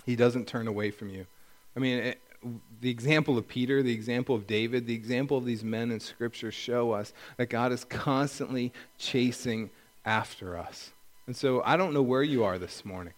He 0.06 0.16
doesn't 0.16 0.48
turn 0.48 0.68
away 0.68 0.92
from 0.92 1.10
you. 1.10 1.26
I 1.76 1.80
mean, 1.80 2.00
it, 2.00 2.22
the 2.82 2.90
example 2.90 3.38
of 3.38 3.48
Peter, 3.48 3.82
the 3.82 3.94
example 3.94 4.36
of 4.36 4.48
David, 4.48 4.86
the 4.86 4.94
example 4.94 5.38
of 5.38 5.46
these 5.46 5.64
men 5.64 5.92
in 5.92 6.00
Scripture 6.00 6.52
show 6.52 6.92
us 6.92 7.14
that 7.38 7.50
God 7.50 7.72
is 7.72 7.86
constantly 7.86 8.74
chasing 8.98 9.70
after 10.06 10.58
us. 10.58 10.92
And 11.28 11.36
so 11.36 11.62
I 11.64 11.78
don't 11.78 11.94
know 11.94 12.02
where 12.02 12.24
you 12.24 12.44
are 12.44 12.60
this 12.60 12.84
morning. 12.84 13.14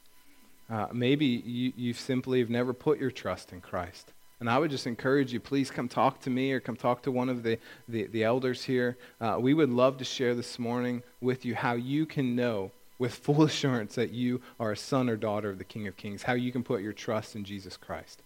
Uh, 0.70 0.88
maybe 0.94 1.26
you, 1.26 1.74
you 1.76 1.94
simply 1.94 2.40
have 2.40 2.50
never 2.50 2.74
put 2.74 3.00
your 3.00 3.12
trust 3.12 3.52
in 3.52 3.62
Christ. 3.62 4.14
And 4.40 4.50
I 4.50 4.58
would 4.60 4.70
just 4.70 4.86
encourage 4.86 5.32
you, 5.32 5.40
please 5.40 5.72
come 5.72 5.88
talk 5.88 6.20
to 6.22 6.30
me 6.30 6.52
or 6.52 6.60
come 6.60 6.76
talk 6.76 7.02
to 7.04 7.12
one 7.12 7.30
of 7.30 7.42
the, 7.42 7.58
the, 7.88 8.08
the 8.08 8.24
elders 8.24 8.64
here. 8.64 8.98
Uh, 9.22 9.38
we 9.40 9.54
would 9.54 9.70
love 9.70 9.98
to 9.98 10.04
share 10.04 10.36
this 10.36 10.60
morning 10.60 11.04
with 11.22 11.46
you 11.46 11.56
how 11.56 11.74
you 11.74 12.06
can 12.06 12.36
know 12.36 12.72
with 12.98 13.14
full 13.14 13.44
assurance 13.50 13.96
that 13.96 14.12
you 14.12 14.42
are 14.60 14.72
a 14.72 14.78
son 14.78 15.10
or 15.10 15.16
daughter 15.16 15.50
of 15.50 15.58
the 15.58 15.64
King 15.64 15.88
of 15.88 15.98
Kings, 15.98 16.24
how 16.24 16.34
you 16.34 16.52
can 16.52 16.64
put 16.64 16.82
your 16.82 16.94
trust 16.94 17.36
in 17.36 17.44
Jesus 17.44 17.78
Christ. 17.78 18.22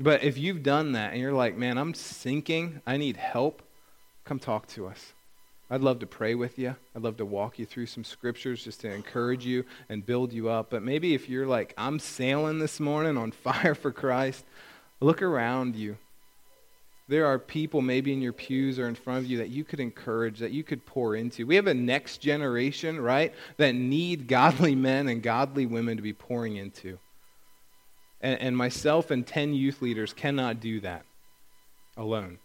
But 0.00 0.22
if 0.24 0.38
you've 0.38 0.62
done 0.62 0.92
that 0.92 1.12
and 1.12 1.20
you're 1.20 1.32
like, 1.32 1.56
man, 1.56 1.78
I'm 1.78 1.94
sinking, 1.94 2.80
I 2.86 2.96
need 2.96 3.16
help, 3.16 3.62
come 4.24 4.38
talk 4.38 4.66
to 4.68 4.86
us. 4.86 5.12
I'd 5.70 5.80
love 5.80 6.00
to 6.00 6.06
pray 6.06 6.34
with 6.34 6.58
you. 6.58 6.76
I'd 6.94 7.02
love 7.02 7.16
to 7.16 7.24
walk 7.24 7.58
you 7.58 7.64
through 7.64 7.86
some 7.86 8.04
scriptures 8.04 8.62
just 8.62 8.80
to 8.80 8.92
encourage 8.92 9.46
you 9.46 9.64
and 9.88 10.04
build 10.04 10.32
you 10.32 10.50
up. 10.50 10.68
But 10.68 10.82
maybe 10.82 11.14
if 11.14 11.30
you're 11.30 11.46
like, 11.46 11.72
I'm 11.78 11.98
sailing 11.98 12.58
this 12.58 12.78
morning 12.78 13.16
on 13.16 13.30
fire 13.32 13.74
for 13.74 13.90
Christ, 13.90 14.44
look 15.00 15.22
around 15.22 15.76
you. 15.76 15.96
There 17.12 17.26
are 17.26 17.38
people 17.38 17.82
maybe 17.82 18.10
in 18.10 18.22
your 18.22 18.32
pews 18.32 18.78
or 18.78 18.88
in 18.88 18.94
front 18.94 19.18
of 19.18 19.30
you 19.30 19.36
that 19.36 19.50
you 19.50 19.64
could 19.64 19.80
encourage, 19.80 20.38
that 20.38 20.52
you 20.52 20.64
could 20.64 20.86
pour 20.86 21.14
into. 21.14 21.46
We 21.46 21.56
have 21.56 21.66
a 21.66 21.74
next 21.74 22.22
generation, 22.22 22.98
right, 22.98 23.34
that 23.58 23.74
need 23.74 24.26
godly 24.26 24.74
men 24.88 25.08
and 25.08 25.22
godly 25.22 25.66
women 25.66 25.98
to 25.98 26.02
be 26.02 26.14
pouring 26.14 26.56
into. 26.56 26.98
And, 28.22 28.40
and 28.40 28.56
myself 28.56 29.10
and 29.10 29.26
10 29.26 29.52
youth 29.52 29.82
leaders 29.82 30.14
cannot 30.14 30.60
do 30.60 30.80
that 30.80 31.04
alone. 31.98 32.38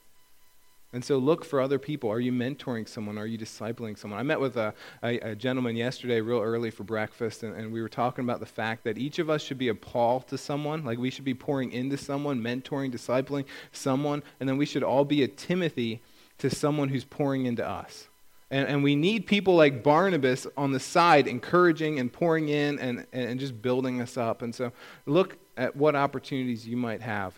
And 0.94 1.04
so 1.04 1.18
look 1.18 1.44
for 1.44 1.60
other 1.60 1.78
people. 1.78 2.10
Are 2.10 2.20
you 2.20 2.32
mentoring 2.32 2.88
someone? 2.88 3.18
Are 3.18 3.26
you 3.26 3.38
discipling 3.38 3.98
someone? 3.98 4.20
I 4.20 4.24
met 4.24 4.40
with 4.40 4.56
a, 4.56 4.74
a, 5.04 5.20
a 5.20 5.36
gentleman 5.36 5.76
yesterday, 5.76 6.22
real 6.22 6.40
early 6.40 6.72
for 6.72 6.86
breakfast, 6.86 7.44
and, 7.44 7.54
and, 7.56 7.74
we 7.74 7.82
were 7.82 7.90
talking 7.90 8.24
about 8.24 8.40
the 8.40 8.46
fact 8.46 8.86
that 8.86 8.98
each 8.98 9.20
of 9.20 9.30
us 9.30 9.42
should 9.42 9.58
be 9.58 9.68
a 9.68 9.76
Paul 9.76 10.22
to 10.22 10.38
someone. 10.38 10.86
Like 10.86 10.98
we 10.98 11.10
should 11.10 11.26
be 11.26 11.34
pouring 11.34 11.74
into 11.74 11.98
someone, 11.98 12.42
mentoring, 12.42 12.94
discipling 12.94 13.46
someone, 13.74 14.24
and 14.40 14.48
then 14.48 14.56
we 14.56 14.66
should 14.66 14.84
all 14.84 15.04
be 15.04 15.24
a 15.24 15.28
Timothy 15.28 16.02
to 16.38 16.50
someone 16.50 16.88
who's 16.88 17.04
pouring 17.04 17.46
into 17.46 17.68
us. 17.68 18.08
And, 18.50 18.68
and 18.70 18.82
we 18.82 18.96
need 18.96 19.28
people 19.28 19.56
like 19.56 19.84
Barnabas 19.84 20.48
on 20.56 20.72
the 20.72 20.80
side, 20.80 21.28
encouraging 21.28 22.00
and 22.00 22.12
pouring 22.12 22.48
in 22.48 22.80
and, 22.80 23.06
and 23.12 23.40
just 23.42 23.62
building 23.62 24.00
us 24.00 24.16
up. 24.16 24.42
And 24.42 24.56
so 24.56 24.72
look 25.06 25.38
at 25.58 25.76
what 25.76 25.96
opportunities 25.96 26.66
you 26.66 26.78
might 26.78 27.02
have 27.02 27.38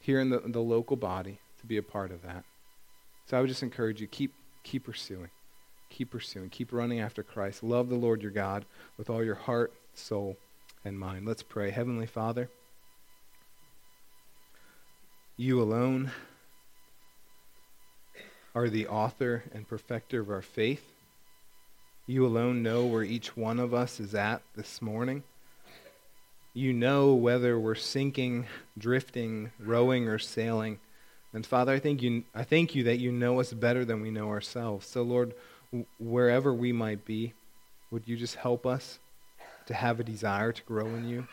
here 0.00 0.20
in 0.20 0.30
the, 0.30 0.40
the 0.46 0.60
local 0.60 0.96
body 0.96 1.40
to 1.58 1.66
be 1.66 1.76
a 1.76 1.82
part 1.82 2.12
of 2.12 2.22
that. 2.22 2.44
So 3.26 3.36
I 3.36 3.40
would 3.40 3.48
just 3.48 3.62
encourage 3.62 4.00
you 4.00 4.06
keep 4.06 4.32
keep 4.62 4.84
pursuing. 4.84 5.30
Keep 5.90 6.10
pursuing. 6.10 6.50
Keep 6.50 6.72
running 6.72 7.00
after 7.00 7.22
Christ. 7.22 7.62
Love 7.62 7.88
the 7.88 7.94
Lord 7.94 8.22
your 8.22 8.32
God 8.32 8.64
with 8.96 9.08
all 9.08 9.22
your 9.22 9.36
heart, 9.36 9.72
soul, 9.94 10.36
and 10.84 10.98
mind. 10.98 11.26
Let's 11.26 11.42
pray. 11.42 11.70
Heavenly 11.70 12.06
Father, 12.06 12.50
you 15.36 15.62
alone 15.62 16.10
are 18.54 18.68
the 18.68 18.86
author 18.86 19.44
and 19.52 19.68
perfecter 19.68 20.20
of 20.20 20.30
our 20.30 20.42
faith. 20.42 20.92
You 22.06 22.26
alone 22.26 22.62
know 22.62 22.84
where 22.84 23.02
each 23.02 23.36
one 23.36 23.58
of 23.58 23.72
us 23.72 23.98
is 23.98 24.14
at 24.14 24.42
this 24.54 24.82
morning. 24.82 25.22
You 26.52 26.72
know 26.72 27.14
whether 27.14 27.58
we're 27.58 27.74
sinking, 27.74 28.46
drifting, 28.78 29.50
rowing, 29.58 30.06
or 30.06 30.18
sailing. 30.18 30.78
And 31.34 31.44
Father, 31.44 31.72
I 31.72 31.80
thank 31.80 32.00
you, 32.00 32.22
I 32.32 32.44
thank 32.44 32.76
you 32.76 32.84
that 32.84 33.00
you 33.00 33.10
know 33.10 33.40
us 33.40 33.52
better 33.52 33.84
than 33.84 34.00
we 34.00 34.12
know 34.12 34.28
ourselves. 34.28 34.86
So, 34.86 35.02
Lord, 35.02 35.34
wherever 35.98 36.54
we 36.54 36.72
might 36.72 37.04
be, 37.04 37.34
would 37.90 38.06
you 38.06 38.16
just 38.16 38.36
help 38.36 38.64
us 38.64 39.00
to 39.66 39.74
have 39.74 39.98
a 39.98 40.04
desire 40.04 40.52
to 40.52 40.62
grow 40.62 40.86
in 40.86 41.08
you? 41.08 41.26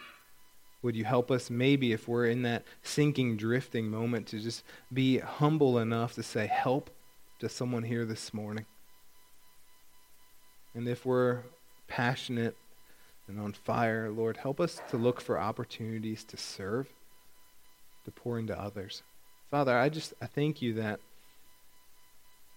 Would 0.81 0.95
you 0.95 1.03
help 1.03 1.29
us, 1.29 1.51
maybe, 1.51 1.91
if 1.93 2.07
we're 2.07 2.25
in 2.25 2.41
that 2.41 2.63
sinking, 2.81 3.37
drifting 3.37 3.91
moment, 3.91 4.25
to 4.27 4.39
just 4.39 4.63
be 4.91 5.19
humble 5.19 5.77
enough 5.77 6.15
to 6.15 6.23
say, 6.23 6.47
Help 6.47 6.89
to 7.39 7.47
someone 7.47 7.83
here 7.83 8.03
this 8.03 8.33
morning? 8.33 8.65
And 10.73 10.87
if 10.87 11.05
we're 11.05 11.41
passionate 11.87 12.57
and 13.27 13.39
on 13.39 13.53
fire, 13.53 14.09
Lord, 14.09 14.37
help 14.37 14.59
us 14.59 14.81
to 14.89 14.97
look 14.97 15.21
for 15.21 15.39
opportunities 15.39 16.23
to 16.23 16.37
serve, 16.37 16.87
to 18.05 18.11
pour 18.11 18.39
into 18.39 18.59
others. 18.59 19.03
Father, 19.51 19.77
I 19.77 19.89
just 19.89 20.13
I 20.21 20.27
thank 20.27 20.61
you 20.61 20.75
that 20.75 21.01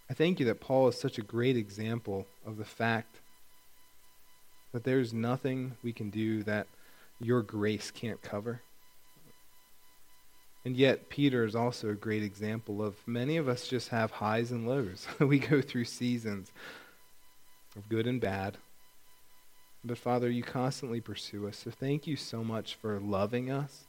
I 0.09 0.15
thank 0.15 0.39
you 0.39 0.47
that 0.47 0.61
Paul 0.61 0.87
is 0.87 0.99
such 0.99 1.19
a 1.19 1.23
great 1.23 1.57
example 1.57 2.27
of 2.47 2.57
the 2.57 2.65
fact 2.65 3.21
that 4.73 4.85
there's 4.85 5.13
nothing 5.13 5.77
we 5.83 5.93
can 5.93 6.11
do 6.11 6.45
that 6.45 6.69
your 7.21 7.43
grace 7.43 7.91
can't 7.91 8.23
cover. 8.23 8.63
And 10.65 10.77
yet, 10.77 11.09
Peter 11.09 11.45
is 11.45 11.55
also 11.55 11.91
a 11.91 11.95
great 11.95 12.23
example 12.23 12.83
of 12.83 12.97
many 13.07 13.37
of 13.37 13.49
us 13.49 13.67
just 13.67 13.89
have 13.89 14.11
highs 14.11 14.51
and 14.51 14.67
lows. 14.67 15.07
we 15.19 15.39
go 15.39 15.61
through 15.61 15.85
seasons 15.85 16.53
of 17.77 17.89
good 17.89 18.07
and 18.07 18.21
bad. 18.21 18.57
But 19.85 19.99
Father, 19.99 20.31
you 20.31 20.43
constantly 20.43 21.01
pursue 21.01 21.49
us. 21.49 21.59
So 21.59 21.71
thank 21.71 22.07
you 22.07 22.17
so 22.17 22.43
much 22.43 22.77
for 22.77 22.99
loving 23.01 23.51
us. 23.51 23.85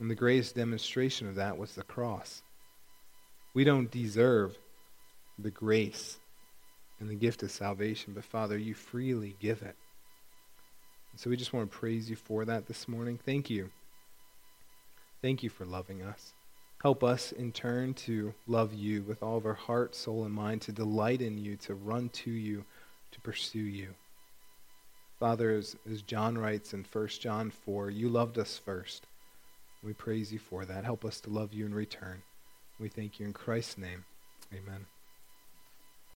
And 0.00 0.10
the 0.10 0.14
greatest 0.14 0.56
demonstration 0.56 1.28
of 1.28 1.34
that 1.34 1.58
was 1.58 1.74
the 1.74 1.82
cross. 1.82 2.42
We 3.52 3.64
don't 3.64 3.90
deserve 3.90 4.56
the 5.38 5.50
grace 5.50 6.18
and 6.98 7.10
the 7.10 7.14
gift 7.14 7.42
of 7.42 7.50
salvation, 7.50 8.14
but 8.14 8.24
Father, 8.24 8.56
you 8.56 8.74
freely 8.74 9.36
give 9.40 9.60
it. 9.60 9.76
And 11.12 11.20
so 11.20 11.28
we 11.28 11.36
just 11.36 11.52
want 11.52 11.70
to 11.70 11.78
praise 11.78 12.08
you 12.08 12.16
for 12.16 12.46
that 12.46 12.66
this 12.66 12.88
morning. 12.88 13.18
Thank 13.24 13.50
you. 13.50 13.70
Thank 15.20 15.42
you 15.42 15.50
for 15.50 15.66
loving 15.66 16.02
us. 16.02 16.32
Help 16.82 17.04
us 17.04 17.32
in 17.32 17.52
turn 17.52 17.92
to 17.92 18.32
love 18.46 18.72
you 18.72 19.02
with 19.02 19.22
all 19.22 19.36
of 19.36 19.44
our 19.44 19.52
heart, 19.52 19.94
soul, 19.94 20.24
and 20.24 20.32
mind, 20.32 20.62
to 20.62 20.72
delight 20.72 21.20
in 21.20 21.36
you, 21.36 21.56
to 21.56 21.74
run 21.74 22.08
to 22.08 22.30
you, 22.30 22.64
to 23.12 23.20
pursue 23.20 23.58
you. 23.58 23.88
Father, 25.18 25.50
as, 25.50 25.76
as 25.90 26.00
John 26.00 26.38
writes 26.38 26.72
in 26.72 26.86
1 26.90 27.08
John 27.08 27.50
4, 27.50 27.90
you 27.90 28.08
loved 28.08 28.38
us 28.38 28.56
first. 28.56 29.06
We 29.82 29.92
praise 29.94 30.32
you 30.32 30.38
for 30.38 30.64
that. 30.64 30.84
Help 30.84 31.04
us 31.04 31.20
to 31.22 31.30
love 31.30 31.54
you 31.54 31.64
in 31.64 31.74
return. 31.74 32.22
We 32.78 32.88
thank 32.88 33.18
you 33.18 33.26
in 33.26 33.32
Christ's 33.32 33.78
name. 33.78 34.04
Amen. 34.52 34.86